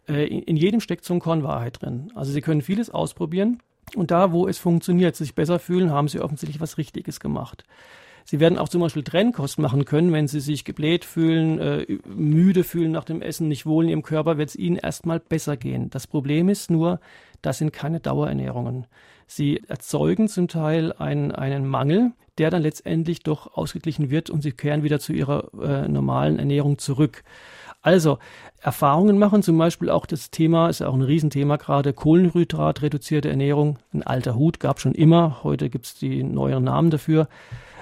äh, 0.10 0.26
in, 0.28 0.42
in 0.42 0.58
jedem 0.58 0.82
steckt 0.82 1.06
so 1.06 1.14
ein 1.14 1.22
Korn 1.22 1.44
Wahrheit 1.44 1.82
drin. 1.82 2.12
Also 2.14 2.34
Sie 2.34 2.42
können 2.42 2.62
vieles 2.62 2.90
ausprobieren 2.90 3.62
und 3.96 4.12
da, 4.12 4.32
wo 4.32 4.48
es 4.48 4.58
funktioniert, 4.58 5.16
sich 5.16 5.36
besser 5.36 5.60
fühlen, 5.60 5.92
haben 5.92 6.08
Sie 6.08 6.20
offensichtlich 6.20 6.60
was 6.60 6.78
Richtiges 6.78 7.20
gemacht. 7.20 7.64
Sie 8.28 8.40
werden 8.40 8.58
auch 8.58 8.70
zum 8.70 8.82
Beispiel 8.82 9.04
Trennkost 9.04 9.60
machen 9.60 9.86
können, 9.86 10.12
wenn 10.12 10.28
Sie 10.28 10.40
sich 10.40 10.66
gebläht 10.66 11.06
fühlen, 11.06 11.60
äh, 11.60 11.86
müde 12.08 12.64
fühlen 12.64 12.92
nach 12.92 13.04
dem 13.04 13.22
Essen, 13.22 13.48
nicht 13.48 13.68
wohl 13.68 13.84
in 13.84 13.92
Ihrem 13.92 14.04
Körper, 14.04 14.40
wird 14.40 14.50
es 14.50 14.56
Ihnen 14.56 14.78
erstmal 14.78 15.20
besser 15.20 15.58
gehen. 15.58 15.92
Das 15.92 16.08
Problem 16.08 16.50
ist 16.50 16.72
nur, 16.72 17.00
das 17.44 17.60
sind 17.60 17.72
keine 17.72 18.00
Dauerernährungen. 18.00 18.88
Sie 19.28 19.62
erzeugen 19.68 20.28
zum 20.28 20.48
Teil 20.48 20.92
einen, 20.94 21.32
einen 21.32 21.68
Mangel, 21.68 22.14
der 22.40 22.50
dann 22.50 22.64
letztendlich 22.64 23.22
doch 23.22 23.56
ausgeglichen 23.56 24.10
wird 24.10 24.32
und 24.32 24.42
Sie 24.42 24.52
kehren 24.52 24.82
wieder 24.82 25.00
zu 25.00 25.14
Ihrer 25.14 25.52
äh, 25.62 25.88
normalen 25.88 26.40
Ernährung 26.40 26.80
zurück. 26.80 27.24
Also 27.86 28.18
Erfahrungen 28.62 29.20
machen, 29.20 29.44
zum 29.44 29.60
Beispiel 29.60 29.92
auch 29.92 30.08
das 30.08 30.32
Thema, 30.32 30.70
ist 30.70 30.80
ja 30.80 30.88
auch 30.88 30.96
ein 30.96 31.04
Riesenthema 31.04 31.58
gerade, 31.58 31.94
Kohlenhydrat, 31.94 32.82
reduzierte 32.82 33.30
Ernährung, 33.30 33.78
ein 33.94 34.02
alter 34.02 34.34
Hut, 34.34 34.60
gab 34.60 34.80
schon 34.80 34.96
immer, 34.96 35.44
heute 35.44 35.70
gibt 35.70 35.86
es 35.86 35.94
die 35.94 36.24
neuen 36.24 36.64
Namen 36.64 36.90
dafür. 36.90 37.28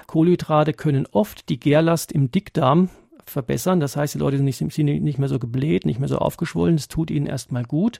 Kohlenhydrate 0.06 0.74
können 0.74 1.08
oft 1.10 1.48
die 1.48 1.58
Gärlast 1.58 2.12
im 2.12 2.30
Dickdarm 2.30 2.90
verbessern. 3.24 3.80
Das 3.80 3.96
heißt, 3.96 4.12
die 4.12 4.18
Leute 4.18 4.36
sind 4.36 4.44
nicht, 4.44 4.58
sind 4.58 4.84
nicht 4.84 5.18
mehr 5.18 5.30
so 5.30 5.38
gebläht, 5.38 5.86
nicht 5.86 6.00
mehr 6.00 6.10
so 6.10 6.18
aufgeschwollen. 6.18 6.76
Das 6.76 6.88
tut 6.88 7.10
ihnen 7.10 7.24
erstmal 7.24 7.64
gut. 7.64 7.98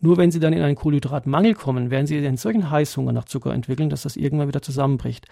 Nur 0.00 0.16
wenn 0.16 0.32
sie 0.32 0.40
dann 0.40 0.52
in 0.52 0.62
einen 0.62 0.74
Kohlenhydratmangel 0.74 1.54
kommen, 1.54 1.92
werden 1.92 2.08
sie 2.08 2.18
einen 2.18 2.36
solchen 2.36 2.68
Heißhunger 2.68 3.12
nach 3.12 3.26
Zucker 3.26 3.54
entwickeln, 3.54 3.90
dass 3.90 4.02
das 4.02 4.16
irgendwann 4.16 4.48
wieder 4.48 4.60
zusammenbricht. 4.60 5.28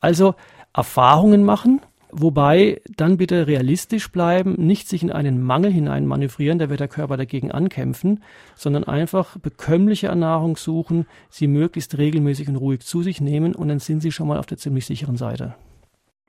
Also 0.00 0.36
Erfahrungen 0.72 1.42
machen 1.42 1.80
Wobei 2.16 2.80
dann 2.96 3.16
bitte 3.16 3.48
realistisch 3.48 4.12
bleiben, 4.12 4.54
nicht 4.56 4.88
sich 4.88 5.02
in 5.02 5.10
einen 5.10 5.42
Mangel 5.42 5.72
hinein 5.72 6.06
manövrieren, 6.06 6.60
da 6.60 6.70
wird 6.70 6.78
der 6.78 6.86
Körper 6.86 7.16
dagegen 7.16 7.50
ankämpfen, 7.50 8.22
sondern 8.54 8.84
einfach 8.84 9.36
bekömmliche 9.36 10.06
Ernährung 10.06 10.56
suchen, 10.56 11.08
sie 11.28 11.48
möglichst 11.48 11.98
regelmäßig 11.98 12.48
und 12.48 12.54
ruhig 12.54 12.82
zu 12.82 13.02
sich 13.02 13.20
nehmen 13.20 13.56
und 13.56 13.66
dann 13.66 13.80
sind 13.80 13.98
sie 13.98 14.12
schon 14.12 14.28
mal 14.28 14.38
auf 14.38 14.46
der 14.46 14.58
ziemlich 14.58 14.86
sicheren 14.86 15.16
Seite. 15.16 15.56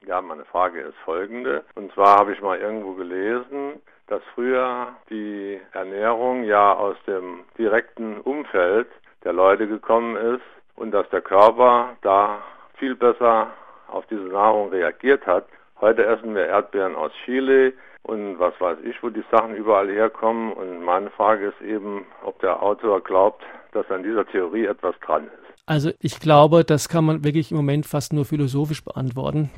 Ja, 0.08 0.24
meine 0.24 0.46
Frage 0.46 0.82
ist 0.82 0.98
folgende. 1.06 1.64
Und 1.76 1.94
zwar 1.94 2.18
habe 2.18 2.34
ich 2.34 2.42
mal 2.42 2.58
irgendwo 2.58 2.94
gelesen, 2.94 3.74
dass 4.08 4.24
früher 4.34 4.88
die 5.12 5.60
Ernährung 5.74 6.46
ja 6.46 6.74
aus 6.74 6.96
dem 7.06 7.42
direkten 7.60 8.22
Umfeld 8.22 8.88
der 9.24 9.34
Leute 9.34 9.68
gekommen 9.68 10.16
ist 10.16 10.44
und 10.76 10.90
dass 10.92 11.08
der 11.10 11.22
Körper 11.22 11.96
da 12.02 12.40
viel 12.80 12.96
besser 12.96 13.52
auf 13.88 14.06
diese 14.08 14.24
Nahrung 14.24 14.70
reagiert 14.70 15.28
hat. 15.28 15.46
Heute 15.82 16.06
essen 16.06 16.34
wir 16.36 16.46
Erdbeeren 16.48 16.96
aus 16.96 17.12
Chile 17.26 17.74
und 18.04 18.40
was 18.40 18.54
weiß 18.60 18.78
ich, 18.84 19.02
wo 19.04 19.10
die 19.10 19.24
Sachen 19.32 19.56
überall 19.56 19.90
herkommen. 19.90 20.54
Und 20.54 20.84
meine 20.84 21.10
Frage 21.12 21.48
ist 21.48 21.62
eben, 21.62 22.06
ob 22.24 22.40
der 22.40 22.62
Autor 22.62 23.02
glaubt, 23.02 23.44
dass 23.72 23.90
an 23.90 24.04
dieser 24.04 24.26
Theorie 24.26 24.66
etwas 24.66 24.96
dran 25.06 25.26
ist. 25.26 25.64
Also 25.66 25.92
ich 26.00 26.20
glaube, 26.20 26.64
das 26.64 26.90
kann 26.90 27.06
man 27.06 27.24
wirklich 27.24 27.52
im 27.52 27.58
Moment 27.58 27.86
fast 27.86 28.14
nur 28.14 28.26
philosophisch 28.26 28.84
beantworten 28.84 29.50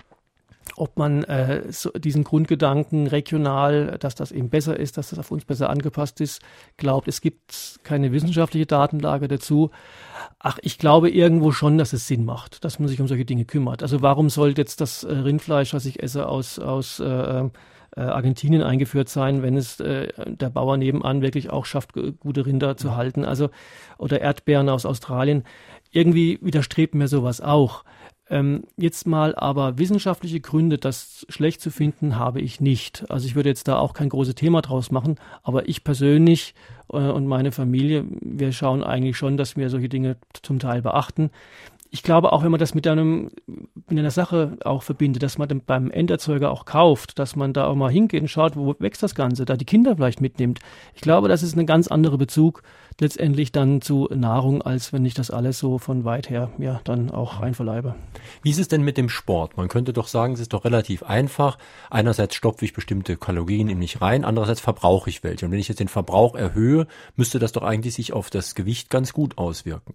ob 0.76 0.98
man 0.98 1.24
äh, 1.24 1.72
so 1.72 1.92
diesen 1.92 2.24
Grundgedanken 2.24 3.08
regional, 3.08 3.98
dass 4.00 4.16
das 4.16 4.32
eben 4.32 4.50
besser 4.50 4.80
ist, 4.80 4.98
dass 4.98 5.10
das 5.10 5.20
auf 5.20 5.32
uns 5.32 5.46
besser 5.46 5.70
angepasst 5.70 6.22
ist, 6.22 6.42
glaubt. 6.78 7.08
Es 7.08 7.22
gibt 7.22 7.80
keine 7.84 8.12
wissenschaftliche 8.12 8.66
Datenlage 8.66 9.28
dazu. 9.28 9.72
Ach, 10.40 10.60
ich 10.62 10.78
glaube 10.78 11.10
irgendwo 11.10 11.52
schon, 11.52 11.78
dass 11.78 11.94
es 11.94 12.08
Sinn 12.08 12.26
macht, 12.26 12.64
dass 12.64 12.80
man 12.80 12.88
sich 12.88 13.00
um 13.02 13.08
solche 13.08 13.26
Dinge 13.26 13.46
kümmert. 13.46 13.82
Also 13.82 14.02
warum 14.02 14.30
sollte 14.30 14.62
jetzt 14.62 14.82
das 14.82 15.04
äh, 15.04 15.14
Rindfleisch, 15.14 15.74
was 15.74 15.86
ich 15.86 16.04
esse, 16.04 16.28
aus, 16.28 16.60
aus 16.60 17.00
äh, 17.00 17.50
äh, 17.98 18.02
Argentinien 18.02 18.62
eingeführt 18.62 19.10
sein, 19.10 19.42
wenn 19.42 19.58
es 19.58 19.80
äh, 19.80 20.10
der 20.26 20.50
Bauer 20.50 20.78
nebenan 20.78 21.22
wirklich 21.22 21.50
auch 21.50 21.66
schafft, 21.66 21.94
gute 21.94 22.46
Rinder 22.46 22.78
zu 22.78 22.96
halten? 22.96 23.26
Also 23.26 23.50
oder 23.98 24.22
Erdbeeren 24.22 24.70
aus 24.70 24.86
Australien. 24.86 25.44
Irgendwie 25.92 26.38
widerstrebt 26.42 26.94
mir 26.94 27.08
sowas 27.08 27.42
auch. 27.42 27.84
Ähm, 28.30 28.64
jetzt 28.76 29.08
mal 29.08 29.36
aber 29.36 29.78
wissenschaftliche 29.78 30.42
Gründe, 30.42 30.78
das 30.78 31.26
schlecht 31.30 31.62
zu 31.62 31.72
finden, 31.72 32.18
habe 32.18 32.42
ich 32.42 32.60
nicht. 32.60 33.10
Also 33.10 33.26
ich 33.26 33.36
würde 33.36 33.50
jetzt 33.50 33.68
da 33.68 33.78
auch 33.78 33.94
kein 33.94 34.10
großes 34.10 34.36
Thema 34.36 34.62
draus 34.62 34.92
machen, 34.92 35.16
aber 35.44 35.70
ich 35.70 35.84
persönlich 35.84 36.54
äh, 36.92 36.98
und 36.98 37.26
meine 37.28 37.52
Familie, 37.52 38.06
wir 38.22 38.52
schauen 38.52 38.84
eigentlich 38.84 39.18
schon, 39.18 39.38
dass 39.38 39.56
wir 39.56 39.70
solche 39.70 39.90
Dinge 39.90 40.18
zum 40.42 40.60
Teil 40.60 40.82
beachten 40.82 41.32
ich 41.90 42.04
glaube 42.04 42.34
auch, 42.34 42.44
wenn 42.44 42.52
man 42.52 42.60
das 42.60 42.74
mit 42.74 42.88
einem, 42.88 43.30
mit 43.46 44.00
einer 44.00 44.12
Sache 44.12 44.58
auch 44.64 44.84
verbindet, 44.84 45.24
dass 45.24 45.38
man 45.38 45.62
beim 45.66 45.92
Enderzeuger 45.92 46.52
auch 46.52 46.66
kauft, 46.66 47.20
dass 47.20 47.36
man 47.36 47.54
da 47.54 47.68
auch 47.68 47.76
mal 47.76 47.92
hingeht 47.92 48.22
und 48.22 48.28
schaut, 48.28 48.56
wo 48.56 48.76
wächst 48.80 49.04
das 49.04 49.16
Ganze, 49.16 49.46
da 49.46 49.56
die 49.56 49.66
Kinder 49.66 49.96
vielleicht 49.96 50.22
mitnimmt. 50.22 50.60
Ich 50.96 51.02
glaube, 51.02 51.28
das 51.28 51.44
ist 51.44 51.56
ein 51.56 51.66
ganz 51.66 51.88
anderer 51.88 52.18
Bezug 52.18 52.64
letztendlich 53.00 53.52
dann 53.52 53.82
zu 53.82 54.10
Nahrung, 54.14 54.62
als 54.62 54.92
wenn 54.92 55.06
ich 55.06 55.14
das 55.14 55.30
alles 55.30 55.60
so 55.60 55.78
von 55.78 56.04
weit 56.04 56.30
her 56.30 56.50
ja 56.58 56.82
dann 56.84 57.12
auch 57.12 57.40
einverleibe. 57.40 57.96
Wie 58.42 58.50
ist 58.50 58.60
es 58.60 58.68
denn 58.68 58.82
mit 58.82 58.98
dem 58.98 59.10
Sport? 59.10 59.56
Man 59.56 59.68
könnte 59.68 59.94
doch 59.94 60.08
sagen, 60.08 60.34
es 60.34 60.40
ist 60.40 60.54
doch 60.54 60.66
relativ 60.66 61.04
einfach. 61.04 61.58
Einerseits 61.90 62.36
stopfe 62.36 62.66
ich 62.66 62.74
bestimmte 62.74 63.16
Kalorien 63.18 63.70
in 63.70 63.80
mich 63.80 64.02
rein, 64.02 64.26
andererseits 64.26 64.62
verbrauche 64.62 65.10
ich 65.10 65.24
welche. 65.24 65.46
Und 65.46 65.52
wenn 65.52 65.60
ich 65.60 65.68
jetzt 65.68 65.80
den 65.80 65.88
Verbrauch 65.88 66.36
erhöhe, 66.36 66.88
müsste 67.16 67.40
das 67.40 67.52
doch 67.52 67.64
eigentlich 67.64 67.94
sich 67.94 68.14
auf 68.14 68.30
das 68.30 68.56
Gewicht 68.56 68.90
ganz 68.90 69.14
gut 69.14 69.38
auswirken. 69.38 69.94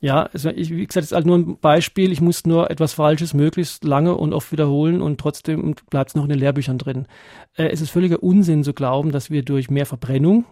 Ja, 0.00 0.24
also 0.32 0.50
ich, 0.50 0.70
wie 0.70 0.86
gesagt, 0.86 1.04
ist 1.04 1.12
halt 1.12 1.26
nur 1.26 1.38
ein 1.38 1.58
Beispiel. 1.58 2.12
Ich 2.12 2.20
muss 2.20 2.44
nur 2.44 2.70
etwas 2.70 2.92
Falsches 2.92 3.32
möglichst 3.32 3.84
lange 3.84 4.14
und 4.14 4.34
oft 4.34 4.52
wiederholen 4.52 5.00
und 5.00 5.18
trotzdem 5.18 5.74
bleibt 5.90 6.10
es 6.10 6.14
noch 6.14 6.24
in 6.24 6.30
den 6.30 6.38
Lehrbüchern 6.38 6.78
drin. 6.78 7.06
Äh, 7.56 7.68
es 7.68 7.80
ist 7.80 7.90
völliger 7.90 8.22
Unsinn 8.22 8.62
zu 8.62 8.74
glauben, 8.74 9.10
dass 9.10 9.30
wir 9.30 9.42
durch 9.42 9.70
mehr 9.70 9.86
Verbrennung 9.86 10.44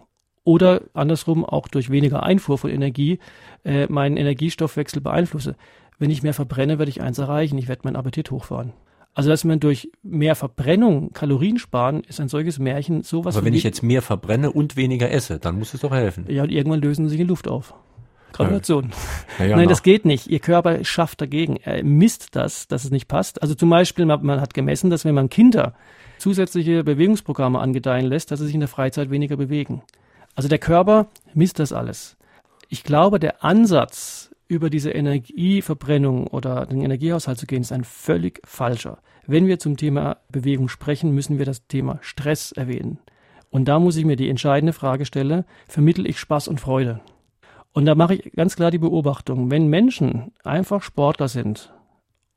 oder 0.43 0.81
andersrum 0.93 1.45
auch 1.45 1.67
durch 1.67 1.89
weniger 1.89 2.23
Einfuhr 2.23 2.57
von 2.57 2.69
Energie 2.69 3.19
äh, 3.63 3.87
meinen 3.87 4.17
Energiestoffwechsel 4.17 5.01
beeinflusse. 5.01 5.55
Wenn 5.99 6.09
ich 6.09 6.23
mehr 6.23 6.33
verbrenne, 6.33 6.79
werde 6.79 6.89
ich 6.89 7.01
eins 7.01 7.17
erreichen. 7.19 7.57
Ich 7.57 7.67
werde 7.67 7.81
meinen 7.83 7.95
Appetit 7.95 8.31
hochfahren. 8.31 8.73
Also, 9.13 9.29
dass 9.29 9.45
man 9.45 9.61
durch 9.61 9.89
mehr 10.03 10.35
Verbrennung 10.35 11.13
Kalorien 11.13 11.57
sparen, 11.57 12.03
ist 12.03 12.19
ein 12.19 12.27
solches 12.27 12.59
Märchen 12.59 13.01
sowas. 13.01 13.37
Aber 13.37 13.45
wenn 13.45 13.53
ich 13.53 13.63
jetzt 13.63 13.81
mehr 13.81 14.01
verbrenne 14.01 14.51
und 14.51 14.75
weniger 14.75 15.09
esse, 15.09 15.39
dann 15.39 15.57
muss 15.57 15.73
es 15.73 15.81
doch 15.81 15.91
helfen. 15.91 16.25
Ja, 16.27 16.43
und 16.43 16.51
irgendwann 16.51 16.81
lösen 16.81 17.07
sie 17.07 17.15
die 17.15 17.23
Luft 17.23 17.47
auf. 17.47 17.73
Gratulation. 18.37 18.91
Ja, 19.39 19.45
ja, 19.45 19.55
Nein, 19.57 19.69
das 19.69 19.83
geht 19.83 20.05
nicht. 20.05 20.27
Ihr 20.27 20.39
Körper 20.39 20.83
schafft 20.83 21.21
dagegen. 21.21 21.57
Er 21.57 21.83
misst 21.83 22.35
das, 22.35 22.67
dass 22.67 22.85
es 22.85 22.91
nicht 22.91 23.07
passt. 23.07 23.41
Also 23.41 23.55
zum 23.55 23.69
Beispiel, 23.69 24.05
man 24.05 24.41
hat 24.41 24.53
gemessen, 24.53 24.89
dass 24.89 25.05
wenn 25.05 25.15
man 25.15 25.29
Kinder 25.29 25.73
zusätzliche 26.17 26.83
Bewegungsprogramme 26.83 27.59
angedeihen 27.59 28.05
lässt, 28.05 28.31
dass 28.31 28.39
sie 28.39 28.45
sich 28.45 28.55
in 28.55 28.61
der 28.61 28.69
Freizeit 28.69 29.09
weniger 29.09 29.37
bewegen. 29.37 29.83
Also 30.35 30.49
der 30.49 30.59
Körper 30.59 31.07
misst 31.33 31.59
das 31.59 31.71
alles. 31.71 32.17
Ich 32.69 32.83
glaube, 32.83 33.19
der 33.19 33.43
Ansatz, 33.43 34.31
über 34.47 34.69
diese 34.69 34.91
Energieverbrennung 34.91 36.27
oder 36.27 36.65
den 36.65 36.81
Energiehaushalt 36.81 37.39
zu 37.39 37.47
gehen, 37.47 37.61
ist 37.61 37.71
ein 37.71 37.83
völlig 37.83 38.41
falscher. 38.45 38.99
Wenn 39.25 39.47
wir 39.47 39.57
zum 39.57 39.75
Thema 39.75 40.17
Bewegung 40.29 40.69
sprechen, 40.69 41.11
müssen 41.11 41.39
wir 41.39 41.45
das 41.45 41.67
Thema 41.67 41.97
Stress 42.01 42.51
erwähnen. 42.51 42.99
Und 43.49 43.65
da 43.65 43.79
muss 43.79 43.95
ich 43.95 44.05
mir 44.05 44.17
die 44.17 44.29
entscheidende 44.29 44.73
Frage 44.73 45.05
stellen, 45.05 45.45
vermittel 45.67 46.05
ich 46.05 46.19
Spaß 46.19 46.47
und 46.47 46.59
Freude? 46.59 46.99
Und 47.75 47.85
da 47.85 47.93
mache 47.93 48.15
ich 48.15 48.31
ganz 48.31 48.55
klar 48.55 48.71
die 48.71 48.77
Beobachtung, 48.77 49.51
wenn 49.51 49.67
Menschen 49.67 50.31
einfach 50.45 50.81
Sportler 50.81 51.27
sind 51.27 51.73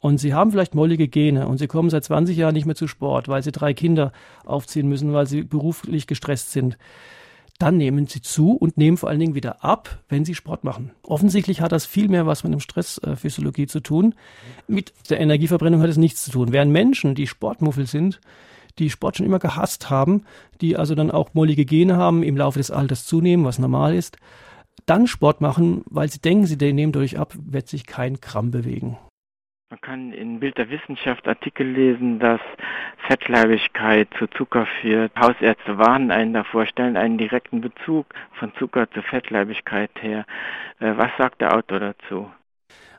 und 0.01 0.18
sie 0.18 0.34
haben 0.34 0.51
vielleicht 0.51 0.74
mollige 0.74 1.07
Gene 1.07 1.47
und 1.47 1.59
sie 1.59 1.68
kommen 1.68 1.91
seit 1.91 2.03
20 2.03 2.36
Jahren 2.36 2.55
nicht 2.55 2.66
mehr 2.66 2.74
zu 2.74 2.89
Sport, 2.89 3.28
weil 3.28 3.45
sie 3.45 3.53
drei 3.53 3.72
Kinder 3.72 4.11
aufziehen 4.45 4.89
müssen, 4.89 5.12
weil 5.12 5.28
sie 5.28 5.45
beruflich 5.45 6.09
gestresst 6.09 6.51
sind, 6.51 6.76
dann 7.61 7.76
nehmen 7.76 8.09
sie 8.09 8.20
zu 8.20 8.51
und 8.51 8.78
nehmen 8.78 8.97
vor 8.97 9.11
allen 9.11 9.20
Dingen 9.20 9.36
wieder 9.36 9.62
ab, 9.62 10.01
wenn 10.09 10.24
sie 10.24 10.34
Sport 10.34 10.64
machen. 10.64 10.91
Offensichtlich 11.05 11.61
hat 11.61 11.70
das 11.70 11.86
viel 11.86 12.09
mehr 12.09 12.26
was 12.26 12.43
mit 12.43 12.53
dem 12.53 12.59
Stressphysiologie 12.59 13.68
zu 13.68 13.78
tun. 13.78 14.16
Mit 14.66 14.93
der 15.09 15.20
Energieverbrennung 15.20 15.80
hat 15.82 15.91
es 15.91 15.99
nichts 15.99 16.24
zu 16.24 16.32
tun. 16.32 16.53
Während 16.53 16.72
Menschen, 16.72 17.14
die 17.14 17.28
Sportmuffel 17.28 17.86
sind, 17.86 18.20
die 18.80 18.91
Sport 18.91 19.16
schon 19.16 19.26
immer 19.26 19.39
gehasst 19.39 19.89
haben, 19.89 20.24
die 20.61 20.76
also 20.76 20.97
dann 20.97 21.12
auch 21.12 21.34
mollige 21.34 21.64
Gene 21.64 21.97
haben, 21.97 22.24
im 22.24 22.36
Laufe 22.36 22.59
des 22.59 22.72
Alters 22.72 23.07
zunehmen, 23.07 23.45
was 23.45 23.61
normal 23.61 23.95
ist, 23.95 24.18
dann 24.87 25.07
Sport 25.07 25.41
machen, 25.41 25.85
weil 25.87 26.09
sie 26.09 26.20
denken, 26.20 26.47
sie 26.47 26.57
nehmen 26.72 26.93
dadurch 26.93 27.18
ab, 27.18 27.35
wird 27.37 27.68
sich 27.68 27.87
kein 27.87 28.20
Gramm 28.20 28.51
bewegen. 28.51 28.99
Man 29.70 29.81
kann 29.83 30.12
in 30.12 30.41
Bild 30.41 30.57
der 30.57 30.70
Wissenschaft 30.70 31.29
Artikel 31.29 31.66
lesen, 31.66 32.18
dass 32.18 32.41
Fettleibigkeit 33.07 34.09
zu 34.18 34.26
Zucker 34.29 34.66
führt. 34.81 35.12
Hausärzte 35.14 35.76
warnen 35.76 36.11
einen 36.11 36.33
davor, 36.33 36.64
stellen 36.64 36.97
einen 36.97 37.18
direkten 37.18 37.61
Bezug 37.61 38.07
von 38.33 38.51
Zucker 38.59 38.91
zu 38.91 39.03
Fettleibigkeit 39.03 39.91
her. 40.01 40.24
Äh, 40.81 40.97
was 40.97 41.11
sagt 41.18 41.43
der 41.43 41.55
Autor 41.55 41.81
dazu? 41.81 42.31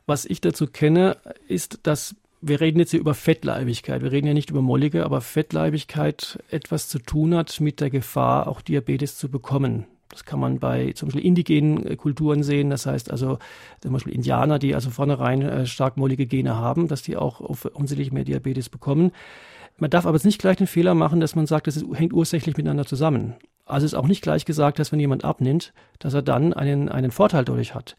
Was 0.06 0.26
ich 0.26 0.42
dazu 0.42 0.68
kenne, 0.68 1.18
ist, 1.48 1.88
dass 1.88 2.16
wir 2.42 2.62
reden 2.62 2.80
jetzt 2.80 2.92
hier 2.92 3.00
über 3.00 3.16
Fettleibigkeit. 3.16 4.02
Wir 4.02 4.12
reden 4.12 4.28
ja 4.28 4.34
nicht 4.34 4.52
über 4.52 4.62
Mollige, 4.62 5.06
aber 5.06 5.22
Fettleibigkeit 5.22 6.40
etwas 6.52 6.88
zu 6.88 7.00
tun 7.00 7.36
hat 7.36 7.60
mit 7.60 7.82
der 7.82 7.90
Gefahr, 7.90 8.48
auch 8.48 8.62
Diabetes 8.62 9.18
zu 9.18 9.30
bekommen. 9.30 9.86
Das 10.10 10.26
kann 10.26 10.39
man 10.39 10.60
bei 10.60 10.91
zum 10.93 11.07
Beispiel 11.07 11.26
indigenen 11.26 11.86
äh, 11.86 11.95
Kulturen 11.95 12.43
sehen. 12.43 12.70
Das 12.70 12.86
heißt 12.86 13.12
also 13.12 13.38
zum 13.82 13.93
Beispiel 13.93 14.14
Indianer, 14.14 14.60
die 14.60 14.76
also 14.76 14.89
vornherein 14.89 15.41
äh, 15.41 15.66
stark 15.66 15.97
mollige 15.97 16.26
Gene 16.26 16.55
haben, 16.55 16.88
dass 16.88 17.03
die 17.03 17.16
auch 17.16 17.41
offensichtlich 17.41 18.12
mehr 18.12 18.24
Diabetes 18.26 18.70
bekommen. 18.70 19.12
Man 19.78 19.89
darf 19.89 20.05
aber 20.05 20.16
jetzt 20.16 20.26
nicht 20.26 20.41
gleich 20.41 20.57
den 20.57 20.68
Fehler 20.68 20.93
machen, 20.93 21.20
dass 21.20 21.36
man 21.36 21.47
sagt, 21.47 21.68
das 21.68 21.84
hängt 21.93 22.12
ursächlich 22.12 22.57
miteinander 22.57 22.86
zusammen. 22.86 23.36
Also 23.66 23.86
ist 23.86 23.93
auch 23.93 24.07
nicht 24.07 24.22
gleich 24.22 24.45
gesagt, 24.45 24.80
dass 24.80 24.91
wenn 24.91 24.99
jemand 24.99 25.24
abnimmt, 25.24 25.74
dass 25.99 26.14
er 26.14 26.22
dann 26.22 26.53
einen, 26.53 26.89
einen 26.89 27.12
Vorteil 27.12 27.45
dadurch 27.45 27.76
hat. 27.76 27.95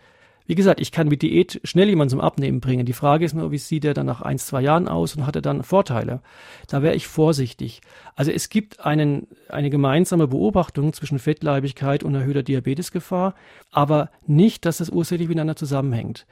Wie 0.51 0.57
gesagt, 0.57 0.81
ich 0.81 0.91
kann 0.91 1.07
mit 1.07 1.23
Diät 1.23 1.61
schnell 1.63 1.89
jemanden 1.89 2.11
zum 2.11 2.21
Abnehmen 2.21 2.59
bringen. 2.59 2.85
Die 2.85 2.93
Frage 2.93 3.25
ist 3.25 3.35
nur, 3.35 3.53
wie 3.53 3.59
sieht 3.59 3.85
er 3.85 3.95
dann 3.95 4.07
nach 4.07 4.21
ein, 4.21 4.37
zwei 4.37 4.61
Jahren 4.61 4.89
aus 4.89 5.15
und 5.15 5.25
hat 5.25 5.37
er 5.37 5.43
dann 5.43 5.63
Vorteile? 5.63 6.23
Da 6.67 6.83
wäre 6.83 6.97
ich 6.97 7.07
vorsichtig. 7.07 7.83
Also 8.17 8.33
es 8.33 8.49
gibt 8.49 8.81
einen, 8.81 9.29
eine 9.49 9.71
gemeinsame 9.71 10.27
Beobachtung 10.27 10.93
zwischen 10.93 11.21
Fettleibigkeit 11.21 12.03
und 12.03 12.17
erhöhter 12.17 12.43
Diabetesgefahr, 12.43 13.37
aber 13.71 14.11
nicht, 14.27 14.65
dass 14.65 14.79
das 14.79 14.91
ursächlich 14.91 15.29
miteinander 15.29 15.55
zusammenhängt. 15.55 16.27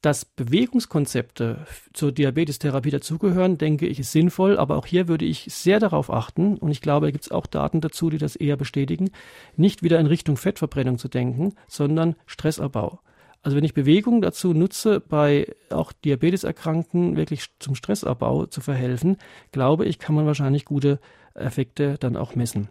Dass 0.00 0.24
Bewegungskonzepte 0.24 1.66
zur 1.92 2.10
Diabetestherapie 2.10 2.90
dazugehören, 2.90 3.58
denke 3.58 3.86
ich, 3.86 4.00
ist 4.00 4.12
sinnvoll, 4.12 4.56
aber 4.56 4.78
auch 4.78 4.86
hier 4.86 5.08
würde 5.08 5.26
ich 5.26 5.44
sehr 5.50 5.78
darauf 5.78 6.10
achten, 6.10 6.56
und 6.56 6.70
ich 6.70 6.80
glaube, 6.80 7.08
da 7.08 7.10
gibt 7.10 7.24
es 7.24 7.30
auch 7.30 7.44
Daten 7.44 7.82
dazu, 7.82 8.08
die 8.08 8.16
das 8.16 8.34
eher 8.34 8.56
bestätigen, 8.56 9.10
nicht 9.56 9.82
wieder 9.82 10.00
in 10.00 10.06
Richtung 10.06 10.38
Fettverbrennung 10.38 10.96
zu 10.96 11.08
denken, 11.08 11.52
sondern 11.66 12.16
Stressabbau. 12.24 13.00
Also 13.42 13.56
wenn 13.56 13.64
ich 13.64 13.74
Bewegung 13.74 14.20
dazu 14.20 14.52
nutze, 14.52 15.00
bei 15.00 15.54
auch 15.70 15.92
Diabeteserkrankten 15.92 17.16
wirklich 17.16 17.46
zum 17.58 17.74
Stressabbau 17.74 18.46
zu 18.46 18.60
verhelfen, 18.60 19.16
glaube 19.52 19.86
ich, 19.86 19.98
kann 19.98 20.14
man 20.14 20.26
wahrscheinlich 20.26 20.64
gute 20.64 20.98
Effekte 21.34 21.96
dann 21.98 22.16
auch 22.16 22.34
messen. 22.34 22.68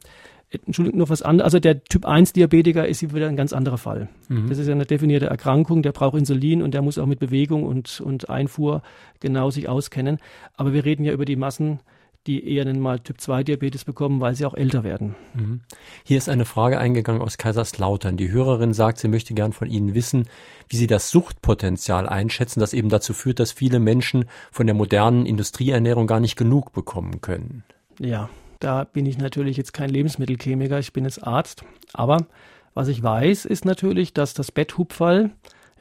Entschuldigung, 0.50 1.00
noch 1.00 1.10
was 1.10 1.22
anderes. 1.22 1.46
Also 1.46 1.60
der 1.60 1.84
Typ 1.84 2.06
1 2.06 2.34
Diabetiker 2.34 2.88
ist 2.88 3.14
wieder 3.14 3.28
ein 3.28 3.36
ganz 3.36 3.52
anderer 3.52 3.78
Fall. 3.78 4.08
Mhm. 4.30 4.48
Das 4.48 4.58
ist 4.58 4.68
ja 4.68 4.74
eine 4.74 4.86
definierte 4.86 5.26
Erkrankung, 5.26 5.82
der 5.82 5.92
braucht 5.92 6.18
Insulin 6.18 6.62
und 6.62 6.74
der 6.74 6.82
muss 6.82 6.98
auch 6.98 7.06
mit 7.06 7.20
Bewegung 7.20 7.64
und, 7.64 8.00
und 8.00 8.30
Einfuhr 8.30 8.82
genau 9.20 9.50
sich 9.50 9.68
auskennen. 9.68 10.20
Aber 10.56 10.74
wir 10.74 10.86
reden 10.86 11.04
ja 11.04 11.12
über 11.12 11.26
die 11.26 11.36
Massen, 11.36 11.80
die 12.28 12.48
eher 12.48 12.66
dann 12.66 12.80
mal 12.80 13.00
Typ-2-Diabetes 13.00 13.86
bekommen, 13.86 14.20
weil 14.20 14.36
sie 14.36 14.46
auch 14.46 14.54
älter 14.54 14.84
werden. 14.84 15.16
Mhm. 15.34 15.62
Hier 16.04 16.18
ist 16.18 16.30
eine 16.30 16.46
Frage 16.46 16.78
eingegangen 16.78 17.22
aus 17.22 17.38
Kaiserslautern. 17.38 18.18
Die 18.18 18.30
Hörerin 18.30 18.74
sagt, 18.74 19.00
sie 19.00 19.08
möchte 19.08 19.34
gern 19.34 19.54
von 19.54 19.70
Ihnen 19.70 19.96
wissen, 19.96 20.28
wie 20.68 20.78
Sie 20.78 20.88
das 20.88 21.10
Suchtpotenzial 21.10 22.08
einschätzen, 22.08 22.60
das 22.60 22.74
eben 22.74 22.90
dazu 22.90 23.14
führt, 23.14 23.40
dass 23.40 23.52
viele 23.54 23.80
Menschen 23.80 24.26
von 24.52 24.68
der 24.68 24.76
modernen 24.76 25.26
Industrieernährung 25.26 26.06
gar 26.06 26.20
nicht 26.20 26.36
genug 26.36 26.74
bekommen 26.74 27.22
können. 27.22 27.64
Ja, 28.00 28.30
da 28.60 28.84
bin 28.84 29.06
ich 29.06 29.18
natürlich 29.18 29.58
jetzt 29.58 29.74
kein 29.74 29.90
Lebensmittelchemiker, 29.90 30.80
ich 30.80 30.94
bin 30.94 31.06
jetzt 31.06 31.26
Arzt. 31.26 31.64
Aber 31.94 32.28
was 32.74 32.90
ich 32.90 33.02
weiß, 33.02 33.46
ist 33.46 33.66
natürlich, 33.66 34.14
dass 34.14 34.34
das 34.34 34.52
Betthupferl, 34.52 35.32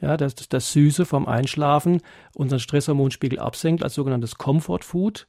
ja, 0.01 0.15
dass 0.15 0.35
das 0.35 0.71
Süße 0.71 1.05
vom 1.05 1.27
Einschlafen 1.27 2.01
unseren 2.33 2.59
Stresshormonspiegel 2.59 3.39
absenkt 3.39 3.83
als 3.83 3.95
sogenanntes 3.95 4.37
Comfort 4.37 4.83
Food 4.83 5.27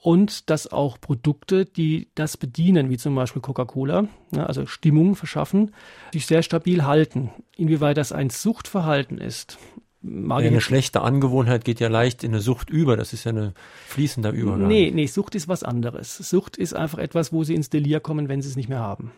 und 0.00 0.48
dass 0.48 0.72
auch 0.72 0.98
Produkte, 0.98 1.66
die 1.66 2.08
das 2.14 2.36
bedienen, 2.36 2.88
wie 2.88 2.96
zum 2.96 3.14
Beispiel 3.14 3.42
Coca-Cola, 3.42 4.08
ja, 4.34 4.46
also 4.46 4.66
Stimmung 4.66 5.14
verschaffen, 5.14 5.72
sich 6.12 6.26
sehr 6.26 6.42
stabil 6.42 6.84
halten. 6.84 7.30
Inwieweit 7.56 7.98
das 7.98 8.10
ein 8.10 8.30
Suchtverhalten 8.30 9.18
ist, 9.18 9.58
mag 10.00 10.42
ja, 10.42 10.48
eine 10.48 10.62
schlechte 10.62 11.02
Angewohnheit 11.02 11.66
geht 11.66 11.80
ja 11.80 11.88
leicht 11.88 12.24
in 12.24 12.32
eine 12.32 12.40
Sucht 12.40 12.70
über. 12.70 12.96
Das 12.96 13.12
ist 13.12 13.24
ja 13.24 13.30
eine 13.30 13.52
fließender 13.88 14.30
Übergang. 14.30 14.68
Nee, 14.68 14.90
nee, 14.94 15.06
Sucht 15.06 15.34
ist 15.34 15.48
was 15.48 15.62
anderes. 15.62 16.16
Sucht 16.16 16.56
ist 16.56 16.74
einfach 16.74 16.98
etwas, 16.98 17.32
wo 17.32 17.44
sie 17.44 17.54
ins 17.54 17.68
Delir 17.68 18.00
kommen, 18.00 18.30
wenn 18.30 18.40
sie 18.40 18.48
es 18.48 18.56
nicht 18.56 18.70
mehr 18.70 18.80
haben. 18.80 19.12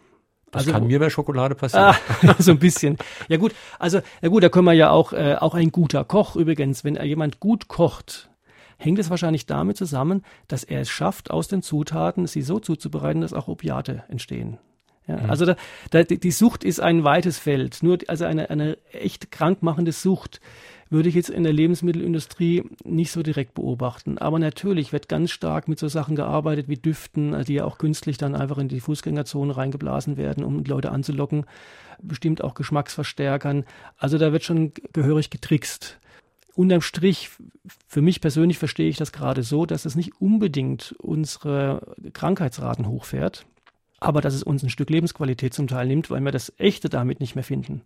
Das 0.51 0.62
also, 0.62 0.72
kann 0.72 0.87
mir 0.89 0.99
bei 0.99 1.09
Schokolade 1.11 1.55
passieren. 1.55 1.95
Ah, 2.22 2.35
so 2.39 2.51
ein 2.51 2.59
bisschen. 2.59 2.99
Ja 3.28 3.37
gut, 3.37 3.55
also 3.78 4.01
ja 4.20 4.28
gut, 4.28 4.43
da 4.43 4.49
können 4.49 4.66
wir 4.66 4.74
ja 4.74 4.91
auch 4.91 5.12
äh, 5.12 5.37
auch 5.37 5.55
ein 5.55 5.70
guter 5.70 6.05
Koch 6.05 6.35
übrigens, 6.35 6.83
wenn 6.83 6.97
jemand 6.97 7.41
gut 7.41 7.68
kocht, 7.68 8.32
hängt 8.83 8.99
es 8.99 9.11
wahrscheinlich 9.11 9.47
damit 9.47 9.76
zusammen, 9.76 10.22
dass 10.49 10.64
er 10.64 10.80
es 10.80 10.91
schafft, 10.91 11.30
aus 11.30 11.49
den 11.49 11.62
Zutaten 11.62 12.26
sie 12.26 12.43
so 12.43 12.59
zuzubereiten, 12.59 13.22
dass 13.22 13.33
auch 13.33 13.49
Opiate 13.49 14.05
entstehen. 14.09 14.59
Ja, 15.07 15.16
mhm. 15.16 15.30
Also 15.30 15.47
da, 15.47 15.57
da, 15.91 16.03
die 16.05 16.30
Sucht 16.30 16.64
ist 16.64 16.80
ein 16.80 17.05
weites 17.05 17.39
Feld. 17.39 17.83
Nur 17.83 17.99
also 18.07 18.24
eine, 18.24 18.51
eine 18.51 18.78
echt 18.93 19.30
krankmachende 19.30 19.93
Sucht 19.93 20.41
würde 20.91 21.09
ich 21.09 21.14
jetzt 21.14 21.30
in 21.30 21.43
der 21.43 21.55
Lebensmittelindustrie 21.55 22.64
nicht 22.85 23.12
so 23.12 23.22
direkt 23.22 23.55
beobachten. 23.55 24.18
Aber 24.18 24.39
natürlich 24.39 24.93
wird 24.93 25.09
ganz 25.09 25.30
stark 25.30 25.66
mit 25.66 25.78
so 25.78 25.89
Sachen 25.89 26.16
gearbeitet 26.16 26.68
wie 26.68 26.76
Düften, 26.76 27.45
die 27.45 27.55
ja 27.55 27.64
auch 27.64 27.78
künstlich 27.78 28.18
dann 28.18 28.35
einfach 28.35 28.59
in 28.59 28.68
die 28.68 28.80
Fußgängerzone 28.80 29.57
reingeblasen 29.57 30.18
werden, 30.18 30.45
um 30.45 30.62
Leute 30.64 30.93
anzulocken. 30.93 31.47
Bestimmt 32.03 32.45
auch 32.45 32.55
Geschmacksverstärkern. 32.55 33.64
Also 33.97 34.18
da 34.18 34.33
wird 34.33 34.45
schon 34.45 34.72
gehörig 34.93 35.30
getrickst 35.30 35.99
unterm 36.55 36.80
Strich, 36.80 37.30
für 37.86 38.03
mich 38.03 38.20
persönlich 38.20 38.59
verstehe 38.59 38.88
ich 38.88 38.96
das 38.96 39.12
gerade 39.12 39.42
so, 39.42 39.66
dass 39.66 39.84
es 39.84 39.94
nicht 39.94 40.20
unbedingt 40.20 40.94
unsere 40.98 41.94
Krankheitsraten 42.12 42.86
hochfährt, 42.86 43.46
aber 44.00 44.20
dass 44.20 44.34
es 44.34 44.42
uns 44.42 44.62
ein 44.62 44.70
Stück 44.70 44.90
Lebensqualität 44.90 45.55
zum 45.55 45.68
Teil 45.68 45.86
nimmt, 45.86 46.11
weil 46.11 46.20
wir 46.20 46.32
das 46.32 46.53
Echte 46.59 46.88
damit 46.88 47.20
nicht 47.20 47.34
mehr 47.34 47.44
finden. 47.44 47.82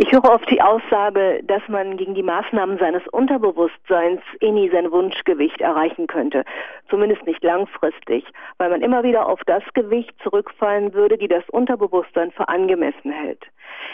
Ich 0.00 0.12
höre 0.12 0.32
oft 0.32 0.48
die 0.48 0.62
Aussage, 0.62 1.40
dass 1.42 1.60
man 1.66 1.96
gegen 1.96 2.14
die 2.14 2.22
Maßnahmen 2.22 2.78
seines 2.78 3.02
Unterbewusstseins 3.08 4.20
eh 4.40 4.52
nie 4.52 4.70
sein 4.70 4.92
Wunschgewicht 4.92 5.60
erreichen 5.60 6.06
könnte. 6.06 6.44
Zumindest 6.88 7.26
nicht 7.26 7.42
langfristig, 7.42 8.24
weil 8.58 8.70
man 8.70 8.80
immer 8.80 9.02
wieder 9.02 9.26
auf 9.26 9.40
das 9.46 9.64
Gewicht 9.74 10.14
zurückfallen 10.22 10.94
würde, 10.94 11.18
die 11.18 11.26
das 11.26 11.42
Unterbewusstsein 11.50 12.30
für 12.30 12.48
angemessen 12.48 13.10
hält. 13.10 13.44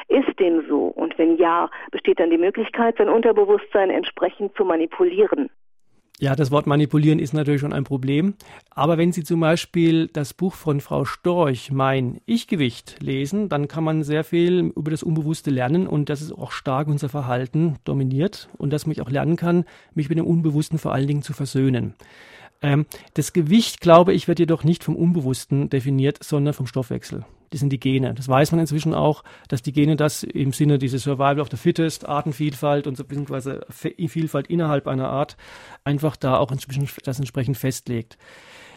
Ist 0.08 0.38
dem 0.38 0.68
so? 0.68 0.88
Und 0.88 1.16
wenn 1.16 1.38
ja, 1.38 1.70
besteht 1.90 2.20
dann 2.20 2.28
die 2.28 2.36
Möglichkeit, 2.36 2.98
sein 2.98 3.08
Unterbewusstsein 3.08 3.88
entsprechend 3.88 4.54
zu 4.58 4.66
manipulieren? 4.66 5.48
Ja, 6.20 6.36
das 6.36 6.52
Wort 6.52 6.68
manipulieren 6.68 7.18
ist 7.18 7.32
natürlich 7.32 7.60
schon 7.60 7.72
ein 7.72 7.82
Problem. 7.82 8.34
Aber 8.70 8.98
wenn 8.98 9.10
Sie 9.10 9.24
zum 9.24 9.40
Beispiel 9.40 10.06
das 10.06 10.32
Buch 10.32 10.54
von 10.54 10.80
Frau 10.80 11.04
Storch, 11.04 11.72
Mein 11.72 12.20
Ich-Gewicht, 12.24 12.96
lesen, 13.00 13.48
dann 13.48 13.66
kann 13.66 13.82
man 13.82 14.04
sehr 14.04 14.22
viel 14.22 14.72
über 14.76 14.92
das 14.92 15.02
Unbewusste 15.02 15.50
lernen 15.50 15.88
und 15.88 16.08
das 16.08 16.22
ist 16.22 16.32
auch 16.32 16.52
stark 16.52 16.86
unser 16.86 17.08
Verhalten 17.08 17.76
dominiert 17.84 18.48
und 18.58 18.72
dass 18.72 18.86
man 18.86 18.98
auch 19.00 19.10
lernen 19.10 19.36
kann, 19.36 19.64
mich 19.94 20.08
mit 20.08 20.18
dem 20.18 20.26
Unbewussten 20.26 20.78
vor 20.78 20.92
allen 20.92 21.08
Dingen 21.08 21.22
zu 21.22 21.32
versöhnen. 21.32 21.94
Ähm, 22.62 22.86
das 23.14 23.32
Gewicht, 23.32 23.80
glaube 23.80 24.12
ich, 24.12 24.28
wird 24.28 24.38
jedoch 24.38 24.62
nicht 24.62 24.84
vom 24.84 24.94
Unbewussten 24.94 25.68
definiert, 25.68 26.22
sondern 26.22 26.54
vom 26.54 26.68
Stoffwechsel. 26.68 27.24
Das 27.54 27.60
sind 27.60 27.70
die 27.70 27.78
Gene. 27.78 28.12
Das 28.14 28.28
weiß 28.28 28.50
man 28.50 28.58
inzwischen 28.58 28.94
auch, 28.94 29.22
dass 29.46 29.62
die 29.62 29.70
Gene 29.70 29.94
das 29.94 30.24
im 30.24 30.52
Sinne 30.52 30.76
dieses 30.76 31.04
Survival 31.04 31.38
of 31.38 31.50
the 31.52 31.56
Fittest, 31.56 32.04
Artenvielfalt 32.04 32.88
und 32.88 32.96
so 32.96 33.04
beziehungsweise 33.04 33.64
Vielfalt 33.70 34.48
innerhalb 34.48 34.88
einer 34.88 35.08
Art 35.08 35.36
einfach 35.84 36.16
da 36.16 36.36
auch 36.38 36.50
inzwischen 36.50 36.88
das 37.04 37.20
entsprechend 37.20 37.56
festlegt. 37.56 38.18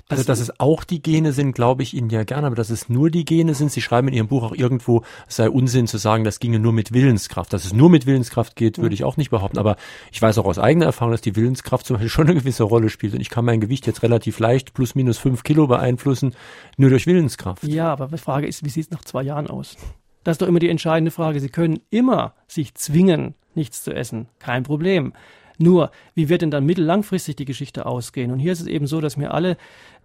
Also, 0.09 0.23
dass 0.23 0.39
es 0.39 0.59
auch 0.59 0.85
die 0.85 1.01
Gene 1.01 1.33
sind, 1.33 1.53
glaube 1.53 1.83
ich 1.83 1.93
Ihnen 1.93 2.09
ja 2.09 2.23
gerne, 2.23 2.47
aber 2.47 2.55
dass 2.55 2.69
es 2.69 2.87
nur 2.87 3.09
die 3.09 3.25
Gene 3.25 3.53
sind. 3.53 3.71
Sie 3.71 3.81
schreiben 3.81 4.07
in 4.07 4.13
Ihrem 4.13 4.27
Buch 4.27 4.43
auch 4.43 4.53
irgendwo, 4.55 5.03
es 5.27 5.35
sei 5.35 5.49
Unsinn 5.49 5.85
zu 5.87 5.97
sagen, 5.97 6.23
das 6.23 6.39
ginge 6.39 6.59
nur 6.59 6.71
mit 6.71 6.93
Willenskraft. 6.93 7.51
Dass 7.51 7.65
es 7.65 7.73
nur 7.73 7.89
mit 7.89 8.05
Willenskraft 8.05 8.55
geht, 8.55 8.77
würde 8.77 8.95
ich 8.95 9.03
auch 9.03 9.17
nicht 9.17 9.31
behaupten. 9.31 9.57
Aber 9.57 9.75
ich 10.11 10.21
weiß 10.21 10.37
auch 10.37 10.45
aus 10.45 10.59
eigener 10.59 10.85
Erfahrung, 10.85 11.11
dass 11.11 11.21
die 11.21 11.35
Willenskraft 11.35 11.85
zum 11.85 11.95
Beispiel 11.95 12.09
schon 12.09 12.27
eine 12.27 12.39
gewisse 12.39 12.63
Rolle 12.63 12.89
spielt. 12.89 13.15
Und 13.15 13.21
ich 13.21 13.29
kann 13.29 13.43
mein 13.43 13.59
Gewicht 13.59 13.85
jetzt 13.85 14.01
relativ 14.01 14.39
leicht 14.39 14.73
plus 14.73 14.95
minus 14.95 15.17
fünf 15.17 15.43
Kilo 15.43 15.67
beeinflussen, 15.67 16.35
nur 16.77 16.89
durch 16.89 17.05
Willenskraft. 17.05 17.63
Ja, 17.65 17.91
aber 17.91 18.07
die 18.07 18.17
Frage 18.17 18.47
ist, 18.47 18.63
wie 18.63 18.69
sieht 18.69 18.85
es 18.85 18.91
nach 18.91 19.03
zwei 19.03 19.23
Jahren 19.23 19.47
aus? 19.47 19.75
Das 20.23 20.35
ist 20.35 20.41
doch 20.41 20.47
immer 20.47 20.59
die 20.59 20.69
entscheidende 20.69 21.11
Frage. 21.11 21.39
Sie 21.39 21.49
können 21.49 21.79
immer 21.89 22.33
sich 22.47 22.75
zwingen, 22.75 23.35
nichts 23.55 23.83
zu 23.83 23.93
essen. 23.93 24.27
Kein 24.39 24.63
Problem. 24.63 25.13
Nur, 25.57 25.91
wie 26.13 26.29
wird 26.29 26.41
denn 26.41 26.51
dann 26.51 26.65
mittellangfristig 26.65 27.35
die 27.35 27.45
Geschichte 27.45 27.85
ausgehen? 27.85 28.31
Und 28.31 28.39
hier 28.39 28.51
ist 28.51 28.61
es 28.61 28.67
eben 28.67 28.87
so, 28.87 29.01
dass 29.01 29.17
mir 29.17 29.33
alle 29.33 29.57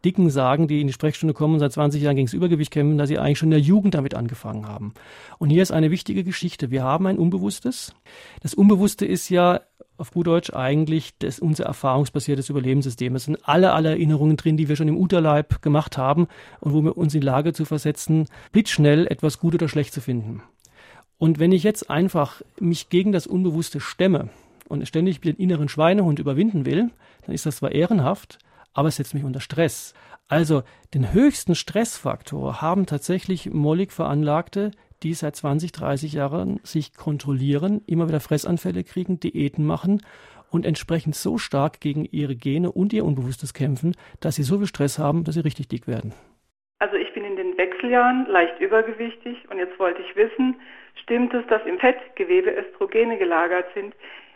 Dicken 0.05 0.30
sagen, 0.30 0.66
die 0.66 0.80
in 0.80 0.86
die 0.86 0.92
Sprechstunde 0.92 1.34
kommen 1.34 1.55
und 1.55 1.61
seit 1.61 1.72
20 1.72 2.03
Jahren 2.03 2.16
gegen 2.16 2.26
das 2.26 2.34
Übergewicht 2.34 2.72
kämpfen, 2.72 2.98
dass 2.98 3.09
sie 3.09 3.18
eigentlich 3.18 3.38
schon 3.38 3.48
in 3.48 3.59
der 3.59 3.61
Jugend 3.61 3.94
damit 3.94 4.14
angefangen 4.14 4.66
haben. 4.66 4.94
Und 5.38 5.50
hier 5.50 5.62
ist 5.62 5.70
eine 5.70 5.90
wichtige 5.90 6.24
Geschichte. 6.24 6.70
Wir 6.70 6.82
haben 6.82 7.07
ein 7.07 7.18
Unbewusstes. 7.18 7.94
Das 8.40 8.55
Unbewusste 8.55 9.07
ist 9.07 9.28
ja 9.28 9.61
auf 9.98 10.11
gut 10.11 10.26
Deutsch 10.26 10.53
eigentlich 10.53 11.16
das, 11.18 11.38
unser 11.38 11.64
erfahrungsbasiertes 11.64 12.48
Überlebenssystem. 12.48 13.14
Es 13.14 13.26
sind 13.26 13.38
alle, 13.48 13.72
alle 13.72 13.90
Erinnerungen 13.90 14.36
drin, 14.36 14.57
die 14.57 14.68
wir 14.68 14.74
schon 14.74 14.88
im 14.88 14.96
Unterleib 14.96 15.62
gemacht 15.62 15.96
haben 15.96 16.26
und 16.61 16.72
wo 16.72 16.82
wir 16.82 16.96
uns 16.96 17.14
in 17.14 17.22
Lage 17.22 17.53
zu 17.53 17.64
versetzen, 17.64 18.26
blitzschnell 18.50 19.07
etwas 19.07 19.38
gut 19.38 19.55
oder 19.55 19.68
schlecht 19.68 19.92
zu 19.92 20.00
finden. 20.00 20.42
Und 21.18 21.38
wenn 21.38 21.53
ich 21.53 21.62
jetzt 21.62 21.88
einfach 21.88 22.42
mich 22.59 22.88
gegen 22.88 23.12
das 23.12 23.28
Unbewusste 23.28 23.78
stemme, 23.78 24.28
und 24.73 24.87
ständig 24.89 25.20
den 25.20 25.37
inneren 25.37 25.68
Schweinehund 25.68 26.18
überwinden 26.18 26.66
will, 26.66 26.91
dann 27.27 27.35
ist 27.35 27.47
das 27.47 27.59
zwar 27.59 27.73
ehrenhaft, 27.73 28.39
aber 28.73 28.89
es 28.89 28.97
setzt 28.97 29.14
mich 29.14 29.25
unter 29.25 29.41
Stress. 29.41 29.95
Also 30.29 30.62
den 30.95 31.12
höchsten 31.12 31.55
Stressfaktor 31.55 32.62
haben 32.62 32.87
tatsächlich 32.87 33.51
mollig 33.53 33.93
Veranlagte, 33.93 34.70
die 35.03 35.14
seit 35.14 35.37
20, 35.37 35.73
30 35.73 36.14
Jahren 36.14 36.61
sich 36.62 36.95
kontrollieren, 36.95 37.83
immer 37.87 38.09
wieder 38.09 38.20
Fressanfälle 38.20 38.83
kriegen, 38.83 39.20
Diäten 39.20 39.66
machen 39.66 40.01
und 40.51 40.64
entsprechend 40.64 41.16
so 41.16 41.39
stark 41.39 41.81
gegen 41.81 42.07
ihre 42.11 42.35
Gene 42.35 42.73
und 42.73 42.93
ihr 42.93 43.05
Unbewusstes 43.05 43.53
kämpfen, 43.53 43.95
dass 44.20 44.37
sie 44.37 44.43
so 44.43 44.59
viel 44.59 44.66
Stress 44.66 44.99
haben, 44.99 45.25
dass 45.25 45.35
sie 45.35 45.41
richtig 45.41 45.68
dick 45.68 45.87
werden. 45.87 46.14
Also 46.79 46.97
ich 46.97 47.12
bin 47.12 47.25
in 47.25 47.37
den 47.37 47.57
Wechseljahren 47.59 48.27
leicht 48.27 48.59
übergewichtig 48.61 49.37
und 49.51 49.59
jetzt 49.59 49.79
wollte 49.79 50.03
ich 50.03 50.16
wissen, 50.16 50.57
stimmt 51.03 51.35
es, 51.35 51.47
dass 51.47 51.64
im 51.66 51.79
Fettgewebe 51.79 52.51
Östrogene 52.51 53.18
gelagert 53.18 53.66
sind, 53.75 53.95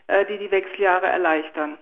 die 0.08 0.38
die 0.38 0.50
Wechseljahre 0.50 1.06
erleichtern. 1.06 1.78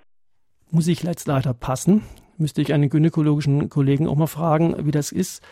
Muss 0.71 0.89
ich 0.89 1.03
jetzt 1.03 1.27
leider 1.27 1.55
passen. 1.55 2.03
Müsste 2.37 2.63
ich 2.63 2.73
einen 2.73 2.91
gynäkologischen 2.91 3.69
Kollegen 3.69 4.09
auch 4.09 4.17
mal 4.17 4.27
fragen, 4.27 4.87
wie 4.87 4.91
das 4.91 5.13
ist. 5.13 5.43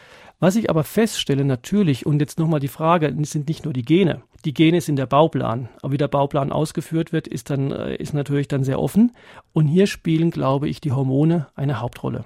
Was 0.41 0.57
ich 0.57 0.68
aber 0.68 0.83
feststelle 0.83 1.45
natürlich, 1.45 2.05
und 2.05 2.18
jetzt 2.18 2.41
nochmal 2.41 2.59
die 2.59 2.66
Frage, 2.66 3.14
sind 3.23 3.47
nicht 3.47 3.64
nur 3.64 3.73
die 3.73 3.85
Gene. 3.85 4.23
Die 4.45 4.53
Gene 4.53 4.81
sind 4.81 4.97
der 4.97 5.07
Bauplan. 5.07 5.68
Aber 5.81 5.93
wie 5.93 5.99
der 5.99 6.09
Bauplan 6.09 6.51
ausgeführt 6.51 7.12
wird, 7.12 7.29
ist 7.29 7.51
dann, 7.51 7.70
äh, 7.70 7.95
ist 7.95 8.12
natürlich 8.12 8.49
dann 8.49 8.64
sehr 8.64 8.81
offen. 8.81 9.12
Und 9.53 9.68
hier 9.68 9.87
spielen, 9.87 10.33
glaube 10.33 10.68
ich, 10.68 10.81
die 10.81 10.91
Hormone 10.91 11.47
eine 11.55 11.81
Hauptrolle. 11.81 12.25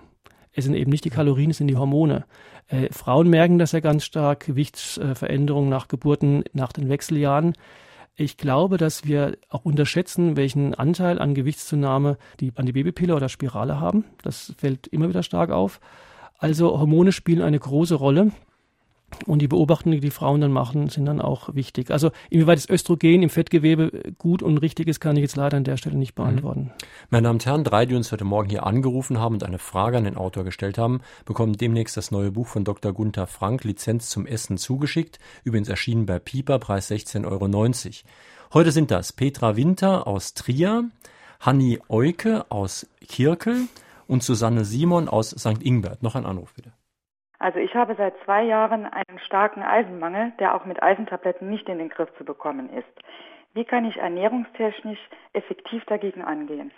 Es 0.53 0.65
sind 0.65 0.75
eben 0.75 0.91
nicht 0.91 1.05
die 1.05 1.11
Kalorien, 1.11 1.51
es 1.51 1.59
sind 1.59 1.69
die 1.69 1.77
Hormone. 1.77 2.25
Äh, 2.69 2.91
Frauen 2.91 3.29
merken 3.29 3.59
das 3.59 3.73
ja 3.73 3.81
ganz 3.81 4.07
stark, 4.07 4.47
Gewichtsveränderungen 4.47 5.69
nach 5.69 5.89
Geburten, 5.89 6.45
nach 6.55 6.73
den 6.73 6.89
Wechseljahren. 6.89 7.53
Ich 8.19 8.39
glaube, 8.39 8.79
dass 8.79 9.05
wir 9.05 9.37
auch 9.51 9.67
unterschätzen, 9.67 10.37
welchen 10.37 10.75
Anteil 10.75 11.19
an 11.19 11.35
Gewichtszunahme 11.35 12.17
die 12.41 12.51
an 12.57 12.65
die 12.65 12.73
Babypille 12.73 13.15
oder 13.15 13.29
Spirale 13.29 13.79
haben. 13.79 14.05
Das 14.23 14.55
fällt 14.57 14.87
immer 14.87 15.11
wieder 15.11 15.23
stark 15.23 15.51
auf. 15.51 15.81
Also 16.39 16.79
Hormone 16.79 17.13
spielen 17.13 17.43
eine 17.43 17.59
große 17.59 17.95
Rolle. 17.95 18.33
Und 19.25 19.41
die 19.41 19.49
Beobachtungen, 19.49 19.95
die 19.95 20.01
die 20.01 20.11
Frauen 20.11 20.41
dann 20.41 20.53
machen, 20.53 20.89
sind 20.89 21.07
dann 21.07 21.21
auch 21.21 21.55
wichtig. 21.55 21.91
Also 21.91 22.11
inwieweit 22.29 22.59
das 22.59 22.69
Östrogen 22.69 23.23
im 23.23 23.31
Fettgewebe 23.31 24.13
gut 24.19 24.43
und 24.43 24.59
richtig 24.59 24.89
ist, 24.89 25.01
kann 25.01 25.17
ich 25.17 25.23
jetzt 25.23 25.37
leider 25.37 25.57
an 25.57 25.65
der 25.65 25.77
Stelle 25.77 25.97
nicht 25.97 26.19
mhm. 26.19 26.23
beantworten. 26.23 26.73
Meine 27.11 27.25
Damen 27.25 27.37
und 27.37 27.47
Herren, 27.47 27.65
drei, 27.65 27.87
die 27.87 27.95
uns 27.95 28.11
heute 28.13 28.25
Morgen 28.25 28.51
hier 28.51 28.67
angerufen 28.67 29.19
haben 29.19 29.35
und 29.35 29.45
eine 29.45 29.59
Frage 29.59 29.97
an 29.97 30.05
den 30.05 30.17
Autor 30.17 30.45
gestellt 30.45 30.77
haben, 30.77 31.01
bekommen 31.25 31.55
demnächst 31.55 31.97
das 31.97 32.11
neue 32.11 32.33
Buch 32.33 32.49
von 32.49 32.65
Dr. 32.65 32.93
Gunther 32.93 33.27
Frank, 33.27 33.65
Lizenz 33.65 34.11
zum 34.11 34.27
Essen, 34.27 34.59
zugeschickt. 34.59 35.19
Übrigens 35.45 35.69
erschienen 35.69 36.05
bei 36.07 36.19
Pieper, 36.19 36.59
Preis 36.59 36.91
16,90 36.91 37.25
Euro. 37.27 37.47
Heute 38.53 38.73
sind 38.73 38.91
das 38.91 39.13
Petra 39.13 39.57
Winter 39.57 40.07
aus 40.07 40.35
Trier, 40.35 40.85
Hanni 41.41 41.81
Euke 41.89 42.51
aus 42.51 42.87
Kirkel 43.07 43.69
und 44.09 44.23
Susanne 44.23 44.65
Simon 44.65 45.09
aus 45.09 45.31
St. 45.31 45.63
Ingbert. 45.63 46.03
Noch 46.03 46.17
ein 46.17 46.27
Anruf 46.27 46.55
bitte. 46.55 46.73
Also 47.39 47.59
ich 47.59 47.75
habe 47.75 47.95
seit 47.97 48.15
zwei 48.25 48.45
Jahren 48.45 48.87
einen 48.87 49.19
starken 49.25 49.63
Eisenmangel, 49.63 50.33
der 50.39 50.55
auch 50.55 50.65
mit 50.65 50.83
Eisentabletten 50.83 51.51
nicht 51.51 51.69
in 51.69 51.79
den 51.79 51.89
Griff 51.89 52.09
zu 52.17 52.25
bekommen 52.25 52.71
ist. 52.71 52.87
Wie 53.55 53.65
kann 53.65 53.85
ich 53.85 53.97
ernährungstechnisch 53.97 54.99
effektiv 55.33 55.85
dagegen 55.87 56.23
angehen? 56.23 56.71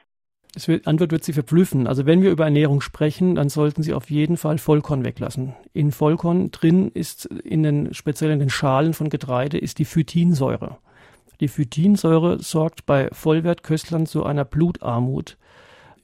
Die 0.54 0.86
Antwort 0.86 1.12
wird 1.12 1.24
Sie 1.24 1.32
verblüffen. 1.32 1.86
Also 1.86 2.06
wenn 2.06 2.22
wir 2.22 2.30
über 2.30 2.44
Ernährung 2.44 2.80
sprechen, 2.80 3.34
dann 3.34 3.48
sollten 3.48 3.82
Sie 3.82 3.94
auf 3.94 4.10
jeden 4.10 4.36
Fall 4.36 4.58
Vollkorn 4.58 5.04
weglassen. 5.04 5.54
In 5.72 5.92
Vollkorn 5.92 6.50
drin 6.50 6.90
ist 6.92 7.26
in 7.26 7.62
den, 7.62 7.94
speziell 7.94 8.30
in 8.30 8.38
den 8.38 8.50
Schalen 8.50 8.94
von 8.94 9.10
Getreide, 9.10 9.58
ist 9.58 9.78
die 9.78 9.84
Phytinsäure. 9.84 10.78
Die 11.40 11.48
Phytinsäure 11.48 12.40
sorgt 12.40 12.86
bei 12.86 13.08
Vollwertköstlern 13.12 14.06
zu 14.06 14.24
einer 14.24 14.44
Blutarmut. 14.44 15.37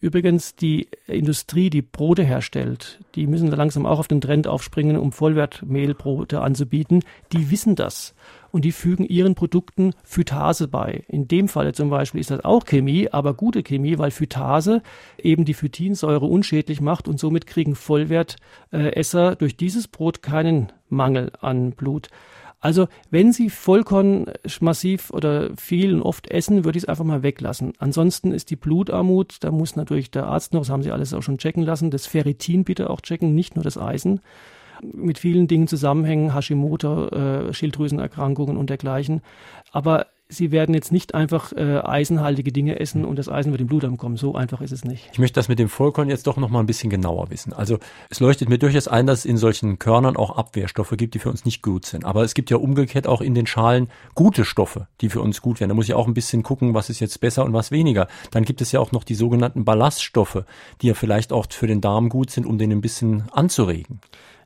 Übrigens, 0.04 0.54
die 0.54 0.88
Industrie, 1.06 1.70
die 1.70 1.80
Brote 1.80 2.24
herstellt, 2.24 3.00
die 3.14 3.26
müssen 3.26 3.50
langsam 3.50 3.86
auch 3.86 3.98
auf 3.98 4.06
den 4.06 4.20
Trend 4.20 4.46
aufspringen, 4.46 4.98
um 4.98 5.12
Vollwertmehlbrote 5.12 6.42
anzubieten. 6.42 7.02
Die 7.32 7.50
wissen 7.50 7.74
das 7.74 8.14
und 8.50 8.66
die 8.66 8.72
fügen 8.72 9.06
ihren 9.06 9.34
Produkten 9.34 9.94
Phytase 10.04 10.68
bei. 10.68 11.04
In 11.08 11.26
dem 11.26 11.48
Falle 11.48 11.72
zum 11.72 11.88
Beispiel 11.88 12.20
ist 12.20 12.30
das 12.30 12.44
auch 12.44 12.66
Chemie, 12.66 13.08
aber 13.10 13.32
gute 13.32 13.62
Chemie, 13.62 13.96
weil 13.96 14.10
Phytase 14.10 14.82
eben 15.16 15.46
die 15.46 15.54
Phytinsäure 15.54 16.26
unschädlich 16.26 16.82
macht 16.82 17.08
und 17.08 17.18
somit 17.18 17.46
kriegen 17.46 17.74
Vollwertesser 17.74 19.36
durch 19.36 19.56
dieses 19.56 19.88
Brot 19.88 20.20
keinen 20.20 20.70
Mangel 20.90 21.32
an 21.40 21.72
Blut. 21.72 22.10
Also 22.64 22.88
wenn 23.10 23.30
Sie 23.30 23.50
Vollkorn 23.50 24.24
massiv 24.60 25.10
oder 25.10 25.54
viel 25.54 25.96
und 25.96 26.00
oft 26.00 26.30
essen, 26.30 26.64
würde 26.64 26.78
ich 26.78 26.84
es 26.84 26.88
einfach 26.88 27.04
mal 27.04 27.22
weglassen. 27.22 27.74
Ansonsten 27.76 28.32
ist 28.32 28.48
die 28.48 28.56
Blutarmut, 28.56 29.36
da 29.40 29.50
muss 29.50 29.76
natürlich 29.76 30.10
der 30.10 30.24
Arzt 30.28 30.54
noch, 30.54 30.62
das 30.62 30.70
haben 30.70 30.82
Sie 30.82 30.90
alles 30.90 31.12
auch 31.12 31.22
schon 31.22 31.36
checken 31.36 31.62
lassen, 31.62 31.90
das 31.90 32.06
Ferritin 32.06 32.64
bitte 32.64 32.88
auch 32.88 33.02
checken, 33.02 33.34
nicht 33.34 33.54
nur 33.54 33.64
das 33.64 33.76
Eisen. 33.76 34.22
Mit 34.80 35.18
vielen 35.18 35.46
Dingen 35.46 35.68
zusammenhängen, 35.68 36.32
Hashimoto, 36.32 37.08
äh, 37.08 37.52
Schilddrüsenerkrankungen 37.52 38.56
und 38.56 38.70
dergleichen. 38.70 39.20
Aber 39.70 40.06
Sie 40.28 40.52
werden 40.52 40.74
jetzt 40.74 40.90
nicht 40.90 41.14
einfach 41.14 41.52
äh, 41.52 41.80
eisenhaltige 41.80 42.50
Dinge 42.50 42.80
essen 42.80 43.04
und 43.04 43.18
das 43.18 43.28
Eisen 43.28 43.52
wird 43.52 43.60
im 43.60 43.66
Blut 43.66 43.84
ankommen. 43.84 44.16
So 44.16 44.34
einfach 44.34 44.62
ist 44.62 44.72
es 44.72 44.82
nicht. 44.82 45.10
Ich 45.12 45.18
möchte 45.18 45.38
das 45.38 45.48
mit 45.48 45.58
dem 45.58 45.68
Vollkorn 45.68 46.08
jetzt 46.08 46.26
doch 46.26 46.38
noch 46.38 46.48
mal 46.48 46.60
ein 46.60 46.66
bisschen 46.66 46.88
genauer 46.88 47.30
wissen. 47.30 47.52
Also 47.52 47.78
es 48.08 48.20
leuchtet 48.20 48.48
mir 48.48 48.58
durchaus 48.58 48.88
ein, 48.88 49.06
dass 49.06 49.20
es 49.20 49.24
in 49.26 49.36
solchen 49.36 49.78
Körnern 49.78 50.16
auch 50.16 50.36
Abwehrstoffe 50.36 50.94
gibt, 50.96 51.14
die 51.14 51.18
für 51.18 51.28
uns 51.28 51.44
nicht 51.44 51.60
gut 51.60 51.84
sind. 51.84 52.06
Aber 52.06 52.24
es 52.24 52.32
gibt 52.32 52.50
ja 52.50 52.56
umgekehrt 52.56 53.06
auch 53.06 53.20
in 53.20 53.34
den 53.34 53.46
Schalen 53.46 53.88
gute 54.14 54.46
Stoffe, 54.46 54.88
die 55.02 55.10
für 55.10 55.20
uns 55.20 55.42
gut 55.42 55.60
wären. 55.60 55.68
Da 55.68 55.74
muss 55.74 55.88
ich 55.88 55.94
auch 55.94 56.06
ein 56.06 56.14
bisschen 56.14 56.42
gucken, 56.42 56.72
was 56.72 56.88
ist 56.88 57.00
jetzt 57.00 57.20
besser 57.20 57.44
und 57.44 57.52
was 57.52 57.70
weniger. 57.70 58.08
Dann 58.30 58.44
gibt 58.44 58.62
es 58.62 58.72
ja 58.72 58.80
auch 58.80 58.92
noch 58.92 59.04
die 59.04 59.14
sogenannten 59.14 59.66
Ballaststoffe, 59.66 60.44
die 60.80 60.86
ja 60.86 60.94
vielleicht 60.94 61.34
auch 61.34 61.46
für 61.50 61.66
den 61.66 61.82
Darm 61.82 62.08
gut 62.08 62.30
sind, 62.30 62.46
um 62.46 62.56
den 62.56 62.72
ein 62.72 62.80
bisschen 62.80 63.24
anzuregen. 63.30 64.00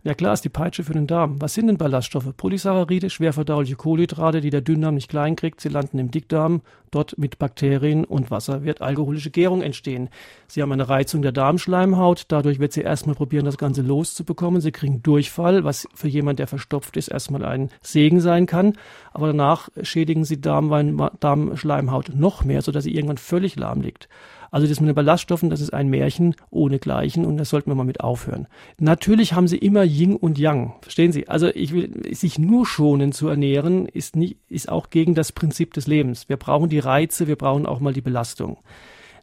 Ja 0.04 0.14
klar 0.14 0.32
ist 0.32 0.44
die 0.44 0.48
Peitsche 0.48 0.84
für 0.84 0.92
den 0.92 1.06
Darm. 1.06 1.40
Was 1.40 1.54
sind 1.54 1.66
denn 1.66 1.76
Ballaststoffe? 1.76 2.36
Polysaccharide, 2.36 3.10
schwerverdauliche 3.10 3.76
Kohlenhydrate, 3.76 4.40
die 4.40 4.50
der 4.50 4.60
Dünndarm 4.60 4.94
nicht 4.94 5.10
klein 5.10 5.34
kriegt. 5.34 5.60
Sie 5.60 5.68
landen 5.68 5.98
im 5.98 6.10
Dickdarm. 6.10 6.62
Dort 6.90 7.18
mit 7.18 7.38
Bakterien 7.38 8.04
und 8.04 8.30
Wasser 8.30 8.64
wird 8.64 8.80
alkoholische 8.80 9.30
Gärung 9.30 9.60
entstehen. 9.60 10.08
Sie 10.46 10.62
haben 10.62 10.72
eine 10.72 10.88
Reizung 10.88 11.20
der 11.20 11.32
Darmschleimhaut. 11.32 12.26
Dadurch 12.28 12.60
wird 12.60 12.72
sie 12.72 12.80
erstmal 12.80 13.16
probieren, 13.16 13.44
das 13.44 13.58
Ganze 13.58 13.82
loszubekommen. 13.82 14.60
Sie 14.60 14.72
kriegen 14.72 15.02
Durchfall, 15.02 15.64
was 15.64 15.88
für 15.94 16.08
jemand, 16.08 16.38
der 16.38 16.46
verstopft 16.46 16.96
ist, 16.96 17.08
erstmal 17.08 17.44
ein 17.44 17.70
Segen 17.82 18.20
sein 18.20 18.46
kann. 18.46 18.74
Aber 19.12 19.26
danach 19.26 19.68
schädigen 19.82 20.24
sie 20.24 20.40
Darm, 20.40 21.10
Darmschleimhaut 21.20 22.14
noch 22.14 22.44
mehr, 22.44 22.62
sodass 22.62 22.84
sie 22.84 22.94
irgendwann 22.94 23.18
völlig 23.18 23.56
lahm 23.56 23.82
liegt. 23.82 24.08
Also 24.50 24.66
das 24.66 24.80
mit 24.80 24.88
den 24.88 24.94
Ballaststoffen, 24.94 25.50
das 25.50 25.60
ist 25.60 25.74
ein 25.74 25.88
Märchen 25.88 26.34
ohnegleichen 26.50 27.24
und 27.24 27.36
das 27.36 27.50
sollten 27.50 27.70
wir 27.70 27.74
mal 27.74 27.84
mit 27.84 28.00
aufhören. 28.00 28.46
Natürlich 28.78 29.34
haben 29.34 29.48
sie 29.48 29.58
immer 29.58 29.84
Yin 29.84 30.16
und 30.16 30.38
Yang. 30.38 30.74
Verstehen 30.80 31.12
Sie? 31.12 31.28
Also 31.28 31.48
ich 31.48 31.72
will, 31.72 32.14
sich 32.14 32.38
nur 32.38 32.66
schonen 32.66 33.12
zu 33.12 33.28
ernähren, 33.28 33.86
ist 33.86 34.16
nicht, 34.16 34.38
ist 34.48 34.68
auch 34.68 34.90
gegen 34.90 35.14
das 35.14 35.32
Prinzip 35.32 35.74
des 35.74 35.86
Lebens. 35.86 36.28
Wir 36.28 36.36
brauchen 36.36 36.68
die 36.68 36.78
Reize, 36.78 37.26
wir 37.26 37.36
brauchen 37.36 37.66
auch 37.66 37.80
mal 37.80 37.92
die 37.92 38.00
Belastung. 38.00 38.58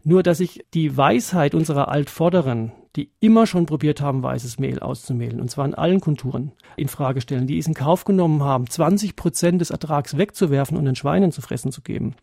Nur, 0.03 0.21
dass 0.21 0.39
ich 0.39 0.63
die 0.75 0.95
Weisheit 0.95 1.55
unserer 1.55 1.87
Altvorderen, 1.87 2.71
die 2.95 3.09
immer 3.19 3.47
schon 3.47 3.65
probiert 3.65 4.01
haben, 4.01 4.21
weißes 4.21 4.59
Mehl 4.59 4.79
auszumehlen, 4.79 5.41
und 5.41 5.49
zwar 5.49 5.65
in 5.65 5.73
allen 5.73 5.99
Kulturen, 5.99 6.51
in 6.77 6.87
Frage 6.87 7.21
stellen, 7.21 7.47
die 7.47 7.57
es 7.57 7.67
in 7.67 7.73
Kauf 7.73 8.05
genommen 8.05 8.43
haben, 8.43 8.69
20 8.69 9.15
Prozent 9.15 9.61
des 9.61 9.71
Ertrags 9.71 10.15
wegzuwerfen 10.15 10.77
und 10.77 10.85
den 10.85 10.95
Schweinen 10.95 11.31
zu 11.31 11.41
fressen 11.41 11.71
zu 11.71 11.81
geben. 11.81 12.15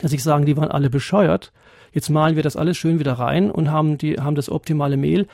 Dass 0.00 0.12
ich 0.12 0.22
sagen, 0.22 0.46
die 0.46 0.56
waren 0.56 0.70
alle 0.70 0.90
bescheuert, 0.90 1.52
Jetzt 1.96 2.10
malen 2.10 2.36
wir 2.36 2.42
das 2.42 2.56
alles 2.56 2.76
schön 2.76 2.98
wieder 2.98 3.14
rein 3.14 3.50
und 3.50 3.70
haben 3.70 3.96
die, 3.96 4.16
haben 4.20 4.34
das 4.34 4.50
optimale 4.50 4.98
Mehl. 4.98 5.28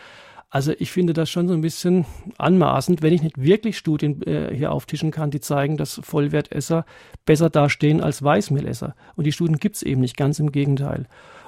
Also 0.49 0.73
ich 0.79 0.93
finde 0.93 1.13
das 1.13 1.29
schon 1.29 1.49
so 1.49 1.55
ein 1.55 1.61
bisschen 1.61 2.07
anmaßend, 2.39 3.03
wenn 3.03 3.13
ich 3.13 3.21
nicht 3.21 3.43
wirklich 3.43 3.77
Studien 3.77 4.23
äh, 4.23 4.55
hier 4.55 4.71
auftischen 4.71 5.11
kann, 5.11 5.33
die 5.33 5.41
zeigen, 5.41 5.77
dass 5.77 6.01
Vollwertesser 6.05 6.85
besser 7.27 7.51
dastehen 7.51 8.01
als 8.01 8.23
Weißmehlesser. 8.23 8.95
Und 9.17 9.25
die 9.25 9.33
Studien 9.33 9.57
gibt's 9.57 9.83
eben 9.83 10.03
nicht, 10.03 10.17
ganz 10.17 10.39
im 10.39 10.53
Gegenteil. 10.53 11.07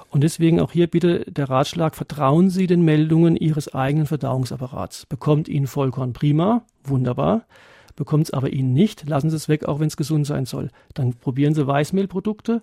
Und 0.09 0.21
deswegen 0.21 0.59
auch 0.59 0.73
hier 0.73 0.87
bitte 0.87 1.19
der 1.31 1.49
Ratschlag, 1.49 1.95
vertrauen 1.95 2.49
Sie 2.49 2.67
den 2.67 2.81
Meldungen 2.81 3.37
Ihres 3.37 3.73
eigenen 3.73 4.07
Verdauungsapparats. 4.07 5.05
Bekommt 5.05 5.47
Ihnen 5.47 5.67
Vollkorn 5.67 6.11
prima, 6.11 6.63
wunderbar. 6.83 7.45
Bekommt 7.95 8.25
es 8.25 8.33
aber 8.33 8.49
Ihnen 8.49 8.73
nicht, 8.73 9.07
lassen 9.07 9.29
Sie 9.29 9.37
es 9.37 9.47
weg, 9.47 9.63
auch 9.63 9.79
wenn 9.79 9.87
es 9.87 9.95
gesund 9.95 10.27
sein 10.27 10.45
soll. 10.45 10.71
Dann 10.93 11.13
probieren 11.13 11.53
Sie 11.53 11.65
Weißmehlprodukte. 11.65 12.61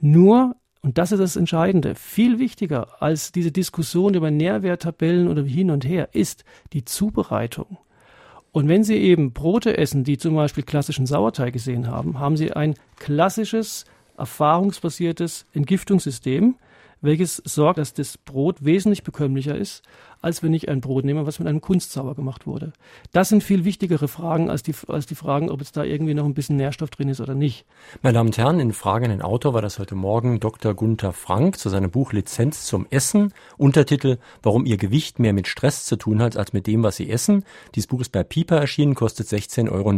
Nur 0.00 0.56
und 0.82 0.98
das 0.98 1.12
ist 1.12 1.20
das 1.20 1.36
Entscheidende. 1.36 1.94
Viel 1.94 2.40
wichtiger 2.40 3.00
als 3.00 3.30
diese 3.30 3.52
Diskussion 3.52 4.14
über 4.14 4.32
Nährwerttabellen 4.32 5.28
oder 5.28 5.44
hin 5.44 5.70
und 5.70 5.84
her 5.84 6.08
ist 6.12 6.44
die 6.72 6.84
Zubereitung. 6.84 7.78
Und 8.50 8.68
wenn 8.68 8.82
Sie 8.82 8.96
eben 8.96 9.32
Brote 9.32 9.78
essen, 9.78 10.02
die 10.04 10.18
zum 10.18 10.34
Beispiel 10.34 10.64
klassischen 10.64 11.06
Sauerteig 11.06 11.52
gesehen 11.52 11.86
haben, 11.86 12.18
haben 12.18 12.36
Sie 12.36 12.52
ein 12.52 12.74
klassisches, 12.96 13.84
erfahrungsbasiertes 14.18 15.46
Entgiftungssystem, 15.54 16.56
welches 17.00 17.36
sorgt, 17.44 17.78
dass 17.78 17.94
das 17.94 18.18
Brot 18.18 18.64
wesentlich 18.64 19.04
bekömmlicher 19.04 19.56
ist, 19.56 19.82
als 20.22 20.42
wenn 20.42 20.54
ich 20.54 20.68
ein 20.68 20.80
Brot 20.80 21.04
nehme, 21.04 21.26
was 21.26 21.38
mit 21.38 21.48
einem 21.48 21.60
Kunstsauer 21.60 22.14
gemacht 22.14 22.46
wurde. 22.46 22.72
Das 23.12 23.28
sind 23.28 23.42
viel 23.42 23.64
wichtigere 23.64 24.08
Fragen 24.08 24.48
als 24.48 24.62
die, 24.62 24.74
als 24.86 25.06
die 25.06 25.14
Fragen, 25.14 25.50
ob 25.50 25.60
jetzt 25.60 25.76
da 25.76 25.84
irgendwie 25.84 26.14
noch 26.14 26.24
ein 26.24 26.34
bisschen 26.34 26.56
Nährstoff 26.56 26.90
drin 26.90 27.08
ist 27.08 27.20
oder 27.20 27.34
nicht. 27.34 27.66
Meine 28.02 28.14
Damen 28.14 28.28
und 28.28 28.38
Herren, 28.38 28.60
in 28.60 28.72
Fragen 28.72 29.06
an 29.06 29.10
den 29.10 29.22
Autor 29.22 29.52
war 29.52 29.62
das 29.62 29.78
heute 29.78 29.94
Morgen 29.94 30.40
Dr. 30.40 30.74
Gunther 30.74 31.12
Frank 31.12 31.58
zu 31.58 31.68
seinem 31.68 31.90
Buch 31.90 32.12
Lizenz 32.12 32.64
zum 32.64 32.86
Essen. 32.90 33.34
Untertitel, 33.58 34.18
warum 34.42 34.64
Ihr 34.64 34.76
Gewicht 34.76 35.18
mehr 35.18 35.32
mit 35.32 35.48
Stress 35.48 35.84
zu 35.84 35.96
tun 35.96 36.22
hat, 36.22 36.36
als 36.36 36.52
mit 36.52 36.66
dem, 36.66 36.82
was 36.82 36.96
Sie 36.96 37.10
essen. 37.10 37.44
Dieses 37.74 37.88
Buch 37.88 38.00
ist 38.00 38.12
bei 38.12 38.22
Piper 38.22 38.56
erschienen, 38.56 38.94
kostet 38.94 39.26
16,90 39.26 39.70
Euro. 39.70 39.92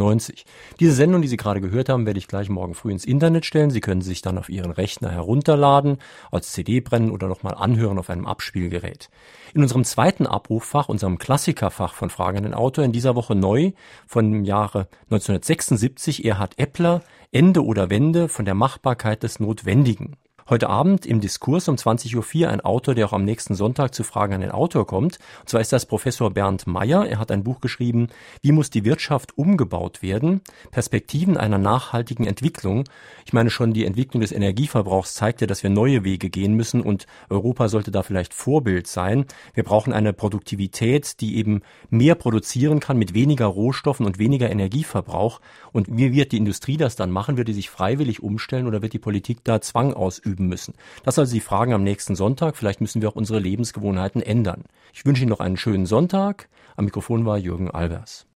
Diese 0.81 0.93
Sendung, 0.93 1.21
die 1.21 1.29
Sie 1.29 1.37
gerade 1.37 1.61
gehört 1.61 1.91
haben, 1.91 2.07
werde 2.07 2.19
ich 2.19 2.29
gleich 2.29 2.49
morgen 2.49 2.75
früh 2.75 2.93
ins 2.93 3.05
Internet 3.05 3.45
stellen. 3.45 3.71
Sie 3.71 3.81
können 3.81 4.01
sich 4.01 4.23
dann 4.23 4.39
auf 4.39 4.49
Ihren 4.49 4.71
Rechner 4.71 5.11
herunterladen, 5.11 5.99
als 6.31 6.53
CD 6.53 6.81
brennen 6.81 7.11
oder 7.11 7.29
nochmal 7.29 7.55
anhören 7.55 7.99
auf 7.99 8.09
einem 8.09 8.27
Abspielgerät. 8.27 9.11
In 9.53 9.63
unserem 9.63 9.85
zweiten 10.15 10.27
Abruffach, 10.29 10.89
unserem 10.89 11.19
Klassikerfach 11.19 11.93
von 11.95 12.09
Fragen 12.09 12.55
Autor, 12.55 12.85
in 12.85 12.93
dieser 12.93 13.17
Woche 13.17 13.35
neu 13.35 13.73
von 14.07 14.31
dem 14.31 14.45
Jahre 14.45 14.87
1976, 15.11 16.25
Erhard 16.25 16.57
Eppler, 16.59 17.03
Ende 17.33 17.65
oder 17.65 17.91
Wende 17.91 18.29
von 18.29 18.45
der 18.45 18.55
Machbarkeit 18.55 19.25
des 19.25 19.41
Notwendigen. 19.41 20.17
Heute 20.47 20.69
Abend 20.69 21.07
im 21.07 21.23
Diskurs 21.23 21.69
um 21.69 21.77
20.04 21.77 22.43
Uhr 22.43 22.51
ein 22.51 22.61
Autor, 22.61 22.95
der 22.95 23.07
auch 23.07 23.15
am 23.15 23.25
nächsten 23.25 23.55
Sonntag 23.55 23.95
zu 23.95 24.05
Fragen 24.05 24.35
an 24.35 24.43
den 24.43 24.51
Autor 24.51 24.87
kommt. 24.87 25.19
Und 25.41 25.49
zwar 25.49 25.63
ist 25.63 25.73
das 25.73 25.87
Professor 25.87 26.31
Bernd 26.31 26.67
Meyer. 26.67 27.07
Er 27.07 27.19
hat 27.19 27.31
ein 27.31 27.45
Buch 27.45 27.63
geschrieben, 27.63 28.09
Wie 28.43 28.53
muss 28.53 28.69
die 28.69 28.85
Wirtschaft 28.85 29.39
umgebaut 29.39 30.03
werden? 30.03 30.43
Perspektiven 30.71 31.39
einer 31.39 31.57
nachhaltigen 31.57 32.27
Entwicklung. 32.27 32.85
Ich 33.25 33.33
meine 33.33 33.49
schon, 33.49 33.73
die 33.73 33.87
Entwicklung 33.87 34.21
des 34.21 34.33
Energieverbrauchs 34.33 35.15
zeigt 35.15 35.41
ja, 35.41 35.47
dass 35.47 35.63
wir 35.63 35.71
neue 35.71 36.05
Wege 36.05 36.29
gehen 36.29 36.53
müssen 36.53 36.83
und 36.83 37.07
Europa 37.31 37.69
sollte 37.69 37.91
da 37.91 38.03
vielleicht 38.03 38.35
Vorbild 38.35 38.87
sein. 38.87 39.25
Wir 39.55 39.65
brauchen 39.65 39.95
eine 39.95 40.13
Produktivität, 40.13 41.23
die 41.23 41.39
eben 41.39 41.63
mehr 41.89 42.17
produzieren 42.17 42.81
kann 42.81 42.99
mit 42.99 43.15
weniger 43.15 43.47
Rohstoffen 43.47 44.05
und 44.05 44.19
weniger 44.19 44.51
Energieverbrauch. 44.51 45.41
Und 45.73 45.87
wie 45.89 46.13
wird 46.13 46.33
die 46.33 46.37
Industrie 46.37 46.77
das 46.77 46.97
dann 46.97 47.11
machen? 47.11 47.39
Wird 47.39 47.49
die 47.49 47.55
sich 47.55 47.71
freiwillig 47.71 48.23
umstellen 48.23 48.67
oder 48.67 48.83
wird 48.83 48.93
die 48.93 48.99
Politik 48.99 49.39
da 49.43 49.63
Zwang 49.63 49.95
ausüben? 49.95 50.34
Üben 50.35 50.49
müssen. 50.49 50.75
Das 51.05 51.19
also 51.19 51.33
die 51.33 51.41
Fragen 51.41 51.73
am 51.73 51.85
nächsten 51.85 52.17
Sonntag. 52.17 52.57
Vielleicht 52.57 52.81
müssen 52.81 53.01
wir 53.01 53.09
auch 53.09 53.17
unsere 53.17 53.39
Lebensgewohnheiten 53.39 54.21
ändern. 54.21 54.65
Ich 54.93 55.07
wünsche 55.07 55.23
Ihnen 55.23 55.31
noch 55.31 55.41
einen 55.41 55.57
schönen 55.57 55.87
Sonntag. 55.87 56.49
Am 56.77 56.85
Mikrofon 56.85 57.25
war 57.25 57.39
Jürgen 57.39 57.71
Albers. 57.71 58.27